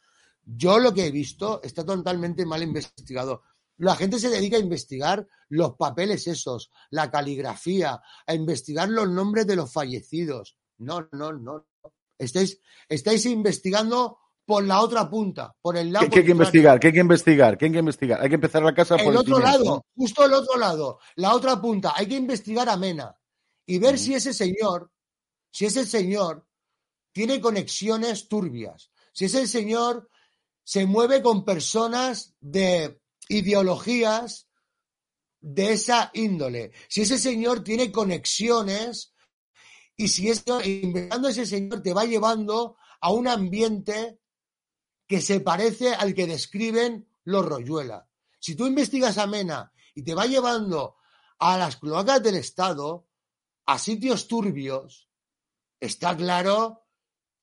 [0.45, 3.43] Yo lo que he visto está totalmente mal investigado.
[3.79, 9.47] La gente se dedica a investigar los papeles esos, la caligrafía, a investigar los nombres
[9.47, 10.57] de los fallecidos.
[10.79, 11.67] No, no, no.
[12.19, 16.79] Estáis, estáis investigando por la otra punta, por el lado ¿Qué, hay que investigar?
[16.79, 17.59] ¿Qué hay que investigar?
[17.59, 18.23] ¿Qué hay que investigar?
[18.23, 21.01] Hay que empezar la casa por El el otro cimiento, lado, justo el otro lado,
[21.17, 21.93] la otra punta.
[21.97, 23.15] Hay que investigar a Mena
[23.67, 24.93] y ver si ese señor,
[25.51, 26.47] si ese señor
[27.13, 30.09] tiene conexiones turbias, si ese señor
[30.63, 34.49] se mueve con personas de ideologías
[35.41, 39.13] de esa índole, si ese señor tiene conexiones
[39.97, 44.21] y si es, investigando a ese señor te va llevando a un ambiente
[45.07, 48.09] que se parece al que describen los Royuela.
[48.39, 50.97] Si tú investigas a Mena y te va llevando
[51.39, 53.09] a las cloacas del Estado,
[53.67, 55.09] a sitios turbios,
[55.81, 56.87] está claro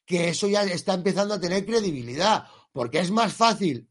[0.06, 3.90] que eso ya está empezando a tener credibilidad, porque es más fácil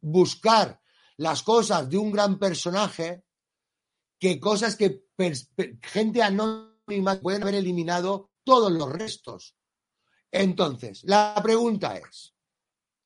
[0.00, 0.80] buscar
[1.16, 3.24] las cosas de un gran personaje
[4.18, 5.04] que cosas que
[5.82, 9.56] gente anónima pueden haber eliminado todos los restos.
[10.30, 12.34] Entonces, la pregunta es,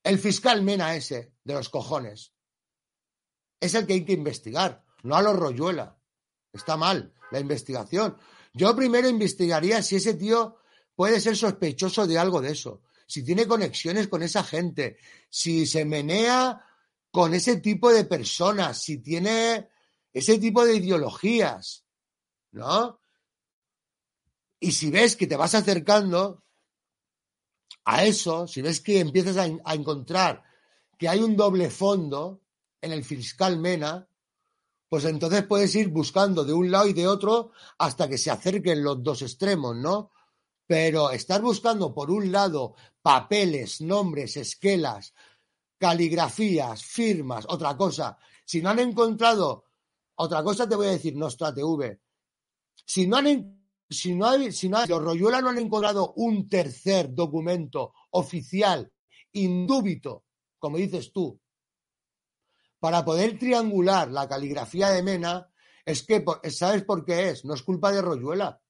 [0.05, 2.31] el fiscal Mena ese de los cojones
[3.59, 5.99] es el que hay que investigar, no a los Royuela.
[6.53, 8.15] Está mal la investigación.
[8.53, 10.57] Yo primero investigaría si ese tío
[10.95, 12.83] puede ser sospechoso de algo de eso.
[13.07, 14.97] si tiene conexiones con esa gente,
[15.29, 16.59] si se menea
[17.11, 19.69] con ese tipo de personas, si tiene
[20.11, 21.85] ese tipo de ideologías,
[22.51, 22.99] ¿no?
[24.59, 26.43] Y si ves que te vas acercando
[27.85, 30.43] a eso, si ves que empiezas a, encontrar
[30.97, 32.41] que hay un doble fondo
[32.81, 34.07] en el fiscal Mena,
[34.89, 38.83] pues entonces puedes ir buscando de un lado y de otro hasta que se acerquen
[38.83, 40.11] los dos extremos, ¿no?
[40.67, 45.13] Pero estar buscando por un lado papeles, nombres, esquelas,
[45.77, 48.17] caligrafías, firmas, otra cosa.
[48.45, 49.65] Si no han encontrado,
[50.15, 51.99] otra cosa te voy a decir, Nostra TV.
[52.85, 56.49] Si no han, si no hay, si no hay, los Royuela no han encontrado un
[56.49, 58.91] tercer documento oficial,
[59.33, 60.25] indúbito,
[60.59, 61.39] como dices tú,
[62.79, 65.51] para poder triangular la caligrafía de Mena,
[65.85, 67.45] es que, ¿sabes por qué es?
[67.45, 68.61] No es culpa de Royuela.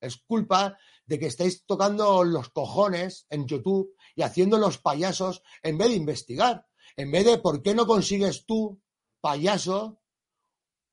[0.00, 5.78] Es culpa de que estáis tocando los cojones en YouTube y haciendo los payasos en
[5.78, 6.66] vez de investigar.
[6.96, 8.80] En vez de por qué no consigues tú,
[9.20, 10.00] payaso,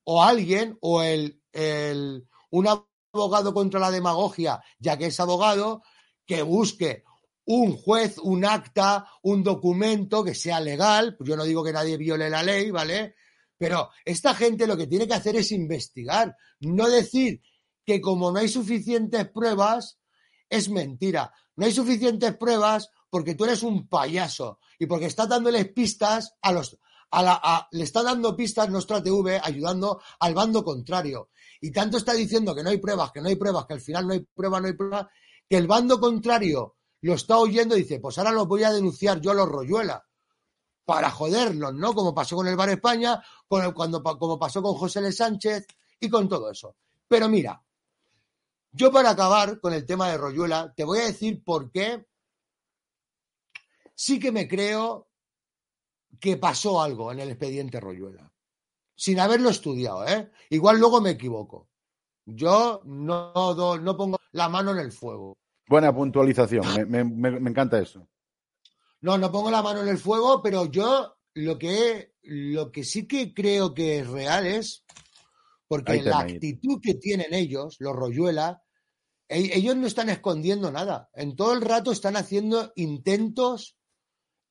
[0.03, 2.67] o alguien, o el, el, un
[3.15, 5.81] abogado contra la demagogia, ya que es abogado,
[6.25, 7.03] que busque
[7.45, 11.15] un juez, un acta, un documento que sea legal.
[11.17, 13.15] Pues yo no digo que nadie viole la ley, ¿vale?
[13.57, 17.41] Pero esta gente lo que tiene que hacer es investigar, no decir
[17.85, 19.99] que como no hay suficientes pruebas,
[20.49, 21.31] es mentira.
[21.55, 26.51] No hay suficientes pruebas porque tú eres un payaso y porque estás dándoles pistas a
[26.51, 26.77] los.
[27.11, 31.29] A la, a- le está dando pistas Nostra TV ayudando al bando contrario.
[31.61, 34.07] Y tanto está diciendo que no hay pruebas, que no hay pruebas, que al final
[34.07, 35.07] no hay pruebas, no hay pruebas,
[35.49, 39.21] que el bando contrario lo está oyendo y dice, pues ahora los voy a denunciar
[39.21, 40.03] yo a los Royuela
[40.85, 41.93] para joderlos, ¿no?
[41.93, 45.11] Como pasó con el Bar España, con el- cuando, como pasó con José L.
[45.11, 45.65] Sánchez
[45.99, 46.75] y con todo eso.
[47.07, 47.61] Pero mira,
[48.71, 52.05] yo para acabar con el tema de Royuela, te voy a decir por qué
[53.95, 55.09] sí que me creo
[56.19, 58.31] que pasó algo en el expediente Royuela.
[58.95, 60.31] Sin haberlo estudiado, ¿eh?
[60.49, 61.69] Igual luego me equivoco.
[62.25, 63.33] Yo no,
[63.77, 65.37] no pongo la mano en el fuego.
[65.67, 68.07] Buena puntualización, me, me- me- encanta eso.
[69.01, 73.07] No, no pongo la mano en el fuego, pero yo lo que, lo que sí
[73.07, 74.85] que creo que es real es
[75.67, 78.63] porque la actitud que tienen ellos, los Royuela,
[79.27, 81.09] e- ellos no están escondiendo nada.
[81.13, 83.77] En todo el rato están haciendo intentos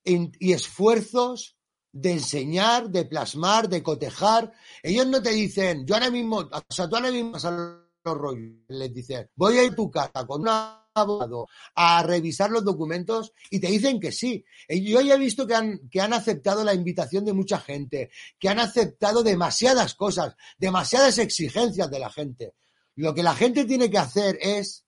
[0.05, 1.57] in- y esfuerzos
[1.95, 4.53] de enseñar, de plasmar, de cotejar.
[4.83, 8.65] Ellos no te dicen, yo ahora mismo, o sea, tú ahora mismo a los Royuela,
[8.67, 11.47] les dices, voy a ir tu casa con un abogado
[11.77, 14.45] a revisar los documentos y te dicen que sí.
[14.67, 18.11] Eh, Yo ya he visto que han, que han aceptado la invitación de mucha gente,
[18.41, 22.55] que han aceptado demasiadas cosas, demasiadas exigencias de la gente.
[22.97, 24.85] Lo que la gente tiene que hacer es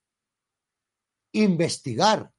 [1.31, 2.33] investigar,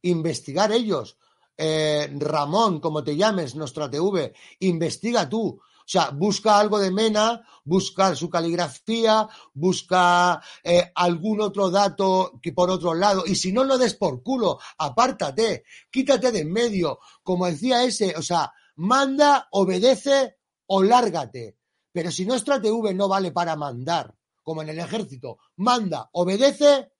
[0.00, 1.18] investigar ellos.
[1.56, 5.60] Eh, Ramón, como te llames, Nostra TV, investiga tú.
[5.86, 12.52] O sea, busca algo de Mena, busca su caligrafía, busca eh, algún otro dato que
[12.52, 13.22] por otro lado.
[13.24, 16.98] Y si no, no des por culo, apártate, quítate de en medio.
[17.22, 21.56] Como decía ese, o sea, manda, obedece o lárgate.
[21.92, 24.12] Pero si Nostra TV no vale para mandar,
[24.42, 26.90] como en el ejército, manda, obedece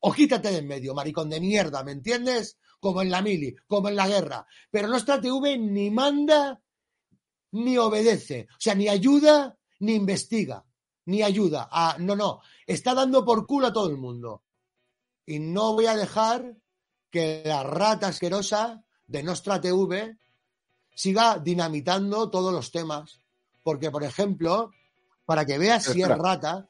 [0.00, 2.56] o quítate de en medio, maricón de mierda, ¿me entiendes?
[2.80, 4.46] Como en la mili, como en la guerra.
[4.70, 6.60] Pero Nostra TV ni manda
[7.52, 10.64] ni obedece, o sea, ni ayuda ni investiga,
[11.06, 11.68] ni ayuda.
[11.70, 14.44] A, no, no, está dando por culo a todo el mundo.
[15.26, 16.56] Y no voy a dejar
[17.10, 20.16] que la rata asquerosa de Nostra TV
[20.94, 23.20] siga dinamitando todos los temas.
[23.62, 24.70] Porque, por ejemplo,
[25.24, 26.69] para que veas si es rata,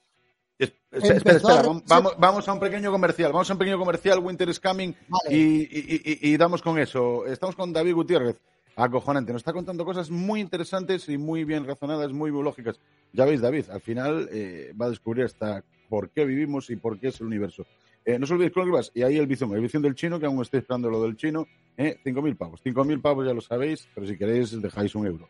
[0.64, 3.32] Espera, espera, espera, Vamos, vamos a un pequeño comercial.
[3.32, 4.18] Vamos a un pequeño comercial.
[4.18, 4.92] Winter is coming.
[5.08, 5.36] Vale.
[5.36, 7.26] Y, y- y- y damos con eso.
[7.26, 8.36] Estamos con David Gutiérrez.
[8.76, 9.32] Acojonante.
[9.32, 12.78] Nos está contando cosas muy interesantes y muy bien razonadas, muy biológicas.
[13.12, 16.98] Ya veis, David, al final eh, va a descubrir hasta por qué vivimos y por
[16.98, 17.66] qué es el universo.
[18.04, 20.40] Eh, no os olvidéis, Clonribas, y ahí el bizum, el bizum del chino, que aún
[20.40, 21.46] estoy esperando lo del chino,
[21.76, 22.60] eh, 5.000 pavos.
[22.64, 25.28] 5.000 pavos ya lo sabéis, pero si queréis dejáis un euro.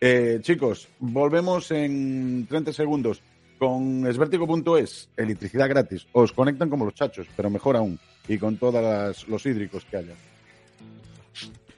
[0.00, 3.20] Eh, chicos, volvemos en 30 segundos
[3.60, 6.06] con esvértigo.es, electricidad gratis.
[6.12, 10.14] Os conectan como los chachos, pero mejor aún, y con todos los hídricos que haya.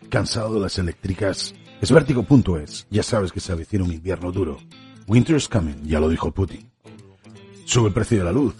[0.08, 1.54] ¿Cansado de las eléctricas?
[1.80, 4.58] Esvértigo.es, ya sabes que se avecina un invierno duro.
[5.08, 6.70] Winter is coming, ya lo dijo Putin.
[7.64, 8.54] Sube el precio de la luz.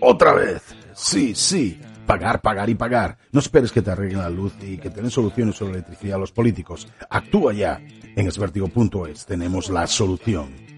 [0.00, 0.62] ¡Otra vez!
[0.94, 1.80] Sí, sí.
[2.06, 3.16] Pagar, pagar y pagar.
[3.32, 6.20] No esperes que te arreglen la luz y que te den soluciones sobre electricidad a
[6.20, 6.88] los políticos.
[7.08, 7.80] Actúa ya.
[8.16, 10.69] En esvértigo.es tenemos la solución.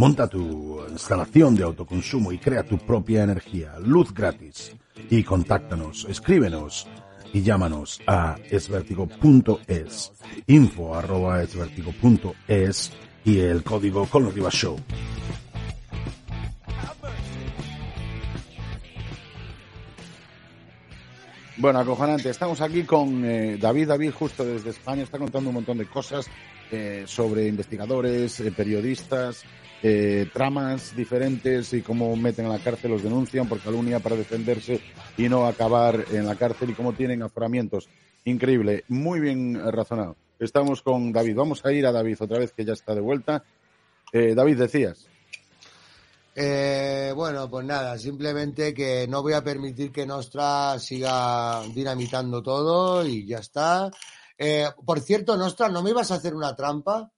[0.00, 3.74] Monta tu instalación de autoconsumo y crea tu propia energía.
[3.80, 4.74] Luz gratis.
[5.10, 6.86] Y contáctanos, escríbenos
[7.34, 10.12] y llámanos a esvertigo.es,
[10.46, 12.92] info arroba esvertigo.es
[13.26, 14.78] y el código con los Rivas Show.
[21.58, 22.30] Bueno, acojonante.
[22.30, 23.88] Estamos aquí con eh, David.
[23.88, 26.26] David, justo desde España, está contando un montón de cosas
[26.72, 29.44] eh, sobre investigadores, eh, periodistas,
[29.82, 34.80] eh, tramas diferentes y cómo meten a la cárcel, los denuncian por calumnia para defenderse
[35.16, 37.88] y no acabar en la cárcel y cómo tienen aforamientos.
[38.24, 40.16] Increíble, muy bien razonado.
[40.38, 41.36] Estamos con David.
[41.36, 43.42] Vamos a ir a David otra vez que ya está de vuelta.
[44.12, 45.06] Eh, David, decías.
[46.34, 53.04] Eh, bueno, pues nada, simplemente que no voy a permitir que Nostra siga dinamitando todo
[53.04, 53.90] y ya está.
[54.84, 57.10] Por cierto, Nostra, ¿no me ibas a hacer una trampa?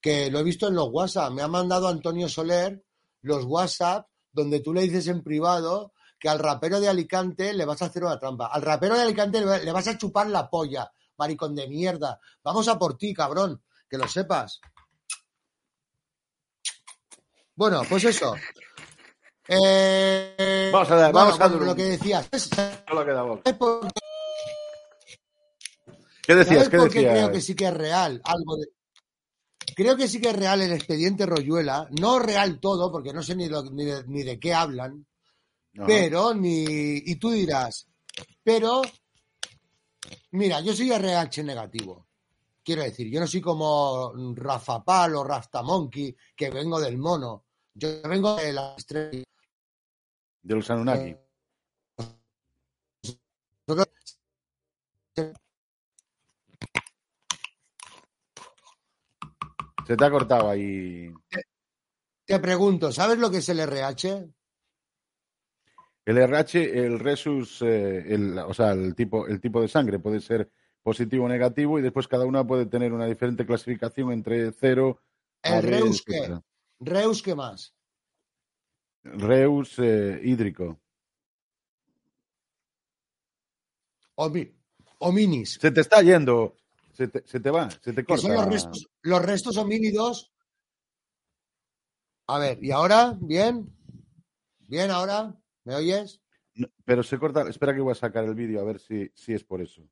[0.00, 1.32] Que lo he visto en los WhatsApp.
[1.32, 2.84] Me ha mandado Antonio Soler
[3.22, 7.82] los WhatsApp donde tú le dices en privado que al rapero de Alicante le vas
[7.82, 8.46] a hacer una trampa.
[8.46, 12.20] Al rapero de Alicante le vas a chupar la polla, maricón de mierda.
[12.42, 14.60] Vamos a por ti, cabrón, que lo sepas.
[17.54, 18.34] Bueno, pues eso.
[19.48, 22.28] Eh, Vamos a dar- bueno, vamos a dar- lo que decías.
[22.88, 23.40] Solo queda voz.
[23.44, 23.88] ¿Sabes por
[26.22, 26.54] ¿Qué decías?
[26.64, 27.14] ¿Sabes ¿Qué por qué decías?
[27.16, 28.20] creo que sí que es real?
[28.24, 28.66] Algo de...
[29.78, 31.86] Creo que sí que es real el expediente Royuela.
[32.00, 35.06] No real todo, porque no sé ni, lo- ni, de, ni de qué hablan.
[35.76, 35.86] Ajá.
[35.86, 36.64] Pero, ni.
[37.06, 37.86] Y tú dirás,
[38.42, 38.82] pero.
[40.32, 42.08] Mira, yo soy RH negativo.
[42.64, 47.44] Quiero decir, yo no soy como Rafa Pal o Rasta Monkey, que vengo del mono.
[47.72, 49.22] Yo vengo de la estrella.
[50.42, 51.14] De los Anunnaki.
[59.88, 61.10] Se te ha cortado ahí.
[62.26, 64.28] Te pregunto, ¿sabes lo que es el RH?
[66.04, 70.20] El RH, el resus, eh, el, o sea, el tipo, el tipo de sangre puede
[70.20, 70.50] ser
[70.82, 75.00] positivo o negativo y después cada una puede tener una diferente clasificación entre cero
[75.42, 76.38] ¿El Reus qué?
[76.80, 77.74] ¿Reus qué más?
[79.04, 80.78] Reus eh, hídrico.
[84.16, 84.52] O, mi-
[84.98, 85.54] o minis.
[85.58, 86.56] Se te está yendo.
[86.98, 88.22] Se te, se te va, se te corta.
[88.22, 90.32] son los restos, los restos homínidos.
[92.26, 93.16] A ver, ¿y ahora?
[93.20, 93.72] ¿Bien?
[94.58, 95.32] ¿Bien ahora?
[95.62, 96.20] ¿Me oyes?
[96.54, 97.48] No, Pero se corta.
[97.48, 99.88] Espera que voy a sacar el vídeo a ver si, si es por eso.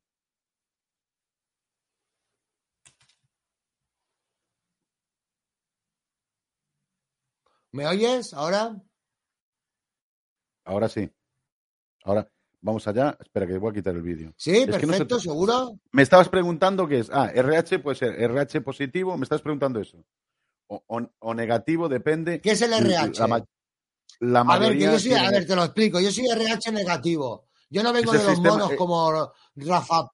[7.71, 8.75] ¿Me oyes ahora?
[10.65, 11.09] Ahora sí.
[12.03, 12.29] Ahora,
[12.67, 13.17] vamos allá.
[13.19, 14.33] Espera que voy a quitar el vídeo.
[14.37, 15.79] Sí, Es que no se perfecto, seguro.
[15.91, 17.09] Me estabas preguntando qué es.
[17.11, 19.17] Ah, RH puede ser RH positivo.
[19.17, 20.03] Me estás preguntando eso.
[20.67, 22.41] O, o- o negativo, depende.
[22.41, 23.19] ¿Qué es el RH?
[23.21, 23.45] La, ma-
[24.19, 25.99] la A ver, mayoría soy, a tiene- ver, te lo explico.
[25.99, 27.47] Yo soy RH negativo.
[27.69, 30.09] Yo no vengo de los sistema- monos eh, como Rafa,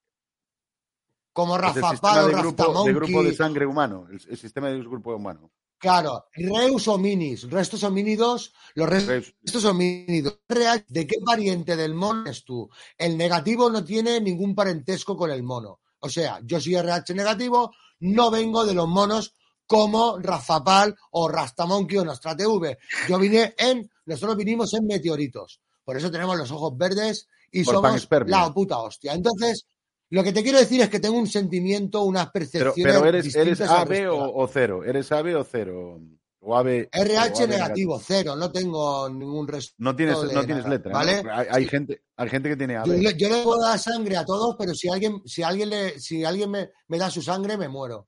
[1.33, 4.07] como es el Rafa sistema Palo, de grupo, de grupo de sangre humano.
[4.09, 5.51] El, el sistema de grupo humano.
[5.77, 9.33] Claro, Reus hominis, restos homínidos, los Reus.
[9.41, 10.39] restos homínidos.
[10.87, 12.69] ¿De qué pariente del mono eres tú?
[12.97, 15.81] El negativo no tiene ningún parentesco con el mono.
[15.99, 19.33] O sea, yo soy RH negativo, no vengo de los monos
[19.65, 22.77] como Rafapal o Rastamonkey o Nostra TV.
[23.07, 25.61] Yo vine en, nosotros vinimos en meteoritos.
[25.83, 29.13] Por eso tenemos los ojos verdes y Por somos la puta hostia.
[29.13, 29.65] Entonces,
[30.13, 33.35] lo que te quiero decir es que tengo un sentimiento, unas Pero, percepciones pero eres,
[33.35, 34.83] eres distintas al AB o, o cero.
[34.83, 35.99] ¿Eres AB o cero?
[36.39, 36.67] O AB.
[36.67, 39.73] o RH AB negativo, cero, no tengo ningún resto.
[39.77, 40.91] No tienes, de no tienes letra.
[40.91, 40.97] ¿no?
[40.99, 41.23] ¿vale?
[41.31, 42.85] Hay, hay gente, hay gente que tiene AB.
[42.87, 45.99] Yo, le- yo le puedo dar sangre a todos, pero si alguien, si alguien, le,
[45.99, 48.07] si alguien me, me da su sangre, me muero.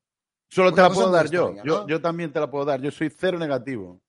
[0.50, 1.48] Solo te la puedo dar yo.
[1.48, 1.82] extraña, yo.
[1.82, 1.88] ¿no?
[1.88, 2.82] Yo también te la puedo dar.
[2.82, 4.00] Yo soy cero negativo.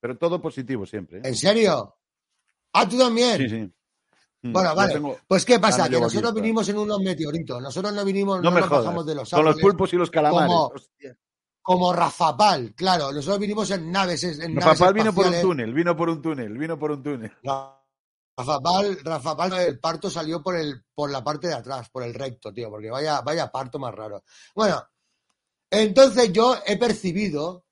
[0.00, 1.18] Pero todo positivo siempre.
[1.18, 1.22] ¿eh?
[1.24, 1.96] ¿En serio?
[2.72, 3.36] Ah, tú también.
[3.36, 3.72] Sí, sí.
[4.42, 4.94] Mm, Bueno, vale.
[4.94, 5.88] tengo- Pues ¿qué pasa?
[5.88, 7.62] que aquí nosotros vinimos en unos meteoritos.
[7.62, 8.84] Nosotros no vinimos, No no, me nos jodas.
[8.84, 9.62] bajamos de los Con los árboles.
[9.62, 10.48] pulpos y los calamares.
[10.48, 10.72] Como,
[11.62, 13.12] como Rafapal, claro.
[13.12, 16.58] Nosotros vinimos en naves, en naves Rafael vino por un túnel, vino por un túnel,
[16.58, 17.32] vino por un túnel.
[18.36, 22.52] Rafapal, Rafapal, el parto salió por el, por la parte de atrás, por el recto,
[22.52, 24.24] tío, porque vaya, vaya parto más raro.
[24.54, 24.82] Bueno,
[25.70, 27.64] entonces yo he percibido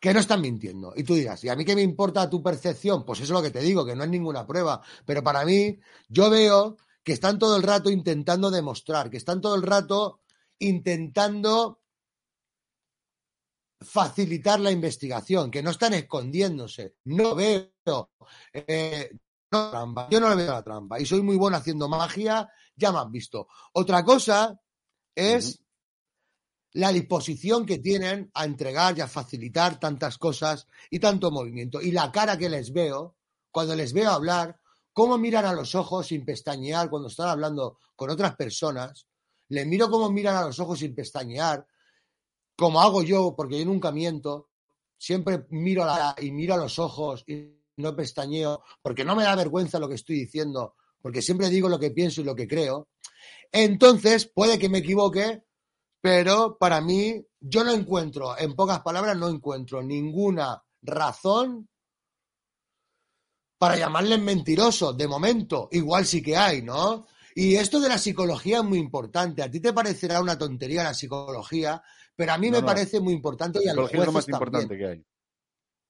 [0.00, 0.92] que no están mintiendo.
[0.96, 3.04] Y tú dirás, ¿y a mí qué me importa tu percepción?
[3.04, 4.80] Pues eso es lo que te digo, que no es ninguna prueba.
[5.04, 9.54] Pero para mí, yo veo que están todo el rato intentando demostrar, que están todo
[9.54, 10.20] el rato
[10.58, 11.80] intentando
[13.80, 16.96] facilitar la investigación, que no están escondiéndose.
[17.04, 17.70] No veo
[18.52, 19.10] eh,
[19.48, 20.08] trampa.
[20.10, 21.00] Yo no le veo la trampa.
[21.00, 23.48] Y soy muy bueno haciendo magia, ya me han visto.
[23.72, 24.60] Otra cosa
[25.14, 25.60] es
[26.72, 31.80] la disposición que tienen a entregar y a facilitar tantas cosas y tanto movimiento.
[31.80, 33.16] Y la cara que les veo,
[33.50, 34.58] cuando les veo hablar,
[34.92, 39.06] cómo miran a los ojos sin pestañear cuando están hablando con otras personas.
[39.48, 41.66] Les miro cómo miran a los ojos sin pestañear,
[42.56, 44.50] como hago yo, porque yo nunca miento.
[44.98, 49.22] Siempre miro a la, y miro a los ojos y no pestañeo, porque no me
[49.22, 52.48] da vergüenza lo que estoy diciendo, porque siempre digo lo que pienso y lo que
[52.48, 52.88] creo.
[53.52, 55.44] Entonces, puede que me equivoque,
[56.00, 61.68] pero para mí, yo no encuentro, en pocas palabras, no encuentro ninguna razón
[63.58, 67.06] para llamarles mentirosos, de momento, igual sí que hay, ¿no?
[67.34, 69.42] Y esto de la psicología es muy importante.
[69.42, 71.82] A ti te parecerá una tontería la psicología,
[72.14, 72.66] pero a mí No, me no.
[72.66, 75.04] parece muy importante y La a los psicología es lo más jueces importante que hay.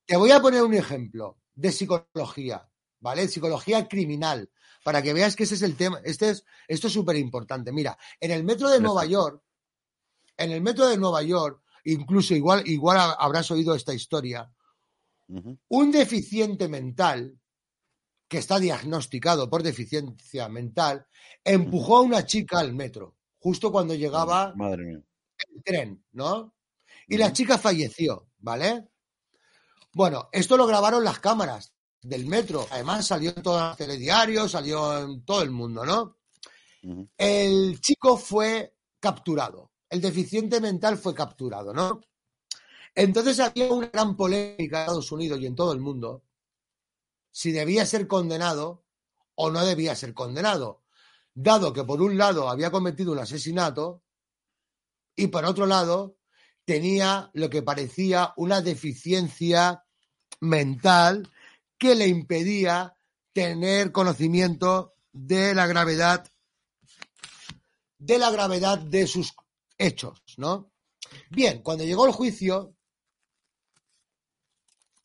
[0.06, 2.66] Te voy a poner un ejemplo de psicología,
[3.01, 3.28] ¿vale?
[3.28, 4.51] Psicología criminal,
[4.82, 6.01] para que veas que ese es el tema.
[6.05, 7.72] Este es, esto es súper importante.
[7.72, 9.43] Mira, en el metro de Nueva York,
[10.39, 14.51] en el metro de Nueva York, incluso igual, igual ha- habrás oído esta historia,
[15.69, 17.39] un deficiente mental
[18.27, 21.06] que está diagnosticado por deficiencia mental
[21.44, 25.02] empujó a una chica al metro, justo cuando llegaba Madre mía.
[25.55, 26.55] el tren, ¿no?
[27.09, 28.89] Y la chica falleció, ¿vale?
[29.93, 32.66] Bueno, esto lo grabaron las cámaras del metro.
[32.70, 36.16] Además salió en todos los telediarios, salió en todo el mundo, ¿no?
[37.16, 39.68] El chico fue capturado.
[39.90, 42.01] El deficiente mental fue capturado, ¿no?
[42.94, 46.24] Entonces había una gran polémica en Estados Unidos y en todo el mundo
[47.31, 48.85] si debía ser condenado
[49.35, 50.82] o no debía ser condenado,
[51.35, 54.02] dado que por un lado había cometido un asesinato
[55.15, 56.16] y por otro lado
[56.65, 59.85] tenía lo que parecía una deficiencia
[60.40, 61.31] mental
[61.78, 62.97] que le impedía
[63.32, 66.28] tener conocimiento de la gravedad
[67.98, 69.35] de la gravedad de sus
[69.78, 70.72] hechos, ¿no?
[71.30, 72.74] Bien, cuando llegó el juicio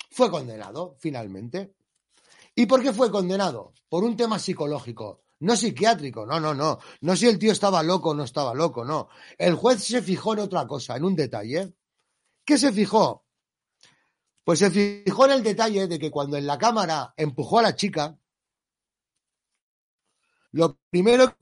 [0.10, 1.76] fue condenado finalmente.
[2.56, 3.74] ¿Y por qué fue condenado?
[3.90, 6.80] Por un tema psicológico, no psiquiátrico, no, no, no.
[7.02, 9.10] No si el tío estaba loco o no estaba loco, no.
[9.38, 11.74] El juez se fijó en otra cosa, en un detalle.
[12.46, 13.26] ¿Qué se fijó?
[14.44, 17.76] Pues se fijó en el detalle de que cuando en la cámara empujó a la
[17.76, 18.18] chica,
[20.52, 21.36] lo primero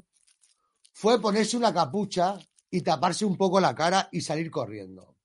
[0.94, 2.40] fue ponerse una capucha
[2.72, 5.18] y taparse un poco la cara y salir corriendo.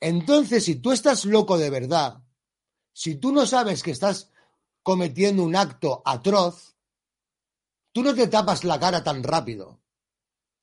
[0.00, 2.24] Entonces, si tú estás loco de verdad,
[2.92, 4.32] si tú no sabes que estás
[4.82, 6.74] cometiendo un acto atroz,
[7.92, 9.80] tú no te tapas la cara tan rápido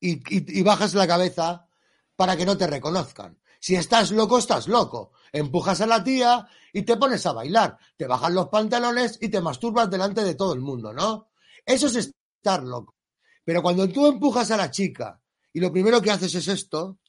[0.02, 1.68] y, bajas la cabeza
[2.16, 3.40] para que no te reconozcan.
[3.60, 5.12] Si estás loco, estás loco.
[5.32, 7.78] Empujas a la tía y te pones a bailar.
[7.98, 11.30] Te bajas los pantalones y te masturbas delante de todo el mundo, ¿no?
[11.66, 12.96] Eso es estar loco.
[13.44, 15.19] Pero cuando tú empujas a la chica
[15.54, 17.00] y lo primero que haces es esto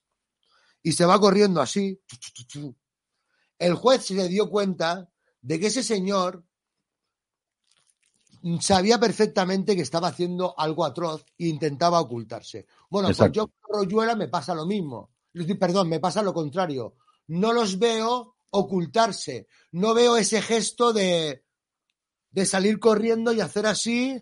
[0.83, 2.01] y se va corriendo así,
[3.59, 5.11] el juez se dio cuenta
[5.43, 6.45] de que ese señor
[8.61, 12.67] sabía perfectamente que estaba haciendo algo atroz e intentaba ocultarse.
[12.89, 15.11] Bueno, pues yo Royuela me pasa lo mismo.
[15.59, 16.97] Perdón, me pasa lo contrario.
[17.29, 19.47] No los veo ocultarse.
[19.73, 21.45] No veo ese gesto de,
[22.31, 24.13] de salir corriendo y hacer así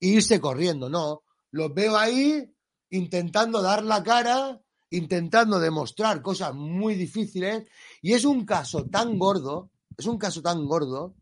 [0.00, 0.88] e irse corriendo.
[0.88, 2.54] No, los veo ahí
[2.90, 4.60] intentando dar la cara,
[4.90, 7.66] intentando demostrar cosas muy difíciles.
[8.02, 11.14] Y es un caso tan gordo, es un caso tan gordo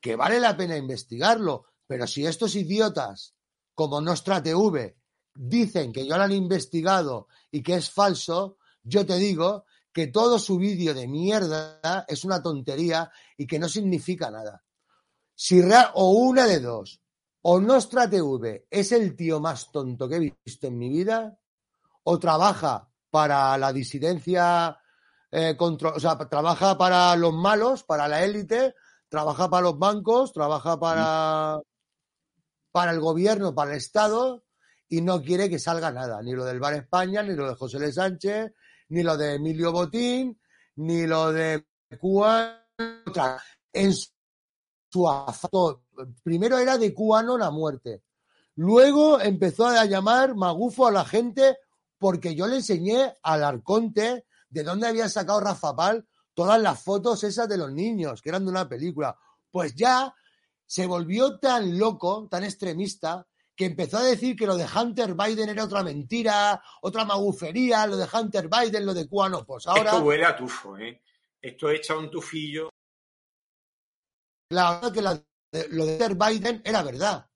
[0.00, 1.66] que vale la pena investigarlo.
[1.86, 3.34] Pero si estos idiotas
[3.74, 4.96] como Nostra TV
[5.34, 10.38] dicen que ya lo han investigado y que es falso, yo te digo que todo
[10.38, 14.62] su vídeo de mierda es una tontería y que no significa nada.
[15.34, 17.00] Si real, o una de dos,
[17.48, 21.38] o Nostra TV es el tío más tonto que he visto en mi vida,
[22.02, 24.76] o trabaja para la disidencia,
[25.30, 28.74] eh, contro- o sea, trabaja para los malos, para la élite,
[29.08, 31.60] trabaja para los bancos, trabaja para,
[32.72, 34.44] para el gobierno, para el Estado,
[34.88, 37.76] y no quiere que salga nada, ni lo del Bar España, ni lo de José
[37.76, 37.92] L.
[37.92, 38.52] Sánchez,
[38.88, 40.40] ni lo de Emilio Botín,
[40.76, 41.64] ni lo de
[42.00, 42.66] Cuba.
[43.72, 44.10] En su
[45.04, 45.50] afán,
[46.22, 48.02] primero era de cubano la muerte.
[48.56, 51.58] Luego empezó a llamar magufo a la gente
[51.98, 57.24] porque yo le enseñé al Arconte de dónde había sacado Rafa Pal todas las fotos
[57.24, 59.16] esas de los niños, que eran de una película.
[59.50, 60.14] Pues ya
[60.66, 65.48] se volvió tan loco, tan extremista, que empezó a decir que lo de Hunter Biden
[65.48, 69.46] era otra mentira, otra magufería, lo de Hunter Biden, lo de cubano.
[69.46, 71.02] Pues ahora, Esto huele a tufo, ¿eh?
[71.40, 72.68] Esto echa un tufillo.
[74.50, 75.22] La verdad que la
[75.70, 77.28] lo de Biden era verdad.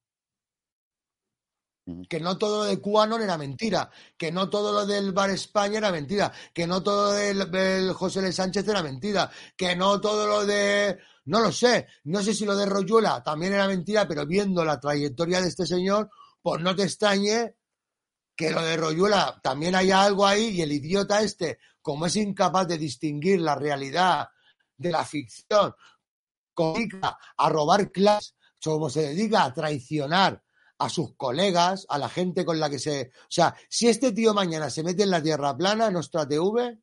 [2.08, 5.78] Que no todo lo de Cubanon era mentira, que no todo lo del Bar España
[5.78, 8.32] era mentira, que no todo lo del, del José L.
[8.32, 11.88] Sánchez era mentira, que no todo lo de No lo sé.
[12.04, 15.66] No sé si lo de Royuela también era mentira, pero viendo la trayectoria de este
[15.66, 16.10] señor,
[16.42, 17.56] pues no te extrañe
[18.36, 22.68] que lo de Royuela también haya algo ahí y el idiota este, como es incapaz
[22.68, 24.28] de distinguir la realidad
[24.76, 25.74] de la ficción,
[26.56, 30.42] dedica a robar clases, como se dedica a traicionar
[30.78, 33.12] a sus colegas, a la gente con la que se...
[33.22, 36.78] O sea, si este tío mañana se mete en la Tierra plana, nuestra TV,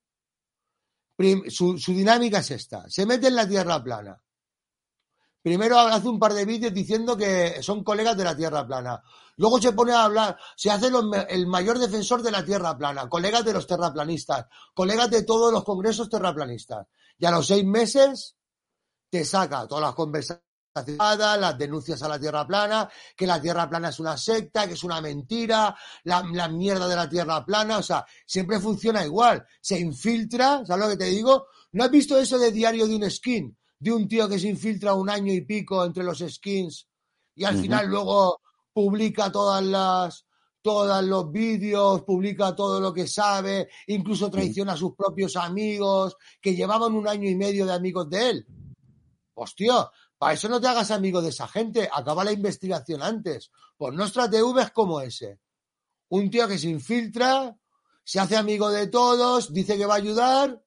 [1.50, 4.22] su, dinámica es esta, se mete en la Tierra plana.
[5.42, 9.02] Primero hace un par de vídeos diciendo que son colegas de la Tierra plana.
[9.38, 10.90] Luego se pone a hablar, se hace
[11.30, 14.46] el mayor defensor de la Tierra plana, colegas de los terraplanistas,
[14.76, 16.86] colegas de todos los congresos terraplanistas.
[17.18, 18.37] Y a los seis meses
[19.18, 20.44] te saca todas las conversaciones,
[20.78, 24.84] las denuncias a la Tierra plana, que la Tierra plana es una secta, que es
[24.84, 29.44] una mentira, la, la mierda de la Tierra plana, o sea, siempre funciona igual.
[29.60, 31.48] Se infiltra, ¿sabes lo que te digo?
[31.72, 33.58] ¿No has visto eso de diario de un skin?
[33.80, 36.88] De un tío que se infiltra un año y pico entre los skins
[37.38, 38.42] y al final luego
[38.74, 40.26] publica todas las
[40.62, 46.56] todos los vídeos, publica todo lo que sabe, incluso traiciona a sus propios amigos que
[46.56, 48.48] llevaban un año y medio de amigos de él.
[49.40, 49.88] Hostia,
[50.18, 53.52] para eso no te hagas amigo de esa gente, acaba la investigación antes.
[53.78, 55.40] Pues nuestra TV es como ese.
[56.10, 57.56] Un tío que se infiltra,
[58.04, 60.64] se hace amigo de todos, dice que va a ayudar,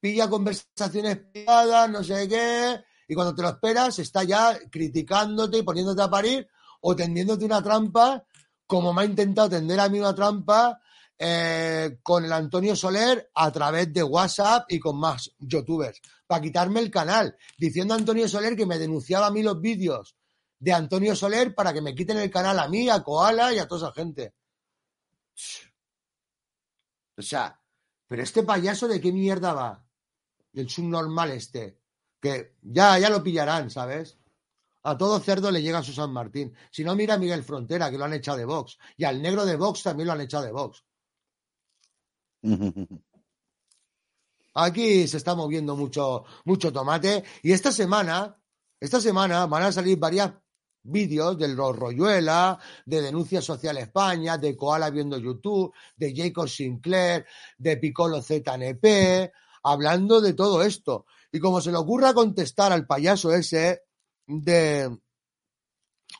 [0.00, 5.62] pilla conversaciones privadas, no sé qué, y cuando te lo esperas está ya criticándote y
[5.62, 6.48] poniéndote a parir
[6.80, 8.24] o tendiéndote una trampa,
[8.66, 10.80] como me ha intentado tender a mí una trampa
[11.18, 16.80] eh, con el Antonio Soler a través de WhatsApp y con más youtubers, para quitarme
[16.80, 20.16] el canal, diciendo a Antonio Soler que me denunciaba a mí los vídeos
[20.58, 23.68] de Antonio Soler para que me quiten el canal a mí, a Koala y a
[23.68, 24.34] toda esa gente.
[27.16, 27.60] O sea,
[28.06, 29.84] pero este payaso de qué mierda va?
[30.52, 31.78] El subnormal este.
[32.20, 34.18] Que ya, ya lo pillarán, ¿sabes?
[34.82, 36.54] A todo cerdo le llega su San Martín.
[36.70, 38.78] Si no, mira a Miguel Frontera, que lo han echado de Vox.
[38.96, 40.84] Y al negro de Vox también lo han echado de Vox.
[44.56, 47.24] Aquí se está moviendo mucho, mucho tomate.
[47.42, 48.40] Y esta semana,
[48.78, 50.30] esta semana van a salir varios
[50.82, 57.26] vídeos del Ro- Royuela, de Denuncia Social España, de Koala viendo YouTube, de Jacob Sinclair,
[57.58, 59.32] de Piccolo ZNP,
[59.64, 61.06] hablando de todo esto.
[61.32, 63.82] Y como se le ocurra contestar al payaso ese
[64.26, 64.96] de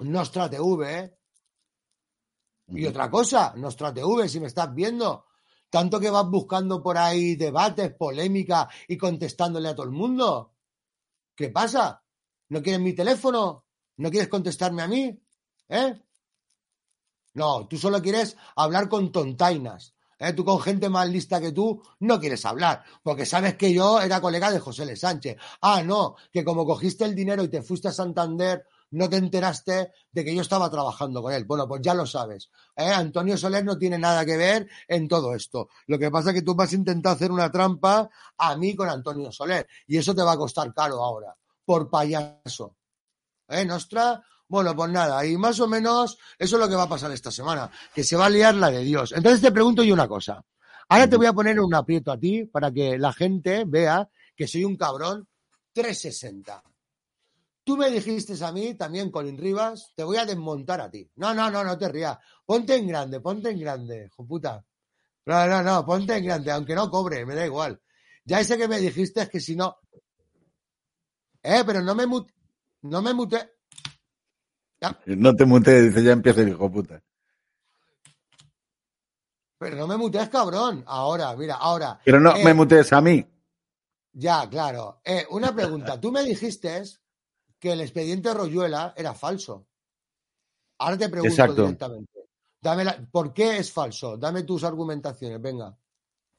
[0.00, 1.16] Nostra TV,
[2.68, 5.26] y otra cosa, Nostra TV, si me estás viendo,
[5.74, 10.52] tanto que vas buscando por ahí debates, polémica y contestándole a todo el mundo.
[11.34, 12.00] ¿Qué pasa?
[12.50, 13.64] ¿No quieres mi teléfono?
[13.96, 15.20] ¿No quieres contestarme a mí?
[15.68, 16.00] ¿Eh?
[17.32, 19.96] No, tú solo quieres hablar con tontainas.
[20.20, 20.32] ¿eh?
[20.32, 24.20] Tú con gente más lista que tú no quieres hablar, porque sabes que yo era
[24.20, 24.94] colega de José L.
[24.94, 25.38] Sánchez.
[25.60, 28.64] Ah, no, que como cogiste el dinero y te fuiste a Santander,
[28.94, 31.44] no te enteraste de que yo estaba trabajando con él.
[31.44, 32.50] Bueno, pues ya lo sabes.
[32.76, 32.90] ¿eh?
[32.90, 35.68] Antonio Soler no tiene nada que ver en todo esto.
[35.88, 38.08] Lo que pasa es que tú vas a intentar hacer una trampa
[38.38, 42.76] a mí con Antonio Soler, y eso te va a costar caro ahora, por payaso.
[43.48, 44.22] ¿Eh, Nostra?
[44.46, 47.30] Bueno, pues nada, y más o menos eso es lo que va a pasar esta
[47.30, 49.12] semana, que se va a liar la de Dios.
[49.12, 50.44] Entonces te pregunto yo una cosa.
[50.88, 54.46] Ahora te voy a poner un aprieto a ti para que la gente vea que
[54.46, 55.26] soy un cabrón
[55.72, 56.62] 360.
[57.64, 61.10] Tú me dijiste a mí, también Colin Rivas, te voy a desmontar a ti.
[61.16, 62.18] No, no, no, no te rías.
[62.44, 64.62] Ponte en grande, ponte en grande, hijo puta.
[65.24, 67.80] No, no, no, ponte en grande, aunque no cobre, me da igual.
[68.26, 69.78] Ya ese que me dijiste es que si no.
[71.42, 72.30] Eh, pero no me mut...
[72.82, 73.50] no me mute.
[75.06, 77.02] No te mutees, dice, ya empieza el hijo puta.
[79.56, 80.84] Pero no me mutees, cabrón.
[80.86, 81.98] Ahora, mira, ahora.
[82.04, 83.24] Pero no Eh, me mutees a mí.
[84.12, 85.00] Ya, claro.
[85.02, 85.98] Eh, una pregunta.
[85.98, 86.76] Tú me dijiste
[87.64, 89.66] que el expediente Royuela era falso.
[90.80, 91.62] Ahora te pregunto Exacto.
[91.62, 92.12] directamente.
[92.60, 94.18] Dame la- ¿Por qué es falso?
[94.18, 95.74] Dame tus argumentaciones, venga.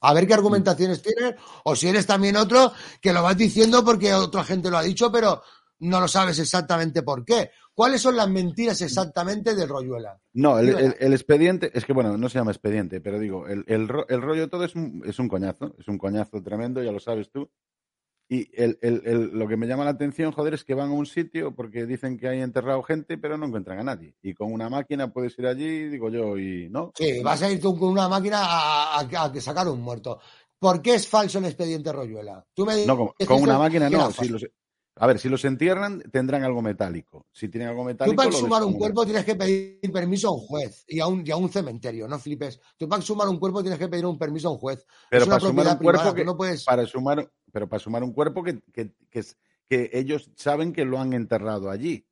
[0.02, 1.34] A ver qué argumentaciones tienes.
[1.64, 5.10] O si eres también otro que lo vas diciendo porque otra gente lo ha dicho,
[5.10, 5.42] pero
[5.80, 7.50] no lo sabes exactamente por qué.
[7.74, 10.18] ¿Cuáles son las mentiras exactamente del Royuela?
[10.34, 10.86] No, el, Dímela.
[10.86, 14.48] el- el expediente, es que bueno, no se llama expediente, pero digo, el, el rollo
[14.48, 17.50] todo es un, es un coñazo, es un coñazo tremendo, ya lo sabes tú.
[18.28, 20.94] Y el, el- el- lo que me llama la atención, joder, es que van a
[20.94, 24.14] un sitio porque dicen que hay enterrado gente, pero no encuentran a nadie.
[24.20, 26.90] Y con una máquina puedes ir allí, digo yo, y no.
[26.96, 30.18] Sí, vas a ir tú con una máquina a, a- a sacar un muerto.
[30.58, 32.44] ¿Por qué es falso el expediente Royuela?
[32.52, 34.08] Tú me No, con, con una máquina no.
[34.10, 34.32] Si falso.
[34.32, 34.46] los,
[34.98, 37.26] a ver, si los entierran, tendrán algo metálico.
[37.30, 38.16] Si tienen algo Tú metálico.
[38.16, 41.22] para lo exhumar un cuerpo tienes que pedir permiso a un juez y a un,
[41.24, 42.58] y a un cementerio, no flipes.
[42.78, 44.84] Tú para exhumar un cuerpo tienes que pedir un permiso a un juez.
[45.10, 46.64] Pero es una para sumar un cuerpo privada, que, tú no puedes...
[46.64, 51.14] para sumar, pero para sumar un cuerpo que, que, que, ellos saben que lo han
[51.14, 52.06] enterrado allí.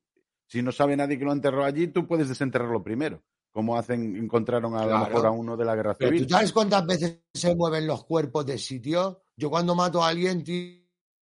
[0.47, 3.21] Si no sabe nadie que lo ha enterrado allí, tú puedes desenterrarlo primero.
[3.51, 6.25] Como hacen, encontraron a lo mejor a uno de la guerra civil.
[6.25, 9.21] ¿tú sabes cuántas veces se mueven los cuerpos de sitio?
[9.37, 10.79] Yo cuando mato a alguien, tío,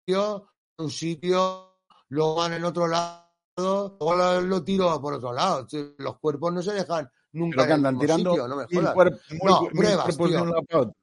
[0.08, 3.28] en un sitio, luego van en otro lado,
[3.58, 5.68] luego lo, lo tiro por otro lado.
[5.98, 8.96] Los cuerpos no se dejan nunca Pero que andan tirando sitio, no me jodas.
[9.44, 10.44] No, mil pruebas, cuerpos de tío.
[10.44, 10.96] un lado para otro.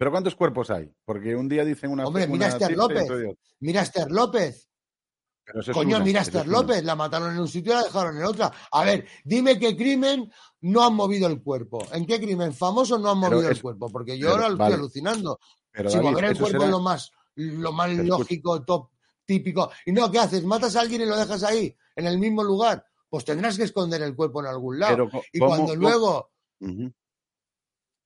[0.00, 0.90] Pero ¿cuántos cuerpos hay?
[1.04, 3.06] Porque un día dicen una Hombre, mira a Esther López.
[3.58, 4.66] Mira a Esther López.
[5.52, 6.58] Es Coño, una, mira a Esther una.
[6.58, 6.82] López.
[6.84, 8.50] La mataron en un sitio y la dejaron en otra.
[8.72, 10.32] A ver, dime qué crimen
[10.62, 11.86] no han movido el cuerpo.
[11.92, 13.90] ¿En qué crimen famoso no han movido el cuerpo?
[13.90, 14.70] Porque yo ahora lo vale.
[14.70, 15.38] estoy alucinando.
[15.70, 18.88] Pero, si David, mover el cuerpo será- es lo más, lo más lógico, top,
[19.26, 19.70] típico.
[19.84, 20.42] Y no, ¿qué haces?
[20.44, 22.86] ¿Matas a alguien y lo dejas ahí, en el mismo lugar?
[23.10, 25.10] Pues tendrás que esconder el cuerpo en algún lado.
[25.10, 26.30] Pero y ¿cómo- cuando luego.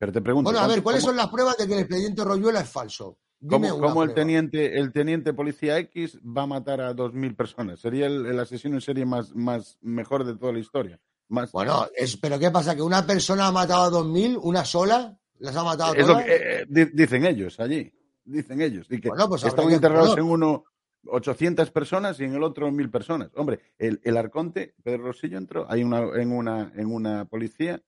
[0.05, 0.51] Pero te pregunto.
[0.51, 3.17] Bueno, a ver, ¿cuánto- ¿cuáles son las pruebas de que el expediente Royuela es falso?
[3.41, 7.81] Dime ¿Cómo, cómo el teniente, el teniente policía X va a matar a 2.000 personas?
[7.81, 11.01] Sería el, el asesino en serie más, más mejor de toda la historia.
[11.29, 12.75] Más, Bueno, es, pero ¿qué pasa?
[12.77, 15.19] ¿Que una persona ha matado a 2.000, una sola?
[15.39, 16.25] ¿Las ha matado a es lo todas?
[16.27, 17.91] que eh, di- dicen ellos allí.
[18.27, 18.87] Dicen ellos.
[18.91, 20.65] Y que Bueno, pues que- enterrados en uno
[21.07, 23.31] 800 personas y en el otro 1.000 personas.
[23.37, 27.83] Hombre, el, el arconte, Pedro Rosillo entró hay una, en, una, en una policía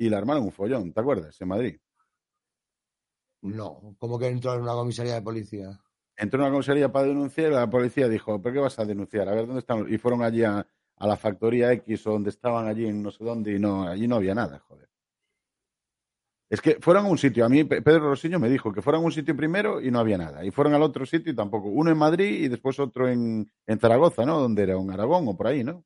[0.00, 1.40] y la armaron un follón, ¿te acuerdas?
[1.40, 1.78] En Madrid.
[3.42, 5.78] No, como que entró en una comisaría de policía.
[6.16, 9.28] entró en una comisaría para denunciar y la policía dijo, ¿pero qué vas a denunciar?
[9.28, 9.86] A ver, ¿dónde están?
[9.92, 10.66] Y fueron allí a,
[10.96, 14.06] a la factoría X o donde estaban allí en no sé dónde y no, allí
[14.06, 14.88] no había nada, joder.
[16.50, 19.02] Es que fueron a un sitio, a mí Pe- Pedro Rosillo me dijo que fueron
[19.02, 20.44] a un sitio primero y no había nada.
[20.44, 21.68] Y fueron al otro sitio y tampoco.
[21.68, 24.40] Uno en Madrid y después otro en, en Zaragoza, ¿no?
[24.40, 25.84] Donde era un Aragón o por ahí, ¿no?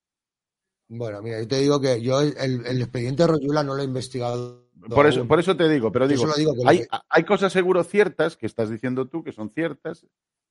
[0.88, 4.64] Bueno, mira, yo te digo que yo el, el expediente Royuela no lo he investigado.
[4.90, 5.28] Por eso, aún.
[5.28, 6.26] por eso te digo, pero digo,
[6.66, 10.06] hay, que- hay cosas seguro ciertas que estás diciendo tú que son ciertas,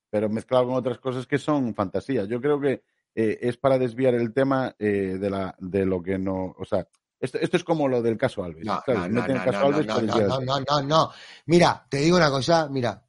[0.10, 2.27] pero mezclado con otras cosas que son fantasías.
[2.27, 2.84] Yo creo que
[3.15, 6.55] eh, es para desviar el tema eh, de, la, de lo que no.
[6.57, 6.88] O sea,
[7.19, 8.65] esto, esto es como lo del caso Alves.
[8.65, 11.11] No, no, no, no, no.
[11.45, 13.05] Mira, te digo una cosa, mira.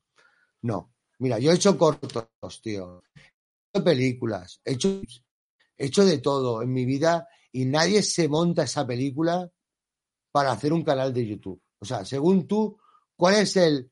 [0.63, 2.29] No, mira, yo he hecho cortos,
[2.63, 3.03] tío.
[3.15, 5.01] He hecho películas, he hecho,
[5.77, 9.49] he hecho de todo en mi vida y nadie se monta esa película
[10.33, 11.61] para hacer un canal de YouTube.
[11.79, 12.79] O sea, según tú,
[13.17, 13.91] ¿cuál es el...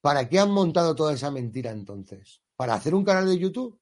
[0.00, 2.40] ¿Para qué han montado toda esa mentira entonces?
[2.56, 3.78] ¿Para hacer un canal de YouTube?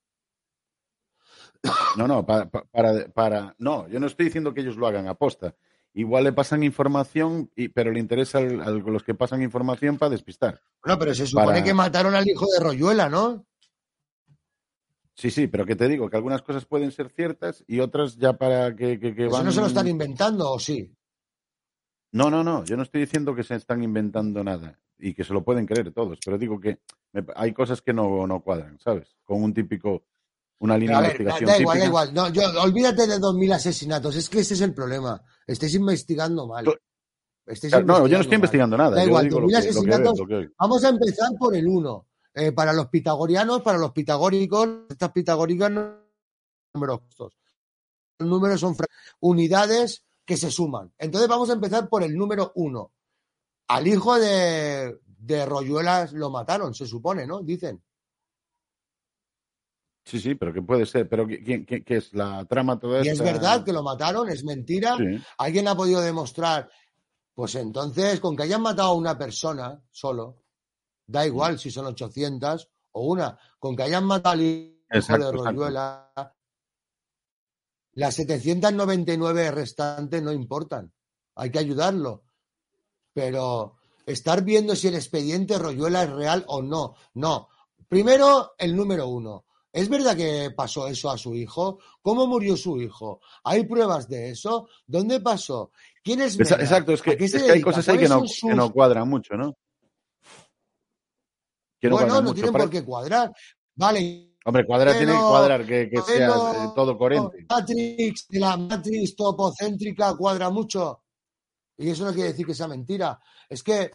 [1.96, 5.54] No, no, para, para, para- No, yo no estoy diciendo que ellos lo hagan aposta.
[5.94, 10.60] Igual le pasan información, y, pero le interesa a los que pasan información para despistar.
[10.84, 13.46] No, pero se supone Para- que mataron al hijo de Royuela, ¿no?
[15.16, 18.34] Sí, sí, pero que te digo que algunas cosas pueden ser ciertas y otras ya
[18.34, 19.46] para que, que, que Eso van.
[19.46, 20.94] no se lo están inventando, ¿o sí?
[22.12, 22.64] No, no, no.
[22.64, 25.90] Yo no estoy diciendo que se están inventando nada y que se lo pueden creer
[25.92, 26.80] todos, pero digo que
[27.12, 29.16] me- hay cosas que no, no cuadran, ¿sabes?
[29.24, 30.04] Con un típico,
[30.58, 32.14] una línea de da, investigación da igual, da igual.
[32.14, 34.16] No, yo, olvídate de 2.000 asesinatos.
[34.16, 35.22] Es que ese es el problema.
[35.46, 36.66] Estáis investigando mal.
[37.46, 38.34] Estáis Claro, no, yo no estoy mal.
[38.34, 38.96] investigando nada.
[38.96, 40.18] Da yo igual, digo lo 2.000 que, lo que veo, asesinatos.
[40.18, 40.52] lo que oigo.
[40.58, 42.06] Vamos a empezar por el 1.
[42.54, 46.00] Para los pitagorianos, para los pitagóricos, estas pitagóricas no son
[46.74, 47.00] números.
[48.18, 48.76] Los números son
[49.20, 50.92] unidades que se suman.
[50.98, 52.92] Entonces vamos a empezar por el número 1.
[53.68, 57.40] Al hijo de, de Royuelas lo mataron, se supone, ¿no?
[57.42, 57.82] Dicen.
[60.04, 61.08] Sí, sí, pero que puede ser.
[61.08, 63.24] Pero ¿qué, qué- qué- es la trama toda Y es esta?
[63.24, 64.96] verdad que lo mataron, es mentira.
[64.96, 65.20] Sí.
[65.38, 66.70] ¿Alguien ha podido demostrar?
[67.34, 70.44] Pues entonces, con que hayan matado a una persona solo,
[71.06, 75.32] da igual si son 800 o una, con que hayan matado exacto.
[75.32, 76.12] Royuela,
[77.92, 80.92] las 799 restantes no importan.
[81.34, 82.24] Hay que ayudarlo.
[83.12, 86.94] Pero estar viendo si el expediente Royuela es real o no.
[87.14, 87.48] No.
[87.88, 89.44] Primero, el número uno.
[89.72, 91.78] ¿Es verdad que pasó eso a su hijo?
[92.00, 93.20] ¿Cómo murió su hijo?
[93.44, 94.68] ¿Hay pruebas de eso?
[94.86, 95.70] ¿Dónde pasó?
[96.02, 96.40] ¿Quién es?
[96.40, 99.56] Exacto, es que, ¿A es hay cosas ahí que ¿Cuáles no, que cuadran mucho, ¿no?
[101.80, 103.32] Que no Bueno, no tienen por qué cuadrar.
[103.74, 104.36] Vale.
[104.44, 107.46] Hombre, cuadrar tiene que Pero- cuadrar, que, que sea pero- todo coherente.
[107.48, 111.02] Matrix, la Matrix topocéntrica cuadra mucho.
[111.76, 113.18] Y eso no quiere decir que sea mentira.
[113.48, 113.90] Es que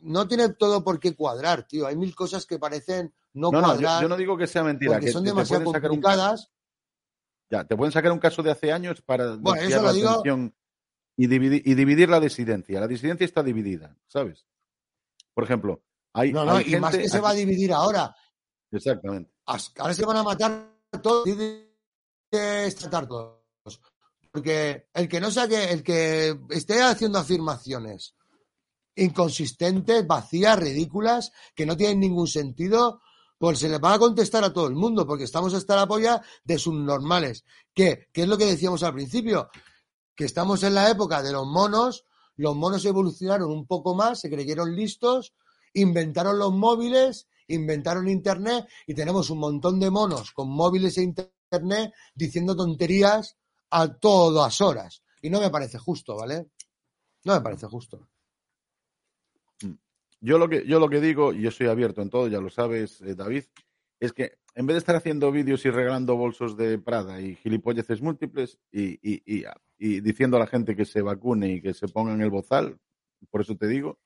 [0.00, 1.86] no tiene todo por qué cuadrar, tío.
[1.86, 4.62] Hay mil cosas que parecen no, No, no, yo, cuadrar yo no digo que sea
[4.64, 4.92] mentira.
[4.92, 6.50] porque que son demasiado un complicadas.
[7.48, 9.92] Ya, te pueden sacar un caso de hace años para Bueno, desviar eso lo la
[9.92, 10.54] digo- atención
[11.16, 12.80] y dividir, y dividir la disidencia.
[12.80, 14.46] La disidencia está dividida, ¿sabes?
[15.34, 15.82] Por ejemplo,
[16.12, 18.14] hay, No, no, hay y más que se va a dividir ahora.
[18.70, 19.32] Exactamente.
[19.46, 21.28] Ahora se van a matar todos.
[22.30, 23.42] Es tratar todos.
[24.30, 28.14] Porque el que no saque, el que esté haciendo afirmaciones
[28.96, 33.00] inconsistentes, vacías, ridículas, que no tienen ningún sentido,
[33.38, 36.22] pues se les va a contestar a todo el mundo, porque estamos hasta la polla
[36.44, 37.44] de subnormales.
[37.74, 38.08] ¿Qué?
[38.12, 39.50] ¿Qué es lo que decíamos al principio?
[40.14, 42.04] Que estamos en la época de los monos,
[42.36, 45.34] los monos evolucionaron un poco más, se creyeron listos,
[45.74, 51.92] inventaron los móviles, inventaron Internet y tenemos un montón de monos con móviles e Internet
[52.14, 53.36] diciendo tonterías
[53.70, 55.02] a todas horas.
[55.20, 56.48] Y no me parece justo, ¿vale?
[57.24, 58.08] No me parece justo.
[60.20, 62.48] Yo lo que, yo lo que digo, y yo soy abierto en todo, ya lo
[62.48, 63.44] sabes, eh, David,
[63.98, 68.02] es que en vez de estar haciendo vídeos y regalando bolsos de Prada y gilipolleces
[68.02, 69.44] múltiples y, y, y,
[69.78, 72.78] y diciendo a la gente que se vacune y que se pongan el bozal,
[73.30, 73.98] por eso te digo,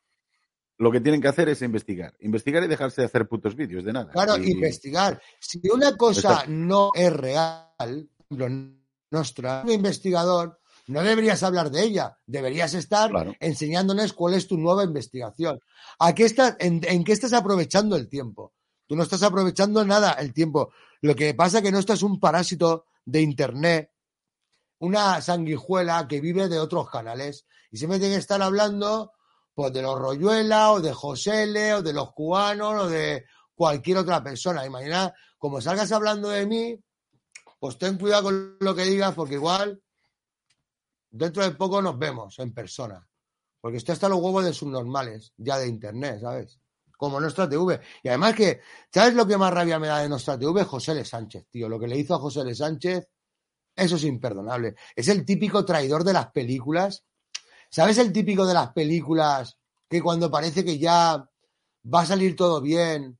[0.78, 2.15] lo que tienen que hacer es investigar.
[2.20, 4.12] Investigar y dejarse de hacer putos vídeos, de nada.
[4.12, 5.20] Claro, Y- investigar.
[5.40, 8.77] Si una cosa no es real, por ejemplo,
[9.11, 10.59] nuestra un investigador,
[10.89, 15.61] no deberías hablar de ella, deberías estar enseñándonos cuál es tu nueva investigación.
[15.98, 18.53] ¿A qué estás, en, en qué estás aprovechando el tiempo?
[18.86, 20.73] Tú no estás aprovechando nada el tiempo.
[21.01, 23.90] Lo que pasa es que no estás un parásito de internet,
[24.78, 29.12] una sanguijuela que vive de otros canales y siempre tiene que estar hablando
[29.57, 33.24] pues de los Royuela o de Josele o de los cubanos o de
[33.55, 34.66] cualquier otra persona.
[34.66, 36.78] Imagina, como salgas hablando de mí,
[37.59, 39.83] pues ten cuidado con lo que digas porque igual
[41.11, 43.09] dentro de poco nos vemos en persona.
[43.59, 46.61] Porque estoy hasta los huevos de subnormales, ya de internet, ¿sabes?
[46.99, 47.81] Como nuestra TV.
[48.03, 48.61] Y además que,
[48.93, 50.65] ¿sabes lo que más rabia me da de nuestra TV?
[50.65, 51.03] José L.
[51.03, 51.66] Sánchez, tío.
[51.66, 52.55] Lo que le hizo a José L.
[52.55, 53.09] Sánchez,
[53.74, 54.74] eso es imperdonable.
[54.95, 57.07] Es el típico traidor de las películas.
[57.70, 59.56] ¿Sabes el típico de las películas
[59.88, 61.28] que cuando parece que ya
[61.94, 63.18] va a salir todo bien,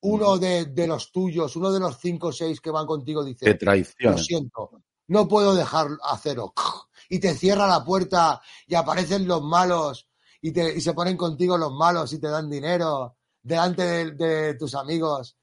[0.00, 3.44] uno de, de los tuyos, uno de los cinco o seis que van contigo dice,
[3.46, 4.16] Te traicionan.
[4.16, 4.70] lo siento,
[5.08, 6.50] no puedo dejar haceros.
[7.08, 10.08] Y te cierra la puerta y aparecen los malos
[10.40, 14.54] y, te, y se ponen contigo los malos y te dan dinero delante de, de
[14.54, 15.36] tus amigos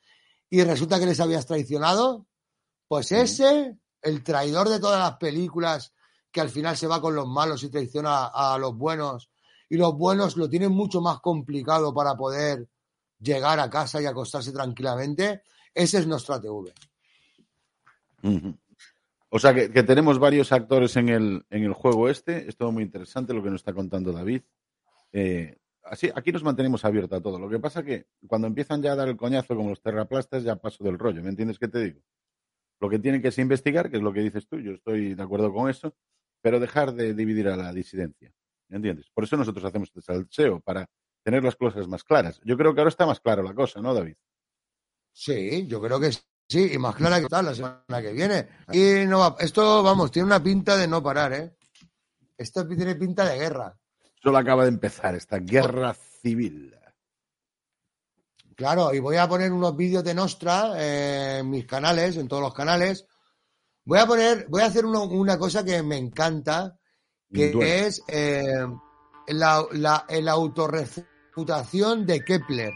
[0.50, 2.28] y resulta que les habías traicionado.
[2.86, 5.94] Pues ese, el traidor de todas las películas
[6.34, 9.30] que al final se va con los malos y traiciona a, los buenos
[9.70, 12.68] y los buenos lo tienen mucho más complicado para poder
[13.20, 15.44] llegar a casa y acostarse tranquilamente,
[15.74, 16.74] ese es nuestra TV.
[19.30, 22.48] O sea que, tenemos varios actores en el, en el juego este.
[22.50, 24.42] Es todo muy interesante lo que nos está contando David.
[25.12, 27.40] Eh, así, aquí nos mantenemos abiertos a todo.
[27.40, 30.56] Lo que pasa que cuando empiezan ya a dar el coñazo como los terraplastas, ya
[30.56, 31.22] paso del rollo.
[31.22, 32.02] ¿Me entiendes qué te digo?
[32.80, 35.24] Lo que tienen que es investigar, que es lo que dices tú, yo estoy de
[35.24, 35.96] acuerdo con eso,
[36.44, 38.30] pero dejar de dividir a la disidencia.
[38.68, 39.06] ¿Me entiendes?
[39.14, 40.86] Por eso nosotros hacemos este salseo, para
[41.24, 42.42] tener las cosas más claras.
[42.44, 44.16] Yo creo que ahora está más clara la cosa, ¿no, David?
[45.14, 48.50] Sí, yo creo que sí, y más clara que tal la semana que viene.
[48.74, 51.56] Y no va- esto, vamos, tiene una pinta de no parar, ¿eh?
[52.38, 53.78] Esto tiene pinta de guerra.
[54.22, 56.76] Solo acaba de empezar esta guerra civil.
[58.56, 62.42] Claro, y voy a poner unos vídeos de Nostra eh, en mis canales, en todos
[62.44, 63.06] los canales.
[63.86, 66.78] Voy a poner, voy a hacer uno- una cosa que me encanta,
[67.34, 67.68] que Duelo.
[67.70, 68.66] es eh,
[69.28, 72.74] la, la, la autorrefutación de Kepler.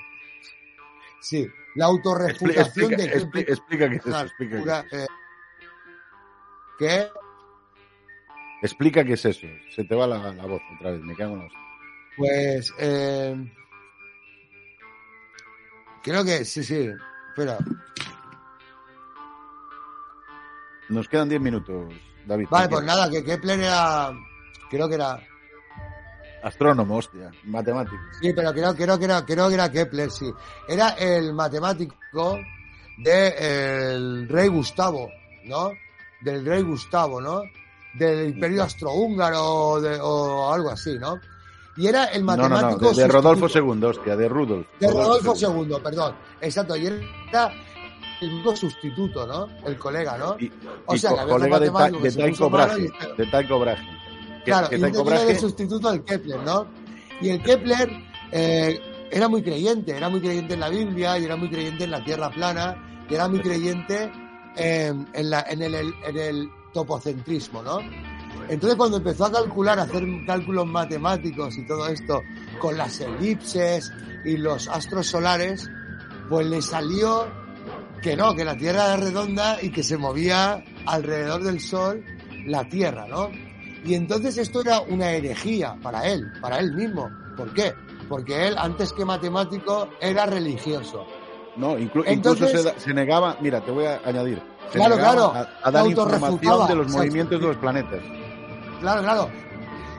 [1.22, 3.50] Sí, la autorrefutación Explica- de Kepler.
[3.50, 5.08] explica qué es eso, explica qué es eh,
[6.80, 7.08] ¿Qué?
[8.62, 9.48] Explica qué es eso.
[9.76, 11.60] Se te va la, la voz otra vez, me cago en la hostia.
[12.18, 13.54] Pues eh,
[16.04, 16.90] creo que sí, sí.
[17.30, 17.58] Espera.
[20.90, 21.94] Nos quedan 10 minutos,
[22.26, 22.48] David.
[22.50, 24.12] Vale, pues nada, que Kepler era.
[24.70, 25.20] Creo que era.
[26.44, 27.98] Astrónomo, hostia, matemático.
[28.22, 30.32] Sí, pero creo, creo que era, creo que era Kepler, sí.
[30.68, 32.38] Era el matemático
[32.98, 35.10] del rey Gustavo,
[35.46, 35.72] ¿no?
[36.22, 37.42] Del rey Gustavo, ¿no?
[37.96, 41.20] Del imperio astrohúngaro o, algo así, ¿no?
[41.76, 43.48] Y era el No, no, matemático no, de, de Rodolfo.
[43.48, 44.68] II, hostia, de Rudolf.
[44.80, 46.16] De Rodolfo II, perdón.
[46.42, 47.52] Exacto, y era
[48.22, 49.48] el mismo sustituto, ¿no?
[49.66, 50.38] El colega, ¿no?
[50.86, 52.10] o Y sea, co- que colega de, Ta- de
[52.80, 52.84] y-
[53.18, 53.26] de.
[54.44, 56.68] Que, Claro, que el sustituto del Kepler, ¿no?
[57.22, 57.90] Y el Kepler
[58.32, 58.80] eh,
[59.12, 62.04] era muy creyente, era muy creyente en la Biblia y era muy creyente en la
[62.04, 64.12] Tierra plana y era muy creyente
[64.56, 67.80] en, en la- en el, en el topocentrismo, ¿no?
[68.50, 72.22] Entonces cuando empezó a calcular, a hacer cálculos matemáticos y todo esto
[72.60, 73.92] con las elipses
[74.24, 75.70] y los astros solares,
[76.30, 77.28] pues le salió
[78.02, 82.04] que no, que la Tierra era redonda y que se movía alrededor del Sol
[82.46, 83.30] la Tierra, ¿no?
[83.86, 87.10] Y entonces esto era una herejía para él, para él mismo.
[87.36, 87.74] ¿Por qué?
[88.10, 91.06] Porque él, antes que matemático, era religioso.
[91.58, 94.42] No, inclu- Entonces- incluso se, negaba, mira, te voy a añadir,
[94.72, 95.34] se Claro, negaba claro,
[95.64, 98.02] a, a dar información de los movimientos de los planetas.
[98.80, 99.30] Claro, claro.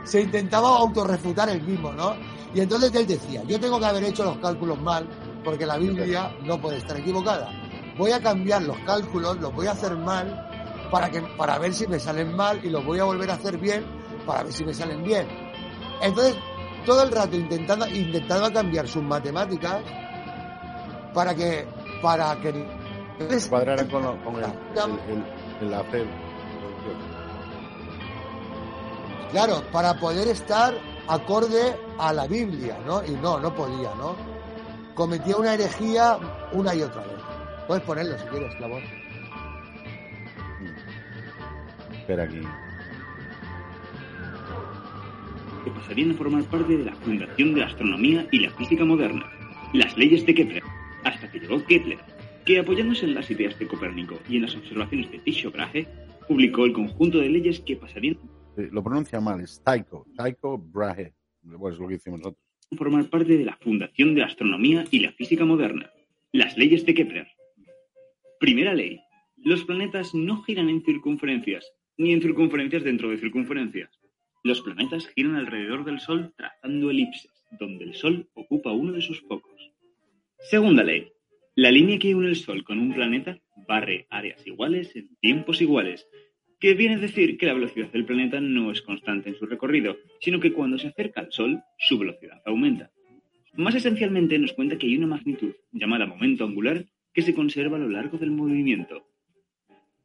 [0.04, 2.14] Se intentaba autorrefutar él mismo, ¿no?
[2.54, 5.06] Y entonces él decía, yo tengo que haber hecho los cálculos mal,
[5.44, 7.50] porque la Biblia no puede estar equivocada.
[7.98, 10.46] Voy a cambiar los cálculos, los voy a hacer mal
[10.90, 13.58] para, que, para ver si me salen mal y los voy a volver a hacer
[13.58, 13.84] bien
[14.24, 15.26] para ver si me salen bien.
[16.00, 16.36] Entonces,
[16.86, 19.78] todo el rato intentando, intentando cambiar sus matemáticas
[21.12, 21.66] para que,
[22.00, 22.52] para que
[23.48, 26.08] Cuadraran con, lo- con el, el, el, el.
[29.32, 30.72] Claro, para poder estar
[31.08, 33.04] acorde a la Biblia, ¿no?
[33.04, 34.14] Y no, no podía, ¿no?
[34.94, 36.18] Cometía una herejía
[36.52, 37.17] una y otra vez.
[37.68, 38.82] Puedes ponerlo si quieres, la voz.
[41.92, 42.40] Espera aquí.
[45.64, 49.30] que pasarían a formar parte de la Fundación de la Astronomía y la Física Moderna,
[49.74, 50.62] las leyes de Kepler,
[51.04, 51.98] hasta que llegó Kepler,
[52.46, 55.86] que apoyándose en las ideas de Copérnico y en las observaciones de Tycho Brahe,
[56.26, 58.18] publicó el conjunto de leyes que pasarían
[58.56, 60.06] Lo pronuncia mal, es Tycho.
[60.16, 61.12] Tycho Brahe.
[61.58, 62.42] Pues es lo que hicimos nosotros.
[62.78, 65.90] formar parte de la Fundación de la Astronomía y la Física Moderna,
[66.32, 67.26] las leyes de Kepler.
[68.40, 69.00] Primera ley.
[69.36, 73.90] Los planetas no giran en circunferencias, ni en circunferencias dentro de circunferencias.
[74.44, 79.22] Los planetas giran alrededor del Sol trazando elipses, donde el Sol ocupa uno de sus
[79.22, 79.72] focos.
[80.38, 81.08] Segunda ley.
[81.56, 86.06] La línea que une el Sol con un planeta barre áreas iguales en tiempos iguales,
[86.60, 89.96] que viene a decir que la velocidad del planeta no es constante en su recorrido,
[90.20, 92.92] sino que cuando se acerca al Sol, su velocidad aumenta.
[93.54, 97.80] Más esencialmente nos cuenta que hay una magnitud, llamada momento angular, que se conserva a
[97.80, 99.06] lo largo del movimiento.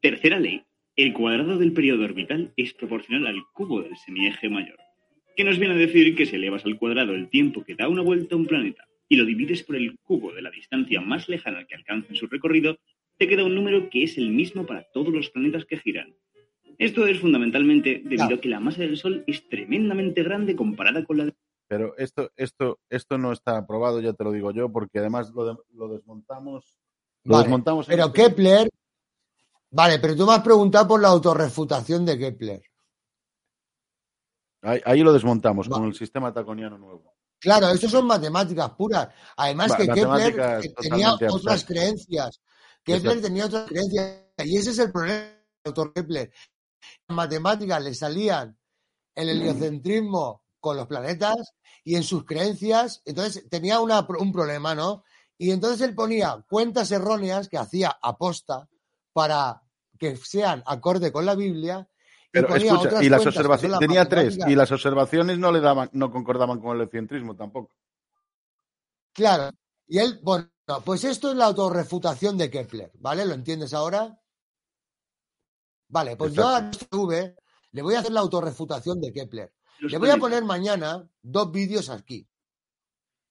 [0.01, 0.63] Tercera ley.
[0.95, 4.77] El cuadrado del periodo orbital es proporcional al cubo del semieje mayor,
[5.35, 8.03] que nos viene a decir que si elevas al cuadrado el tiempo que da una
[8.03, 11.65] vuelta a un planeta y lo divides por el cubo de la distancia más lejana
[11.65, 12.77] que alcanza en su recorrido,
[13.17, 16.13] te queda un número que es el mismo para todos los planetas que giran.
[16.77, 21.17] Esto es fundamentalmente debido a que la masa del Sol es tremendamente grande comparada con
[21.17, 21.33] la de...
[21.67, 25.45] Pero esto, esto, esto no está aprobado, ya te lo digo yo, porque además lo,
[25.45, 26.79] de- lo desmontamos.
[27.25, 27.85] Lo Vale, desmontamos.
[27.87, 28.69] Pero Kepler.
[29.71, 32.61] Vale, pero tú me has preguntado por la autorrefutación de Kepler.
[34.61, 37.15] Ahí, ahí lo desmontamos con el sistema taconiano nuevo.
[37.39, 39.09] Claro, eso son matemáticas puras.
[39.35, 42.41] Además Va, que Kepler tenía otras creencias.
[42.83, 43.21] Kepler Exacto.
[43.27, 44.21] tenía otras creencias.
[44.45, 45.35] Y ese es el problema del
[45.65, 46.31] doctor Kepler.
[47.07, 48.57] Las matemáticas le salían
[49.15, 51.35] el heliocentrismo con los planetas
[51.83, 55.03] y en sus creencias, entonces tenía una- un problema, ¿no?
[55.43, 58.69] Y entonces él ponía cuentas erróneas que hacía aposta
[59.11, 59.61] para
[59.99, 61.85] que sean acorde con la Biblia.
[61.89, 65.59] y Pero ponía escucha, otras y las observaciones, tenía tres, y las observaciones no le
[65.59, 67.75] daban, no concordaban con el heliocentrismo tampoco.
[69.11, 69.51] Claro.
[69.85, 70.49] Y él, bueno,
[70.85, 73.25] pues esto es la autorrefutación de Kepler, ¿vale?
[73.25, 74.17] ¿Lo entiendes ahora?
[75.89, 77.35] Vale, pues yo a V
[77.71, 79.51] le voy a hacer la autorrefutación de Kepler.
[79.79, 82.25] Le voy a poner mañana dos vídeos aquí.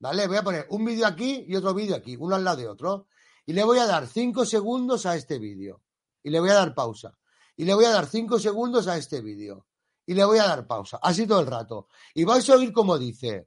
[0.03, 0.27] ¿Vale?
[0.27, 3.07] Voy a poner un vídeo aquí y otro vídeo aquí, uno al lado de otro.
[3.47, 5.81] Y le voy a dar cinco segundos a este vídeo.
[6.25, 7.17] Y le voy a dar pausa.
[7.57, 9.69] Y le voy a dar cinco segundos a este vídeo.
[10.05, 10.99] Y le voy a dar pausa.
[11.01, 11.87] Así todo el rato.
[12.15, 13.47] Y vais a oír como dice.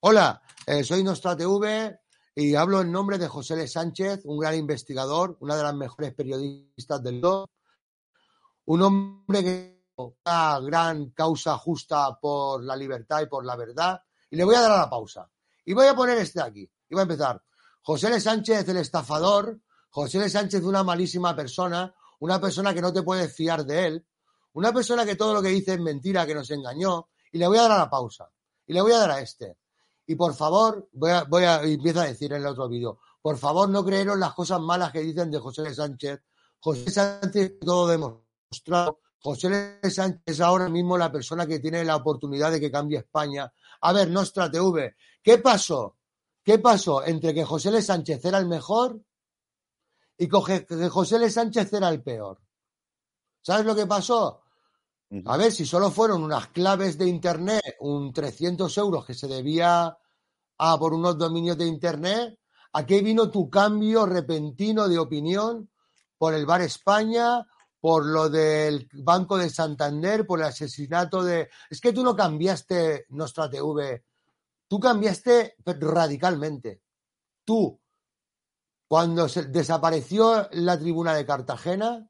[0.00, 2.00] Hola, eh, soy Nostra TV
[2.34, 3.68] y hablo en nombre de José L.
[3.68, 7.48] Sánchez, un gran investigador, una de las mejores periodistas del mundo,
[8.64, 14.02] un hombre que una gran causa justa por la libertad y por la verdad.
[14.28, 15.30] Y le voy a dar a la pausa.
[15.66, 16.62] Y voy a poner este aquí.
[16.62, 17.42] Y voy a empezar.
[17.82, 18.20] José L.
[18.20, 19.60] Sánchez, el estafador.
[19.90, 20.30] José L.
[20.30, 21.94] Sánchez, una malísima persona.
[22.20, 24.06] Una persona que no te puedes fiar de él.
[24.54, 27.08] Una persona que todo lo que dice es mentira, que nos engañó.
[27.32, 28.30] Y le voy a dar a la pausa.
[28.66, 29.58] Y le voy a dar a este.
[30.06, 33.00] Y por favor, voy a, voy a, y empiezo a decir en el otro vídeo,
[33.20, 35.74] por favor no creeros las cosas malas que dicen de José L.
[35.74, 36.20] Sánchez.
[36.60, 36.90] José.
[36.90, 39.00] Sánchez todo demostrado.
[39.18, 39.90] José L.
[39.90, 43.52] Sánchez es ahora mismo la persona que tiene la oportunidad de que cambie España.
[43.80, 44.94] A ver, Nostra TV,
[45.26, 45.96] ¿qué pasó?
[46.44, 47.82] ¿Qué pasó entre que José L.
[47.82, 49.02] Sánchez era el mejor
[50.16, 51.28] y que José L.
[51.28, 52.40] Sánchez era el peor?
[53.42, 54.42] ¿Sabes lo que pasó?
[55.24, 59.98] A ver, si solo fueron unas claves de Internet, un 300 euros que se debía
[60.58, 62.38] a por unos dominios de Internet,
[62.74, 65.68] ¿a qué vino tu cambio repentino de opinión
[66.18, 67.44] por el Bar España,
[67.80, 71.50] por lo del Banco de Santander, por el asesinato de...
[71.68, 74.04] Es que tú no cambiaste Nostra TV,
[74.68, 76.82] tú cambiaste radicalmente.
[77.44, 77.80] Tú,
[78.88, 82.08] cuando se desapareció la tribuna de Cartagena,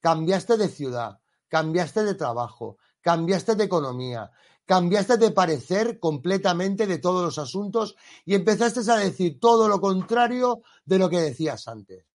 [0.00, 4.30] cambiaste de ciudad, cambiaste de trabajo, cambiaste de economía,
[4.64, 10.62] cambiaste de parecer completamente de todos los asuntos y empezaste a decir todo lo contrario
[10.84, 12.06] de lo que decías antes.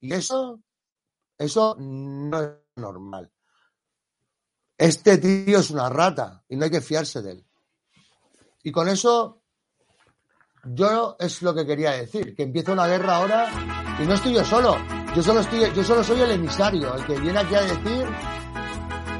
[0.00, 0.60] Y eso,
[1.36, 3.30] eso no es normal.
[4.76, 7.49] Este tío es una rata y no hay que fiarse de él.
[8.62, 9.42] Y con eso
[10.64, 13.48] yo es lo que quería decir, que empieza una guerra ahora
[13.98, 14.76] y no estoy yo solo.
[15.14, 18.06] Yo solo estoy, yo solo soy el emisario, el que viene aquí a decir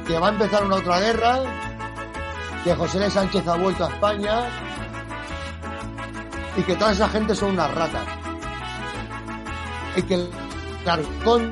[0.07, 1.39] que va a empezar una otra guerra,
[2.63, 3.09] que José L.
[3.09, 4.49] Sánchez ha vuelto a España
[6.57, 8.07] y que toda esa gente son unas ratas.
[9.95, 10.29] Y que el
[10.85, 11.51] carcón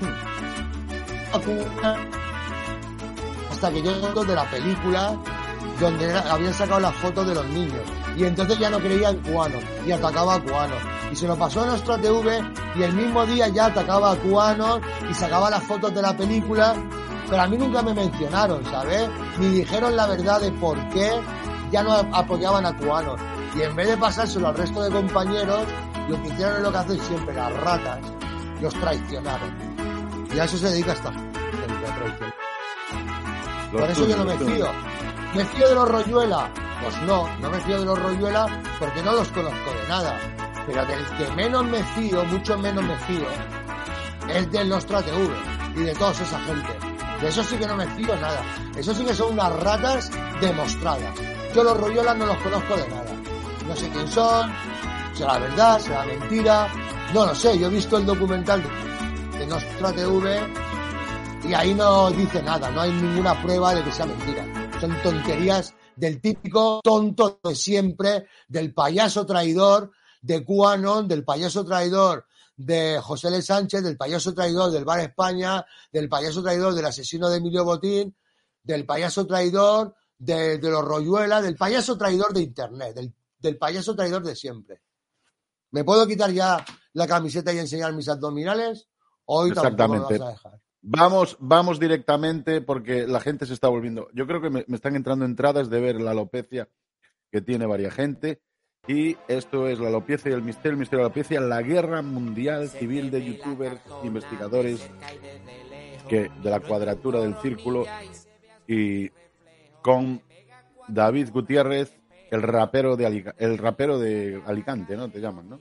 [3.51, 5.17] hasta que yo de la película
[5.79, 7.81] donde habían sacado las fotos de los niños.
[8.17, 10.77] Y entonces ya no creía en cubanos y atacaba a cubanos
[11.11, 12.41] y se lo pasó a nuestra TV
[12.75, 16.75] y el mismo día ya atacaba a cubanos y sacaba las fotos de la película.
[17.29, 19.07] Pero a mí nunca me mencionaron ¿sabes?
[19.37, 21.11] ni dijeron la verdad de por qué
[21.71, 23.19] ya no apoyaban a cubanos
[23.55, 25.61] y en vez de pasárselo al resto de compañeros
[26.07, 27.99] lo que hicieron es lo que hacen siempre las ratas
[28.61, 29.55] los traicionaron.
[30.33, 31.29] Y a eso se dedica esta gente
[33.71, 34.67] Los por eso yo no me fío.
[35.35, 36.49] ¿Me fío de los Royuela?
[36.81, 38.47] Pues no, no me fío de los Royuela
[38.79, 40.19] porque no los conozco de nada.
[40.65, 43.27] Pero del que menos me fío, mucho menos me fío,
[44.27, 45.29] es del Nostra TV
[45.75, 46.77] y de toda esa gente.
[47.21, 48.41] De eso sí que no me fío nada.
[48.75, 50.11] Eso sí que son unas ratas
[50.41, 51.13] demostradas.
[51.53, 53.11] Yo los Royuelas no los conozco de nada.
[53.67, 54.51] No sé quién son,
[55.13, 56.67] será verdad, será mentira.
[57.13, 60.39] No lo sé, yo he visto el documental de, de Nostra TV
[61.47, 64.43] y ahí no dice nada, no hay ninguna prueba de que sea mentira.
[64.79, 69.91] Son tonterías del típico tonto de siempre, del payaso traidor
[70.21, 72.25] de QAnon, del payaso traidor
[72.55, 73.41] de José L.
[73.41, 78.15] Sánchez, del payaso traidor del Bar España, del payaso traidor del asesino de Emilio Botín,
[78.63, 83.95] del payaso traidor de, de los Royuela, del payaso traidor de Internet, del, del payaso
[83.95, 84.81] traidor de siempre.
[85.71, 88.87] ¿Me puedo quitar ya la camiseta y enseñar mis abdominales?
[89.25, 90.61] Hoy tampoco me vas a dejar.
[90.81, 94.07] Vamos, vamos directamente porque la gente se está volviendo.
[94.13, 96.69] Yo creo que me, me están entrando entradas de ver la alopecia
[97.31, 98.41] que tiene varia gente.
[98.87, 102.01] Y esto es la alopecia y el misterio, el misterio de la alopecia, la guerra
[102.01, 104.79] mundial civil de youtubers, investigadores
[106.07, 107.85] que de la cuadratura del círculo
[108.67, 109.09] y
[109.81, 110.21] con
[110.87, 111.93] David Gutiérrez,
[112.31, 115.09] el rapero de Alica- el rapero de Alicante, ¿no?
[115.09, 115.59] Te llaman, ¿no?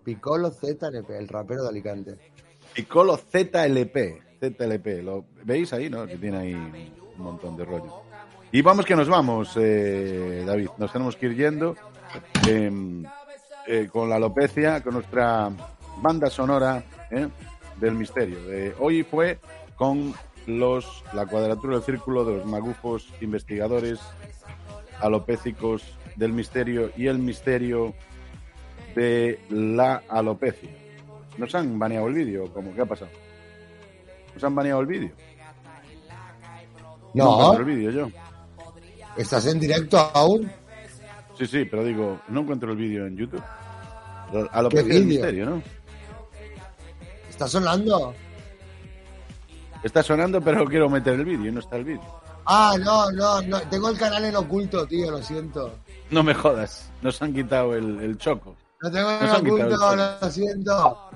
[0.04, 2.16] Piccolo ZNP, el rapero de Alicante.
[2.74, 4.22] Piccolo ZLP.
[4.40, 5.02] ZLP.
[5.02, 6.06] ¿Lo veis ahí, no?
[6.06, 7.92] Que tiene ahí un montón de rollos.
[8.52, 10.70] Y vamos que nos vamos, eh, David.
[10.78, 11.76] Nos tenemos que ir yendo
[12.48, 12.70] eh,
[13.66, 15.50] eh, con la alopecia, con nuestra
[15.98, 17.28] banda sonora eh,
[17.78, 18.38] del misterio.
[18.78, 19.38] Hoy fue
[19.76, 20.14] con
[20.46, 24.00] los la cuadratura del círculo de los magufos investigadores
[25.00, 25.82] alopécicos
[26.16, 27.94] del misterio y el misterio
[28.94, 30.70] de la alopecia.
[31.38, 32.52] ¿Nos han baneado el vídeo?
[32.52, 32.74] ¿Cómo?
[32.74, 33.10] ¿Qué ha pasado?
[34.34, 35.10] ¿Nos han baneado el vídeo?
[37.14, 37.52] No.
[37.56, 38.08] el vídeo yo.
[39.16, 40.50] ¿Estás en directo aún?
[41.36, 43.42] Sí, sí, pero digo, no encuentro el vídeo en YouTube.
[44.52, 45.18] Alopecia ¿Qué del vídeo?
[45.20, 45.62] misterio, ¿no?
[47.28, 48.14] ¿Está sonando?
[49.82, 52.20] Está sonando, pero quiero meter el vídeo y no está el vídeo.
[52.44, 53.60] Ah, no, no, no.
[53.62, 55.74] Tengo el canal en oculto, tío, lo siento.
[56.10, 58.54] No me jodas, nos han quitado el, el choco.
[58.80, 59.08] Lo tengo
[59.38, 59.96] oculto, choco.
[59.96, 61.10] lo siento.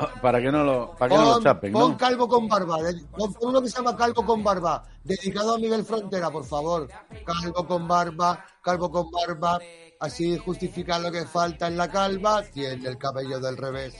[0.00, 1.96] Ah, Para que no lo, para que no lo Pon, chapen, pon ¿no?
[1.98, 2.76] Calvo con Barba.
[3.16, 4.84] Pon pon uno que se llama Calvo con Barba.
[5.02, 6.88] Dedicado a Miguel Frontera, por favor.
[7.26, 9.58] Calvo con Barba, Calvo con Barba.
[10.00, 12.42] Así justifica lo que falta en la calva.
[12.44, 13.94] Tiene el cabello del revés.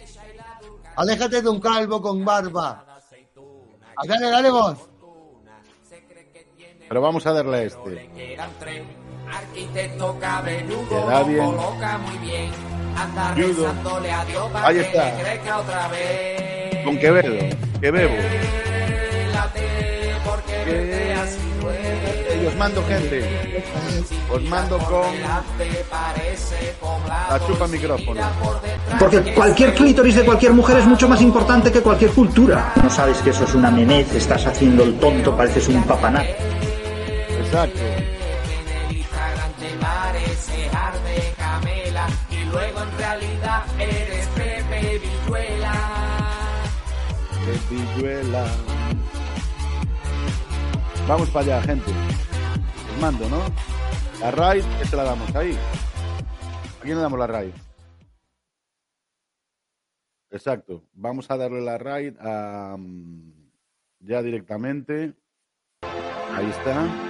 [0.95, 2.85] Aléjate de un calvo con barba.
[3.97, 4.88] Ah, Dale, dale voz.
[6.89, 8.09] Pero vamos a darle a este.
[9.31, 11.45] Arquitecto cabelludo, bien.
[11.45, 12.51] coloca muy bien.
[12.97, 15.05] Anda rezándole a Dios para Ahí que está.
[15.05, 16.85] le crezca otra vez.
[16.85, 18.15] Con Quevedo, que bebo.
[20.25, 23.63] Porque así os mando gente.
[24.31, 25.07] Os mando con
[27.29, 28.21] la chupa micrófono.
[28.99, 32.73] Porque cualquier clítoris de cualquier mujer es mucho más importante que cualquier cultura.
[32.83, 36.25] No sabes que eso es una memez, estás haciendo el tonto, pareces un papaná.
[37.49, 37.81] Exacto.
[38.91, 45.73] Instagram te parece de camela y luego en realidad eres Pepe Villuela.
[47.47, 48.47] de Villuela.
[51.09, 51.91] Vamos para allá, gente.
[51.91, 53.41] Os mando, ¿no?
[54.21, 55.57] La raid, que se la damos ahí.
[56.81, 57.55] ¿A quién le damos la raid?
[60.31, 60.83] Exacto.
[60.93, 63.33] Vamos a darle la raid a, mm,
[64.01, 65.15] ya directamente.
[65.81, 67.08] Ahí está.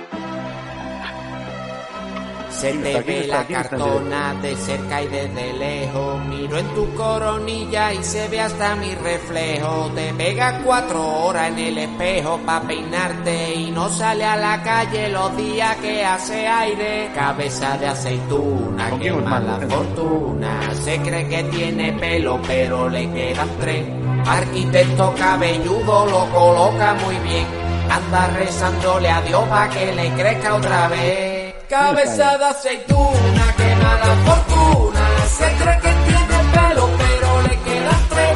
[2.58, 6.24] Se ¿Quién te ve la ¿Quién está en cartona de cerca y desde lejos.
[6.24, 9.92] Miro en tu coronilla y se ve hasta mi reflejo.
[9.94, 15.08] Te pegas cuatro horas en el espejo pa' peinarte y no sale a la calle
[15.08, 17.12] los días que hace aire.
[17.14, 20.60] Cabeza de aceituna, ¿Con qué mala fortuna.
[20.82, 23.86] Se cree que tiene pelo, pero le quedan tres.
[24.26, 27.46] Arquitecto cabelludo lo coloca muy bien.
[27.88, 31.27] Anda rezándole a Dios pa' que le crezca otra vez.
[31.68, 35.04] Cabeza de aceituna, que mala fortuna.
[35.36, 38.34] Se cree que tiene pelo, pero le quedan tres.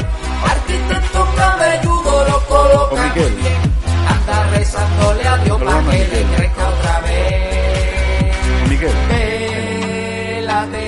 [0.52, 3.34] Arquitecto cabelludo lo coloca muy bien.
[4.06, 8.36] Anda rezándole a Dios pa' que le crezca otra vez.
[8.68, 8.96] Miguel.
[9.08, 10.84] Pélate,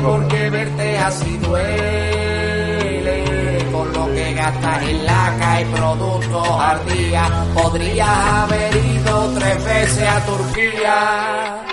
[0.00, 3.16] porque verte así duele.
[3.72, 10.08] Con lo que gastas en laca y productos al día, podrías haber ido tres veces
[10.08, 11.64] a Turquía.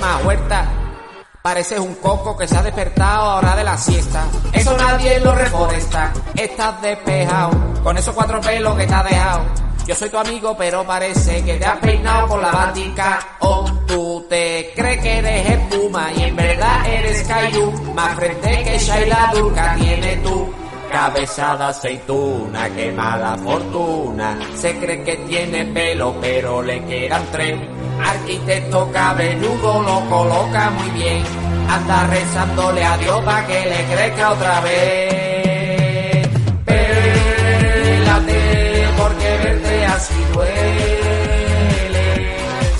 [0.00, 0.64] Más vuelta.
[1.42, 4.24] Pareces un coco que se ha despertado ahora de la siesta.
[4.52, 6.12] Eso nadie lo reforesta.
[6.34, 7.50] Estás despejado
[7.82, 9.69] con esos cuatro pelos que te has dejado.
[9.90, 13.18] Yo soy tu amigo, pero parece que te has peinado con la batica.
[13.40, 17.72] O tú te crees que eres espuma y en verdad eres Caillou.
[17.92, 20.48] Más frente que Shaila Durka tiene tú.
[20.92, 24.38] Cabeza de aceituna, qué mala fortuna.
[24.54, 27.58] Se cree que tiene pelo, pero le quedan tres.
[28.00, 31.24] Arquitecto cabelludo lo coloca muy bien.
[31.68, 36.28] Anda rezándole a Dios pa' que le crezca otra vez.
[36.64, 38.38] Pélate,
[38.96, 42.06] porque así duele.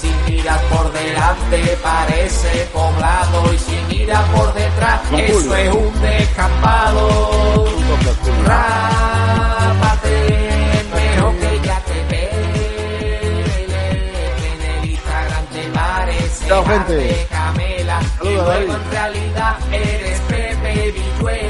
[0.01, 7.69] Si miras por delante parece poblado y si miras por detrás eso es un descampado.
[8.45, 10.17] Rápate,
[10.95, 13.67] mejor que ya te pele.
[14.39, 17.27] Que en el Instagram te parece Chao, gente.
[17.31, 17.99] Camela.
[18.23, 21.50] Y luego en realidad eres Pepe Villuela.